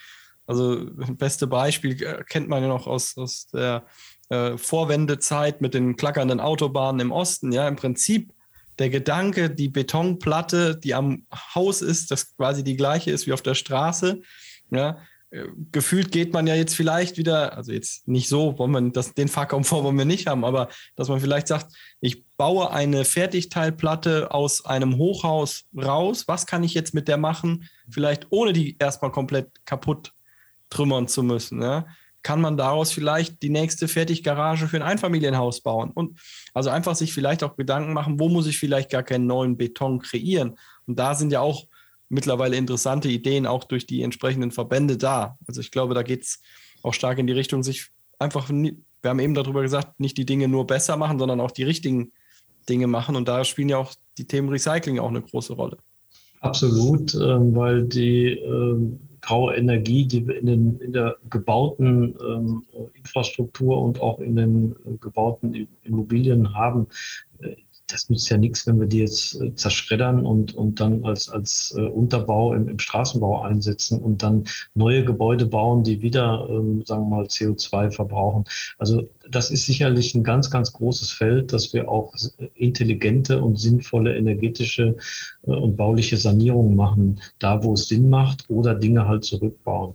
also 0.46 0.86
beste 1.16 1.46
Beispiel 1.46 2.02
äh, 2.02 2.24
kennt 2.24 2.48
man 2.48 2.62
ja 2.62 2.68
noch 2.68 2.86
aus, 2.86 3.16
aus 3.16 3.46
der 3.48 3.86
äh, 4.28 4.56
Vorwendezeit 4.56 5.60
mit 5.60 5.74
den 5.74 5.96
klackernden 5.96 6.40
Autobahnen 6.40 7.00
im 7.00 7.12
Osten. 7.12 7.52
Ja, 7.52 7.66
im 7.66 7.76
Prinzip 7.76 8.32
der 8.78 8.90
Gedanke, 8.90 9.50
die 9.50 9.68
Betonplatte, 9.68 10.76
die 10.76 10.94
am 10.94 11.26
Haus 11.54 11.82
ist, 11.82 12.10
das 12.10 12.36
quasi 12.36 12.64
die 12.64 12.76
gleiche 12.76 13.10
ist 13.10 13.26
wie 13.26 13.32
auf 13.32 13.42
der 13.42 13.54
Straße, 13.54 14.22
ja, 14.70 14.98
gefühlt 15.70 16.10
geht 16.10 16.32
man 16.32 16.46
ja 16.46 16.54
jetzt 16.54 16.74
vielleicht 16.74 17.16
wieder, 17.16 17.56
also 17.56 17.72
jetzt 17.72 18.08
nicht 18.08 18.28
so, 18.28 18.58
wollen 18.58 18.72
wir 18.72 18.90
das, 18.90 19.14
den 19.14 19.28
Fahrkomfort 19.28 19.84
wollen 19.84 19.98
wir 19.98 20.04
nicht 20.04 20.26
haben, 20.26 20.44
aber 20.44 20.68
dass 20.96 21.08
man 21.08 21.20
vielleicht 21.20 21.46
sagt, 21.46 21.72
ich 22.00 22.24
baue 22.36 22.72
eine 22.72 23.04
Fertigteilplatte 23.04 24.32
aus 24.32 24.64
einem 24.64 24.96
Hochhaus 24.96 25.66
raus, 25.76 26.26
was 26.26 26.46
kann 26.46 26.64
ich 26.64 26.74
jetzt 26.74 26.94
mit 26.94 27.06
der 27.06 27.16
machen, 27.16 27.68
vielleicht 27.88 28.26
ohne 28.30 28.52
die 28.52 28.76
erstmal 28.78 29.12
komplett 29.12 29.64
kaputt 29.66 30.12
trümmern 30.68 31.06
zu 31.06 31.22
müssen, 31.22 31.62
ja? 31.62 31.86
kann 32.22 32.40
man 32.40 32.56
daraus 32.56 32.92
vielleicht 32.92 33.42
die 33.42 33.50
nächste 33.50 33.88
Fertiggarage 33.88 34.68
für 34.68 34.76
ein 34.76 34.82
Einfamilienhaus 34.82 35.62
bauen? 35.62 35.90
Und 35.90 36.18
also 36.52 36.70
einfach 36.70 36.94
sich 36.94 37.14
vielleicht 37.14 37.42
auch 37.42 37.56
Gedanken 37.56 37.94
machen, 37.94 38.20
wo 38.20 38.28
muss 38.28 38.46
ich 38.46 38.58
vielleicht 38.58 38.90
gar 38.90 39.02
keinen 39.02 39.26
neuen 39.26 39.56
Beton 39.56 40.00
kreieren? 40.00 40.58
Und 40.86 40.98
da 40.98 41.14
sind 41.14 41.32
ja 41.32 41.40
auch 41.40 41.66
mittlerweile 42.10 42.56
interessante 42.56 43.08
Ideen 43.08 43.46
auch 43.46 43.64
durch 43.64 43.86
die 43.86 44.02
entsprechenden 44.02 44.50
Verbände 44.50 44.98
da. 44.98 45.38
Also 45.46 45.60
ich 45.62 45.70
glaube, 45.70 45.94
da 45.94 46.02
geht 46.02 46.24
es 46.24 46.42
auch 46.82 46.92
stark 46.92 47.18
in 47.18 47.26
die 47.26 47.32
Richtung, 47.32 47.62
sich 47.62 47.86
einfach, 48.18 48.50
wir 48.50 48.74
haben 49.04 49.18
eben 49.18 49.34
darüber 49.34 49.62
gesagt, 49.62 49.98
nicht 49.98 50.18
die 50.18 50.26
Dinge 50.26 50.48
nur 50.48 50.66
besser 50.66 50.96
machen, 50.96 51.18
sondern 51.18 51.40
auch 51.40 51.52
die 51.52 51.62
richtigen 51.62 52.12
Dinge 52.68 52.86
machen. 52.86 53.16
Und 53.16 53.28
da 53.28 53.44
spielen 53.44 53.68
ja 53.68 53.78
auch 53.78 53.94
die 54.18 54.26
Themen 54.26 54.48
Recycling 54.48 54.98
auch 54.98 55.08
eine 55.08 55.22
große 55.22 55.54
Rolle. 55.54 55.78
Absolut, 56.40 57.14
ähm, 57.14 57.54
weil 57.54 57.84
die 57.84 58.30
ähm, 58.30 58.98
graue 59.20 59.54
Energie, 59.54 60.06
die 60.06 60.26
wir 60.26 60.38
in, 60.38 60.46
den, 60.46 60.80
in 60.80 60.92
der 60.92 61.16
gebauten 61.28 62.16
ähm, 62.26 62.64
Infrastruktur 62.94 63.80
und 63.80 64.00
auch 64.00 64.18
in 64.20 64.36
den 64.36 64.72
äh, 64.86 64.96
gebauten 65.00 65.68
Immobilien 65.82 66.54
haben, 66.54 66.86
das 67.92 68.08
nützt 68.08 68.30
ja 68.30 68.36
nichts, 68.36 68.66
wenn 68.66 68.80
wir 68.80 68.86
die 68.86 69.00
jetzt 69.00 69.40
äh, 69.40 69.54
zerschreddern 69.54 70.24
und, 70.24 70.54
und 70.54 70.80
dann 70.80 71.04
als, 71.04 71.28
als 71.28 71.74
äh, 71.76 71.82
Unterbau 71.82 72.54
im, 72.54 72.68
im 72.68 72.78
Straßenbau 72.78 73.42
einsetzen 73.42 74.00
und 74.00 74.22
dann 74.22 74.44
neue 74.74 75.04
Gebäude 75.04 75.46
bauen, 75.46 75.82
die 75.82 76.02
wieder, 76.02 76.46
ähm, 76.48 76.82
sagen 76.84 77.02
wir 77.08 77.16
mal, 77.16 77.24
CO2 77.24 77.90
verbrauchen. 77.90 78.44
Also 78.78 79.08
das 79.30 79.50
ist 79.50 79.66
sicherlich 79.66 80.14
ein 80.14 80.24
ganz, 80.24 80.50
ganz 80.50 80.72
großes 80.72 81.10
Feld, 81.10 81.52
dass 81.52 81.72
wir 81.72 81.88
auch 81.88 82.14
intelligente 82.54 83.40
und 83.42 83.58
sinnvolle 83.58 84.16
energetische 84.16 84.96
äh, 85.46 85.50
und 85.50 85.76
bauliche 85.76 86.16
Sanierungen 86.16 86.76
machen, 86.76 87.20
da 87.38 87.62
wo 87.62 87.74
es 87.74 87.88
Sinn 87.88 88.10
macht 88.10 88.50
oder 88.50 88.74
Dinge 88.74 89.06
halt 89.06 89.24
zurückbauen. 89.24 89.94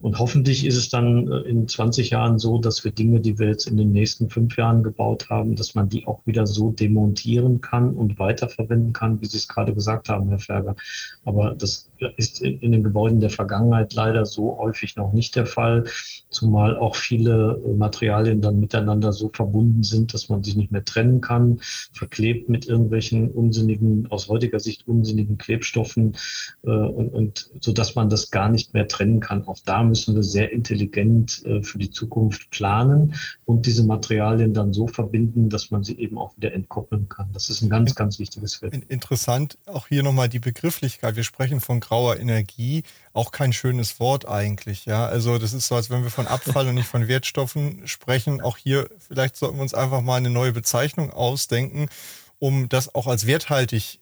Und 0.00 0.18
hoffentlich 0.18 0.64
ist 0.66 0.76
es 0.76 0.88
dann 0.88 1.30
äh, 1.30 1.40
in 1.48 1.68
20 1.68 2.10
Jahren 2.10 2.38
so, 2.38 2.58
dass 2.58 2.84
wir 2.84 2.92
Dinge, 2.92 3.20
die 3.20 3.38
wir 3.38 3.48
jetzt 3.48 3.66
in 3.66 3.76
den 3.76 3.92
nächsten 3.92 4.28
fünf 4.30 4.56
Jahren 4.56 4.82
gebaut 4.82 5.30
haben, 5.30 5.56
dass 5.56 5.74
man 5.74 5.88
die 5.88 6.06
auch 6.06 6.26
wieder 6.26 6.46
so 6.46 6.70
demontieren 6.70 7.60
kann 7.60 7.94
und 7.94 8.18
weiterverwenden 8.18 8.92
kann, 8.92 9.20
wie 9.20 9.26
Sie 9.26 9.36
es 9.36 9.48
gerade 9.48 9.74
gesagt 9.74 10.08
haben, 10.08 10.28
Herr 10.28 10.38
Ferger. 10.38 10.76
Aber 11.24 11.54
das 11.54 11.90
ist 12.16 12.40
in 12.42 12.72
den 12.72 12.82
Gebäuden 12.82 13.20
der 13.20 13.30
Vergangenheit 13.30 13.94
leider 13.94 14.26
so 14.26 14.58
häufig 14.58 14.96
noch 14.96 15.12
nicht 15.12 15.36
der 15.36 15.46
Fall, 15.46 15.84
zumal 16.30 16.76
auch 16.76 16.96
viele 16.96 17.60
Materialien 17.76 18.40
dann 18.40 18.60
miteinander 18.60 19.12
so 19.12 19.30
verbunden 19.32 19.82
sind, 19.82 20.14
dass 20.14 20.28
man 20.28 20.42
sie 20.42 20.56
nicht 20.56 20.72
mehr 20.72 20.84
trennen 20.84 21.20
kann, 21.20 21.60
verklebt 21.92 22.48
mit 22.48 22.66
irgendwelchen 22.66 23.30
unsinnigen, 23.30 24.06
aus 24.10 24.28
heutiger 24.28 24.60
Sicht 24.60 24.86
unsinnigen 24.88 25.38
Klebstoffen 25.38 26.16
äh, 26.64 26.70
und, 26.70 27.08
und 27.08 27.50
so 27.60 27.72
dass 27.72 27.94
man 27.94 28.08
das 28.08 28.30
gar 28.30 28.48
nicht 28.48 28.74
mehr 28.74 28.88
trennen 28.88 29.20
kann. 29.20 29.46
Auch 29.46 29.58
da 29.64 29.82
müssen 29.82 30.14
wir 30.14 30.22
sehr 30.22 30.52
intelligent 30.52 31.44
äh, 31.44 31.62
für 31.62 31.78
die 31.78 31.90
Zukunft 31.90 32.50
planen 32.50 33.14
und 33.44 33.66
diese 33.66 33.84
Materialien 33.84 34.54
dann 34.54 34.72
so 34.72 34.86
verbinden, 34.86 35.48
dass 35.48 35.70
man 35.70 35.84
sie 35.84 35.98
eben 35.98 36.18
auch 36.18 36.36
wieder 36.36 36.52
entkoppeln 36.52 37.08
kann. 37.08 37.28
Das 37.32 37.50
ist 37.50 37.62
ein 37.62 37.70
ganz, 37.70 37.94
ganz 37.94 38.18
wichtiges 38.18 38.56
Feld. 38.56 38.74
Interessant, 38.88 39.58
auch 39.66 39.88
hier 39.88 40.02
nochmal 40.02 40.28
die 40.28 40.40
Begrifflichkeit. 40.40 41.16
Wir 41.16 41.24
sprechen 41.24 41.60
von 41.60 41.80
grauer 41.92 42.18
Energie, 42.18 42.84
auch 43.12 43.32
kein 43.32 43.52
schönes 43.52 44.00
Wort 44.00 44.26
eigentlich. 44.26 44.86
Ja, 44.86 45.04
also 45.04 45.36
das 45.36 45.52
ist 45.52 45.68
so, 45.68 45.74
als 45.74 45.90
wenn 45.90 46.02
wir 46.02 46.10
von 46.10 46.26
Abfall 46.26 46.66
und 46.66 46.74
nicht 46.74 46.88
von 46.88 47.06
Wertstoffen 47.06 47.86
sprechen. 47.86 48.40
Auch 48.40 48.56
hier 48.56 48.88
vielleicht 48.98 49.36
sollten 49.36 49.56
wir 49.56 49.62
uns 49.62 49.74
einfach 49.74 50.00
mal 50.00 50.16
eine 50.16 50.30
neue 50.30 50.52
Bezeichnung 50.52 51.10
ausdenken, 51.10 51.90
um 52.38 52.70
das 52.70 52.94
auch 52.94 53.06
als 53.06 53.26
werthaltig 53.26 54.00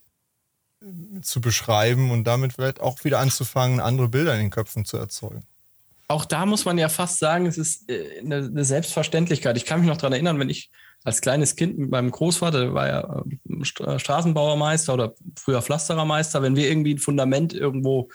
äh, 0.82 1.20
zu 1.22 1.40
beschreiben 1.40 2.12
und 2.12 2.22
damit 2.22 2.52
vielleicht 2.52 2.78
auch 2.80 3.02
wieder 3.02 3.18
anzufangen, 3.18 3.80
andere 3.80 4.08
Bilder 4.08 4.34
in 4.34 4.40
den 4.40 4.50
Köpfen 4.50 4.84
zu 4.84 4.96
erzeugen. 4.96 5.44
Auch 6.10 6.24
da 6.24 6.44
muss 6.44 6.64
man 6.64 6.76
ja 6.76 6.88
fast 6.88 7.20
sagen, 7.20 7.46
es 7.46 7.56
ist 7.56 7.88
äh, 7.88 8.18
eine 8.18 8.64
Selbstverständlichkeit. 8.64 9.56
Ich 9.56 9.64
kann 9.64 9.78
mich 9.78 9.88
noch 9.88 9.96
daran 9.96 10.12
erinnern, 10.12 10.40
wenn 10.40 10.48
ich 10.48 10.68
als 11.04 11.20
kleines 11.20 11.54
Kind 11.54 11.78
mit 11.78 11.88
meinem 11.88 12.10
Großvater, 12.10 12.60
der 12.60 12.74
war 12.74 12.88
ja 12.88 13.24
äh, 13.48 13.98
Straßenbauermeister 13.98 14.92
oder 14.92 15.14
früher 15.38 15.62
Pflasterermeister, 15.62 16.42
wenn 16.42 16.56
wir 16.56 16.68
irgendwie 16.68 16.94
ein 16.94 16.98
Fundament 16.98 17.54
irgendwo 17.54 18.08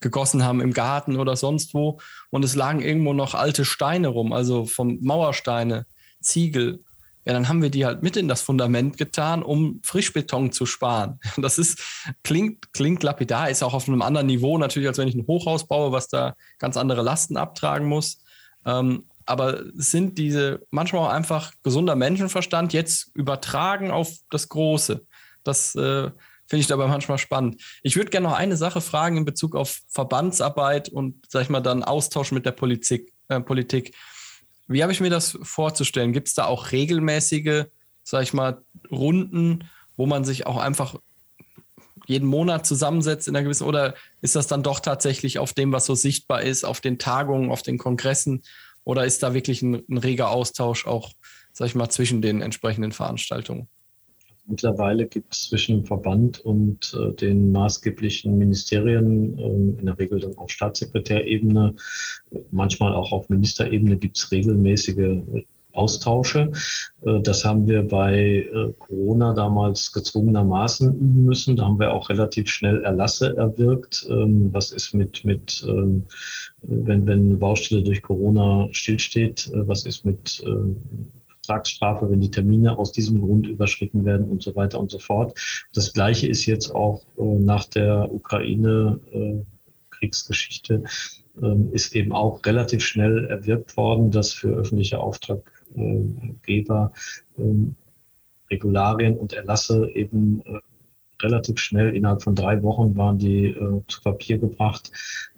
gegossen 0.00 0.42
haben 0.42 0.62
im 0.62 0.72
Garten 0.72 1.18
oder 1.18 1.36
sonst 1.36 1.74
wo 1.74 2.00
und 2.30 2.46
es 2.46 2.54
lagen 2.54 2.80
irgendwo 2.80 3.12
noch 3.12 3.34
alte 3.34 3.66
Steine 3.66 4.08
rum, 4.08 4.32
also 4.32 4.64
vom 4.64 4.98
Mauersteine, 5.02 5.84
Ziegel, 6.22 6.82
ja, 7.24 7.32
dann 7.32 7.48
haben 7.48 7.62
wir 7.62 7.70
die 7.70 7.86
halt 7.86 8.02
mit 8.02 8.16
in 8.16 8.28
das 8.28 8.42
Fundament 8.42 8.98
getan, 8.98 9.42
um 9.42 9.80
Frischbeton 9.82 10.52
zu 10.52 10.66
sparen. 10.66 11.20
Das 11.36 11.58
ist, 11.58 11.80
klingt, 12.22 12.72
klingt 12.72 13.02
lapidar, 13.02 13.50
ist 13.50 13.62
auch 13.62 13.74
auf 13.74 13.88
einem 13.88 14.02
anderen 14.02 14.26
Niveau 14.26 14.58
natürlich, 14.58 14.88
als 14.88 14.98
wenn 14.98 15.08
ich 15.08 15.14
ein 15.14 15.26
Hochhaus 15.26 15.66
baue, 15.66 15.92
was 15.92 16.08
da 16.08 16.34
ganz 16.58 16.76
andere 16.76 17.02
Lasten 17.02 17.36
abtragen 17.36 17.88
muss. 17.88 18.18
Ähm, 18.66 19.04
aber 19.26 19.62
sind 19.74 20.18
diese 20.18 20.60
manchmal 20.70 21.02
auch 21.02 21.12
einfach 21.12 21.52
gesunder 21.62 21.96
Menschenverstand 21.96 22.72
jetzt 22.72 23.10
übertragen 23.14 23.90
auf 23.90 24.12
das 24.30 24.48
Große. 24.48 25.06
Das 25.44 25.74
äh, 25.74 26.10
finde 26.46 26.60
ich 26.60 26.66
dabei 26.66 26.86
manchmal 26.86 27.18
spannend. 27.18 27.62
Ich 27.82 27.96
würde 27.96 28.10
gerne 28.10 28.28
noch 28.28 28.36
eine 28.36 28.56
Sache 28.56 28.80
fragen 28.80 29.16
in 29.16 29.24
Bezug 29.24 29.56
auf 29.56 29.80
Verbandsarbeit 29.88 30.88
und, 30.90 31.24
sag 31.28 31.42
ich 31.42 31.48
mal, 31.48 31.60
dann 31.60 31.82
Austausch 31.82 32.32
mit 32.32 32.44
der 32.44 32.52
Politik. 32.52 33.12
Äh, 33.28 33.40
Politik. 33.40 33.94
Wie 34.66 34.82
habe 34.82 34.92
ich 34.92 35.00
mir 35.00 35.10
das 35.10 35.38
vorzustellen? 35.42 36.12
Gibt 36.12 36.28
es 36.28 36.34
da 36.34 36.46
auch 36.46 36.72
regelmäßige, 36.72 37.64
sag 38.02 38.22
ich 38.22 38.32
mal, 38.32 38.62
Runden, 38.90 39.68
wo 39.96 40.06
man 40.06 40.24
sich 40.24 40.46
auch 40.46 40.56
einfach 40.56 40.96
jeden 42.06 42.26
Monat 42.26 42.66
zusammensetzt 42.66 43.28
in 43.28 43.36
einer 43.36 43.44
gewissen, 43.44 43.66
oder 43.66 43.94
ist 44.20 44.36
das 44.36 44.46
dann 44.46 44.62
doch 44.62 44.80
tatsächlich 44.80 45.38
auf 45.38 45.52
dem, 45.52 45.72
was 45.72 45.86
so 45.86 45.94
sichtbar 45.94 46.42
ist, 46.42 46.64
auf 46.64 46.80
den 46.80 46.98
Tagungen, 46.98 47.50
auf 47.50 47.62
den 47.62 47.78
Kongressen? 47.78 48.42
Oder 48.84 49.06
ist 49.06 49.22
da 49.22 49.32
wirklich 49.32 49.62
ein, 49.62 49.82
ein 49.88 49.98
reger 49.98 50.30
Austausch 50.30 50.86
auch, 50.86 51.12
sag 51.52 51.66
ich 51.66 51.74
mal, 51.74 51.88
zwischen 51.88 52.20
den 52.20 52.42
entsprechenden 52.42 52.92
Veranstaltungen? 52.92 53.68
Mittlerweile 54.46 55.06
gibt 55.06 55.34
es 55.34 55.48
zwischen 55.48 55.84
Verband 55.86 56.40
und 56.40 56.94
äh, 57.00 57.12
den 57.14 57.50
maßgeblichen 57.52 58.36
Ministerien, 58.36 59.38
äh, 59.38 59.80
in 59.80 59.86
der 59.86 59.98
Regel 59.98 60.20
dann 60.20 60.36
auf 60.36 60.50
Staatssekretärebene, 60.50 61.74
manchmal 62.50 62.94
auch 62.94 63.12
auf 63.12 63.28
Ministerebene, 63.30 63.96
gibt 63.96 64.18
es 64.18 64.30
regelmäßige 64.30 65.22
Austausche. 65.74 66.52
Äh, 67.02 67.20
das 67.20 67.44
haben 67.44 67.66
wir 67.66 67.82
bei 67.82 68.48
äh, 68.52 68.72
Corona 68.78 69.34
damals 69.34 69.92
gezwungenermaßen 69.92 70.94
üben 70.94 71.24
müssen. 71.24 71.56
Da 71.56 71.64
haben 71.64 71.78
wir 71.78 71.92
auch 71.92 72.08
relativ 72.08 72.48
schnell 72.48 72.82
Erlasse 72.84 73.36
erwirkt. 73.36 74.06
Ähm, 74.08 74.52
was 74.52 74.72
ist 74.72 74.94
mit, 74.94 75.24
mit 75.24 75.64
ähm, 75.68 76.04
wenn, 76.62 77.06
wenn 77.06 77.26
eine 77.26 77.36
Baustelle 77.36 77.82
durch 77.82 78.02
Corona 78.02 78.68
stillsteht? 78.72 79.50
Äh, 79.52 79.66
was 79.68 79.84
ist 79.84 80.04
mit 80.04 80.42
ähm, 80.46 80.76
Vertragsstrafe, 81.44 82.10
wenn 82.10 82.20
die 82.20 82.30
Termine 82.30 82.78
aus 82.78 82.92
diesem 82.92 83.20
Grund 83.20 83.46
überschritten 83.46 84.04
werden 84.04 84.28
und 84.28 84.42
so 84.42 84.54
weiter 84.56 84.80
und 84.80 84.90
so 84.90 84.98
fort. 84.98 85.38
Das 85.72 85.92
Gleiche 85.92 86.26
ist 86.26 86.46
jetzt 86.46 86.74
auch 86.74 87.04
äh, 87.18 87.22
nach 87.22 87.66
der 87.66 88.12
Ukraine-Kriegsgeschichte, 88.12 90.82
äh, 91.40 91.56
ist 91.72 91.94
eben 91.94 92.12
auch 92.12 92.44
relativ 92.44 92.84
schnell 92.84 93.26
erwirkt 93.26 93.76
worden, 93.76 94.10
dass 94.10 94.32
für 94.32 94.48
öffentliche 94.48 94.98
Auftraggeber 95.00 96.92
äh, 97.38 97.42
Regularien 98.50 99.16
und 99.16 99.32
Erlasse 99.32 99.88
eben 99.94 100.42
äh, 100.46 100.58
relativ 101.22 101.58
schnell, 101.58 101.94
innerhalb 101.94 102.22
von 102.22 102.34
drei 102.34 102.62
Wochen 102.62 102.96
waren 102.96 103.18
die 103.18 103.46
äh, 103.46 103.82
zu 103.88 104.02
Papier 104.02 104.38
gebracht, 104.38 104.90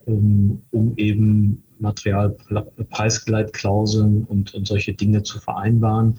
ähm, 0.07 0.63
um 0.71 0.95
eben 0.97 1.63
Materialpreisgleitklauseln 1.79 4.25
und, 4.25 4.55
und 4.55 4.67
solche 4.67 4.95
Dinge 4.95 5.23
zu 5.23 5.39
vereinbaren. 5.41 6.19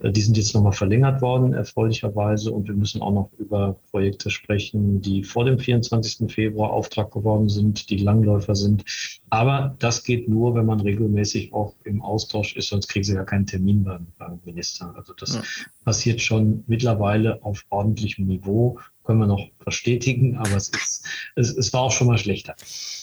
Äh, 0.00 0.12
die 0.12 0.20
sind 0.20 0.36
jetzt 0.36 0.54
nochmal 0.54 0.72
verlängert 0.72 1.22
worden, 1.22 1.54
erfreulicherweise. 1.54 2.52
Und 2.52 2.68
wir 2.68 2.74
müssen 2.74 3.02
auch 3.02 3.12
noch 3.12 3.30
über 3.38 3.76
Projekte 3.90 4.30
sprechen, 4.30 5.00
die 5.00 5.24
vor 5.24 5.44
dem 5.44 5.58
24. 5.58 6.32
Februar 6.32 6.72
Auftrag 6.72 7.10
geworden 7.12 7.48
sind, 7.48 7.90
die 7.90 7.98
Langläufer 7.98 8.54
sind. 8.54 8.84
Aber 9.30 9.74
das 9.78 10.04
geht 10.04 10.28
nur, 10.28 10.54
wenn 10.54 10.66
man 10.66 10.80
regelmäßig 10.80 11.52
auch 11.52 11.74
im 11.84 12.02
Austausch 12.02 12.56
ist, 12.56 12.68
sonst 12.68 12.88
kriegen 12.88 13.04
sie 13.04 13.14
ja 13.14 13.24
keinen 13.24 13.46
Termin 13.46 13.84
beim, 13.84 14.06
beim 14.18 14.40
Minister. 14.44 14.94
Also 14.96 15.12
das 15.14 15.34
ja. 15.34 15.42
passiert 15.84 16.20
schon 16.20 16.64
mittlerweile 16.66 17.42
auf 17.42 17.64
ordentlichem 17.70 18.26
Niveau 18.26 18.78
können 19.04 19.20
wir 19.20 19.26
noch 19.26 19.48
verstetigen, 19.60 20.36
aber 20.36 20.56
es, 20.56 20.68
ist, 20.70 21.06
es, 21.36 21.50
es 21.50 21.72
war 21.72 21.82
auch 21.82 21.92
schon 21.92 22.06
mal 22.06 22.18
schlechter. 22.18 22.54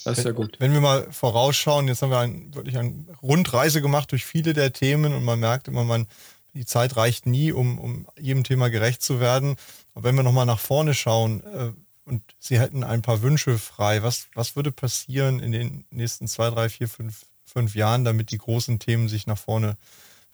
Das 0.03 0.17
ist 0.17 0.25
ja 0.25 0.31
gut. 0.31 0.57
Wenn 0.59 0.73
wir 0.73 0.81
mal 0.81 1.07
vorausschauen, 1.11 1.87
jetzt 1.87 2.01
haben 2.01 2.09
wir 2.09 2.19
ein, 2.19 2.53
wirklich 2.53 2.77
eine 2.77 3.05
Rundreise 3.21 3.81
gemacht 3.81 4.11
durch 4.11 4.25
viele 4.25 4.53
der 4.53 4.73
Themen 4.73 5.13
und 5.13 5.23
man 5.23 5.39
merkt 5.39 5.67
immer, 5.67 5.83
man, 5.83 6.07
die 6.53 6.65
Zeit 6.65 6.97
reicht 6.97 7.25
nie, 7.27 7.51
um, 7.51 7.79
um 7.79 8.07
jedem 8.19 8.43
Thema 8.43 8.69
gerecht 8.69 9.01
zu 9.01 9.19
werden. 9.19 9.55
Aber 9.93 10.05
wenn 10.05 10.15
wir 10.15 10.23
nochmal 10.23 10.45
nach 10.45 10.59
vorne 10.59 10.93
schauen 10.93 11.43
äh, 11.43 11.71
und 12.05 12.23
Sie 12.39 12.59
hätten 12.59 12.83
ein 12.83 13.03
paar 13.03 13.21
Wünsche 13.21 13.57
frei, 13.57 14.01
was, 14.01 14.27
was 14.33 14.55
würde 14.55 14.71
passieren 14.71 15.39
in 15.39 15.51
den 15.51 15.85
nächsten 15.91 16.27
zwei, 16.27 16.49
drei, 16.49 16.67
vier, 16.67 16.89
fünf, 16.89 17.25
fünf 17.45 17.75
Jahren, 17.75 18.03
damit 18.03 18.31
die 18.31 18.39
großen 18.39 18.79
Themen 18.79 19.07
sich 19.07 19.27
nach 19.27 19.37
vorne 19.37 19.77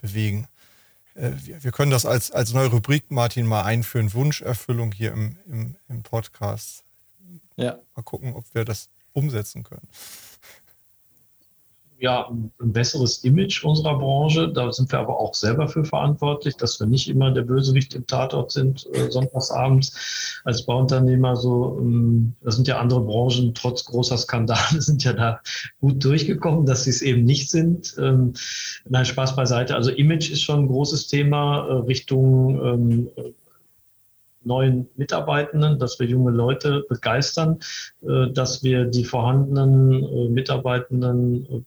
bewegen? 0.01 0.47
Äh, 1.17 1.31
wir 1.43 1.71
können 1.71 1.91
das 1.91 2.05
als, 2.05 2.31
als 2.31 2.53
neue 2.53 2.67
Rubrik, 2.67 3.11
Martin, 3.11 3.45
mal 3.45 3.63
einführen. 3.63 4.13
Wunscherfüllung 4.13 4.91
hier 4.91 5.11
im, 5.11 5.37
im, 5.47 5.75
im 5.89 6.03
Podcast. 6.03 6.83
Ja. 7.55 7.79
Mal 7.95 8.03
gucken, 8.03 8.33
ob 8.33 8.45
wir 8.53 8.63
das 8.63 8.89
umsetzen 9.13 9.63
können 9.63 9.87
ja, 11.99 12.29
ein 12.29 12.51
besseres 12.73 13.23
Image 13.23 13.63
unserer 13.63 13.97
Branche. 13.97 14.49
Da 14.49 14.71
sind 14.71 14.91
wir 14.91 14.99
aber 14.99 15.19
auch 15.19 15.33
selber 15.33 15.67
für 15.67 15.83
verantwortlich, 15.83 16.55
dass 16.55 16.79
wir 16.79 16.87
nicht 16.87 17.09
immer 17.09 17.31
der 17.31 17.41
Bösewicht 17.41 17.95
im 17.95 18.05
Tatort 18.05 18.51
sind, 18.51 18.87
äh, 18.93 19.09
sonntagsabends 19.09 20.41
als 20.43 20.65
Bauunternehmer. 20.65 21.35
So, 21.35 21.77
ähm, 21.79 22.33
das 22.41 22.55
sind 22.55 22.67
ja 22.67 22.79
andere 22.79 23.01
Branchen, 23.01 23.53
trotz 23.53 23.85
großer 23.85 24.17
Skandale, 24.17 24.59
sind 24.81 25.03
ja 25.03 25.13
da 25.13 25.39
gut 25.81 26.03
durchgekommen, 26.03 26.65
dass 26.65 26.83
sie 26.83 26.91
es 26.91 27.01
eben 27.01 27.23
nicht 27.23 27.49
sind. 27.49 27.95
Ähm, 27.97 28.33
nein, 28.87 29.05
Spaß 29.05 29.35
beiseite. 29.35 29.75
Also 29.75 29.91
Image 29.91 30.31
ist 30.31 30.43
schon 30.43 30.61
ein 30.61 30.67
großes 30.67 31.07
Thema 31.07 31.67
äh, 31.67 31.73
Richtung 31.73 32.63
ähm, 32.63 33.09
neuen 34.47 34.87
Mitarbeitenden, 34.95 35.77
dass 35.77 35.99
wir 35.99 36.07
junge 36.07 36.31
Leute 36.31 36.85
begeistern, 36.89 37.59
äh, 38.01 38.31
dass 38.31 38.63
wir 38.63 38.85
die 38.85 39.03
vorhandenen 39.03 40.03
äh, 40.03 40.29
Mitarbeitenden 40.29 41.45
äh, 41.45 41.61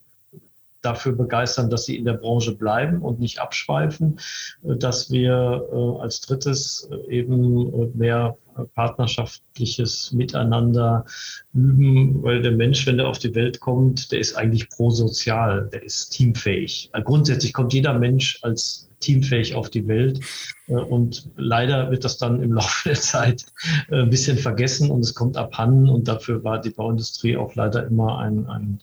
dafür 0.81 1.13
begeistern, 1.13 1.69
dass 1.69 1.85
sie 1.85 1.97
in 1.97 2.05
der 2.05 2.13
Branche 2.13 2.55
bleiben 2.55 3.01
und 3.01 3.19
nicht 3.19 3.39
abschweifen, 3.39 4.19
äh, 4.63 4.75
dass 4.75 5.11
wir 5.11 5.67
äh, 5.71 6.01
als 6.01 6.21
drittes 6.21 6.89
äh, 6.91 7.19
eben 7.19 7.97
mehr 7.97 8.37
partnerschaftliches 8.75 10.11
Miteinander 10.11 11.05
üben, 11.53 12.21
weil 12.21 12.41
der 12.41 12.51
Mensch, 12.51 12.85
wenn 12.85 12.99
er 12.99 13.07
auf 13.07 13.17
die 13.17 13.33
Welt 13.33 13.61
kommt, 13.61 14.11
der 14.11 14.19
ist 14.19 14.35
eigentlich 14.35 14.69
prosozial, 14.69 15.69
der 15.71 15.83
ist 15.83 16.09
teamfähig. 16.09 16.91
Grundsätzlich 17.05 17.53
kommt 17.53 17.73
jeder 17.73 17.97
Mensch 17.97 18.39
als 18.41 18.90
teamfähig 19.01 19.55
auf 19.55 19.69
die 19.69 19.87
Welt. 19.87 20.19
Und 20.67 21.29
leider 21.35 21.91
wird 21.91 22.05
das 22.05 22.17
dann 22.17 22.41
im 22.41 22.53
Laufe 22.53 22.89
der 22.89 22.99
Zeit 22.99 23.45
ein 23.91 24.09
bisschen 24.09 24.37
vergessen 24.37 24.89
und 24.89 25.01
es 25.01 25.13
kommt 25.13 25.35
abhanden. 25.37 25.89
Und 25.89 26.07
dafür 26.07 26.43
war 26.43 26.61
die 26.61 26.69
Bauindustrie 26.69 27.35
auch 27.35 27.55
leider 27.55 27.85
immer 27.85 28.19
ein, 28.19 28.45
ein 28.47 28.79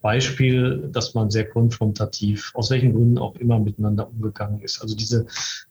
Beispiel, 0.00 0.88
dass 0.92 1.14
man 1.14 1.30
sehr 1.30 1.48
konfrontativ, 1.48 2.52
aus 2.54 2.70
welchen 2.70 2.94
Gründen 2.94 3.18
auch 3.18 3.34
immer 3.36 3.58
miteinander 3.58 4.08
umgegangen 4.08 4.60
ist. 4.60 4.80
Also 4.80 4.94
diese 4.94 5.26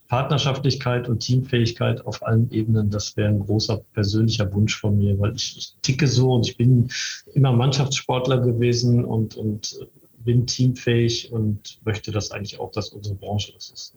Partnerschaftlichkeit 0.07 1.09
und 1.09 1.19
Teamfähigkeit 1.19 2.05
auf 2.05 2.21
allen 2.25 2.51
Ebenen, 2.51 2.89
das 2.89 3.17
wäre 3.17 3.29
ein 3.29 3.39
großer 3.39 3.81
persönlicher 3.93 4.53
Wunsch 4.53 4.77
von 4.77 4.97
mir, 4.97 5.17
weil 5.19 5.35
ich, 5.35 5.57
ich 5.57 5.75
ticke 5.81 6.07
so 6.07 6.33
und 6.33 6.47
ich 6.47 6.57
bin 6.57 6.89
immer 7.33 7.53
Mannschaftssportler 7.53 8.39
gewesen 8.39 9.03
und, 9.03 9.35
und 9.35 9.79
bin 10.26 10.45
teamfähig 10.45 11.32
und 11.32 11.80
möchte 11.86 12.11
das 12.11 12.32
eigentlich 12.32 12.59
auch, 12.59 12.71
dass 12.71 12.89
unsere 12.89 13.15
Branche 13.15 13.53
das 13.53 13.69
ist. 13.69 13.95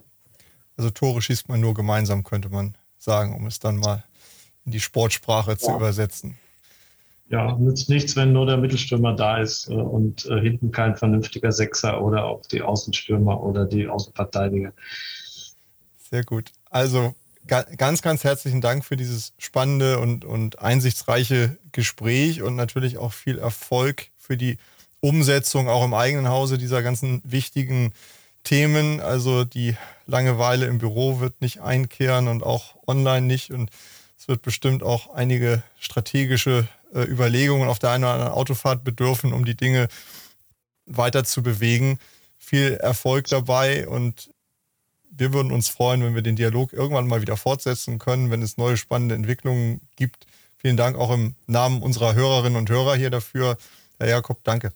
Also 0.77 0.91
Tore 0.91 1.21
schießt 1.21 1.49
man 1.49 1.61
nur 1.61 1.75
gemeinsam, 1.75 2.23
könnte 2.23 2.51
man 2.51 2.77
sagen, 2.99 3.35
um 3.35 3.47
es 3.47 3.59
dann 3.59 3.79
mal 3.79 4.05
in 4.65 4.73
die 4.73 4.81
Sportsprache 4.81 5.53
ja. 5.53 5.59
zu 5.59 5.75
übersetzen 5.75 6.39
ja, 7.31 7.57
nützt 7.59 7.89
nichts, 7.89 8.17
wenn 8.17 8.33
nur 8.33 8.47
der 8.47 8.57
Mittelstürmer 8.57 9.15
da 9.15 9.39
ist 9.39 9.69
äh, 9.69 9.75
und 9.75 10.27
äh, 10.27 10.41
hinten 10.41 10.73
kein 10.73 10.97
vernünftiger 10.97 11.53
Sechser 11.53 12.01
oder 12.03 12.25
auch 12.25 12.47
die 12.47 12.63
Außenstürmer 12.63 13.43
oder 13.43 13.67
die 13.67 13.87
Außenverteidiger. 13.87 14.73
Sehr 16.11 16.25
gut. 16.25 16.53
Also 16.71 17.15
ganz, 17.47 18.03
ganz 18.03 18.25
herzlichen 18.25 18.61
Dank 18.61 18.85
für 18.85 18.97
dieses 18.97 19.33
spannende 19.39 19.99
und, 19.99 20.25
und 20.25 20.59
einsichtsreiche 20.59 21.59
Gespräch 21.73 22.43
und 22.43 22.57
natürlich 22.57 22.99
auch 22.99 23.13
viel 23.13 23.39
Erfolg 23.39 24.09
für 24.17 24.37
die 24.37 24.59
Umsetzung 25.01 25.69
auch 25.69 25.85
im 25.85 25.95
eigenen 25.95 26.29
Hause 26.29 26.59
dieser 26.59 26.83
ganzen 26.83 27.23
wichtigen 27.25 27.93
Themen. 28.45 29.01
Also 29.01 29.45
die 29.45 29.77
Langeweile 30.07 30.67
im 30.67 30.79
Büro 30.79 31.21
wird 31.21 31.41
nicht 31.41 31.61
einkehren 31.61 32.29
und 32.29 32.43
auch 32.43 32.77
online 32.87 33.27
nicht. 33.27 33.51
Und 33.51 33.71
es 34.19 34.29
wird 34.29 34.43
bestimmt 34.43 34.83
auch 34.83 35.15
einige 35.15 35.63
strategische 35.79 36.67
äh, 36.95 37.03
Überlegungen 37.03 37.69
auf 37.69 37.79
der 37.79 37.91
einen 37.91 38.05
oder 38.05 38.15
anderen 38.15 38.33
Autofahrt 38.33 38.85
bedürfen, 38.85 39.33
um 39.33 39.45
die 39.45 39.57
Dinge 39.57 39.89
weiter 40.87 41.25
zu 41.25 41.43
bewegen. 41.43 41.99
Viel 42.39 42.75
Erfolg 42.75 43.29
dabei 43.29 43.87
und 43.87 44.31
wir 45.11 45.33
würden 45.33 45.53
uns 45.53 45.69
freuen, 45.69 46.03
wenn 46.03 46.15
wir 46.15 46.23
den 46.23 46.37
Dialog 46.37 46.73
irgendwann 46.73 47.09
mal 47.09 47.21
wieder 47.21 47.37
fortsetzen 47.37 47.99
können, 47.99 48.31
wenn 48.31 48.43
es 48.43 48.57
neue 48.57 48.77
spannende 48.77 49.15
Entwicklungen 49.15 49.81
gibt. 49.97 50.27
Vielen 50.57 50.77
Dank 50.77 50.97
auch 50.97 51.11
im 51.11 51.35
Namen 51.47 51.83
unserer 51.83 52.15
Hörerinnen 52.15 52.57
und 52.57 52.71
Hörer 52.71 52.97
hier 52.97 53.11
dafür. 53.11 53.59
Herr 53.99 54.09
Jakob, 54.09 54.43
danke. 54.45 54.73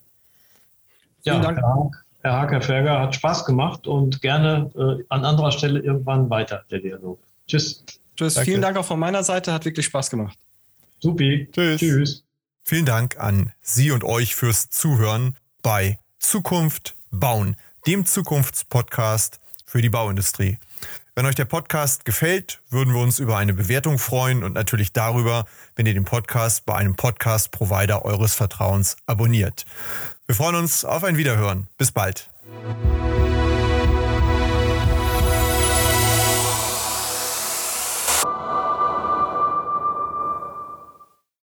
Ja, 1.24 1.40
Vielen 1.40 1.56
Dank. 1.56 2.04
Herr 2.22 2.40
Hacker 2.40 2.60
Ferger 2.60 3.00
hat 3.00 3.14
Spaß 3.14 3.44
gemacht 3.44 3.86
und 3.86 4.20
gerne 4.22 4.70
äh, 4.76 5.04
an 5.08 5.24
anderer 5.24 5.50
Stelle 5.50 5.80
irgendwann 5.80 6.30
weiter 6.30 6.64
der 6.70 6.78
Dialog. 6.78 7.18
Tschüss. 7.48 7.84
Tschüss. 8.16 8.34
Danke. 8.34 8.50
Vielen 8.50 8.62
Dank 8.62 8.76
auch 8.76 8.84
von 8.84 8.98
meiner 8.98 9.24
Seite, 9.24 9.52
hat 9.52 9.64
wirklich 9.64 9.86
Spaß 9.86 10.10
gemacht. 10.10 10.38
Supi. 11.00 11.48
Tschüss. 11.52 11.80
Tschüss. 11.80 12.24
Vielen 12.62 12.86
Dank 12.86 13.18
an 13.18 13.52
Sie 13.60 13.90
und 13.90 14.04
euch 14.04 14.36
fürs 14.36 14.70
Zuhören 14.70 15.36
bei 15.62 15.98
Zukunft 16.20 16.94
bauen, 17.10 17.56
dem 17.86 18.06
Zukunftspodcast 18.06 19.40
für 19.66 19.82
die 19.82 19.90
Bauindustrie. 19.90 20.58
Wenn 21.14 21.26
euch 21.26 21.34
der 21.34 21.44
Podcast 21.44 22.04
gefällt, 22.04 22.60
würden 22.70 22.94
wir 22.94 23.02
uns 23.02 23.18
über 23.18 23.36
eine 23.36 23.52
Bewertung 23.52 23.98
freuen 23.98 24.42
und 24.42 24.54
natürlich 24.54 24.92
darüber, 24.94 25.44
wenn 25.76 25.84
ihr 25.84 25.92
den 25.92 26.06
Podcast 26.06 26.64
bei 26.64 26.74
einem 26.74 26.94
Podcast-Provider 26.94 28.04
eures 28.04 28.34
Vertrauens 28.34 28.96
abonniert. 29.04 29.66
Wir 30.26 30.34
freuen 30.34 30.54
uns 30.54 30.84
auf 30.84 31.04
ein 31.04 31.16
Wiederhören. 31.16 31.66
Bis 31.76 31.92
bald. 31.92 32.30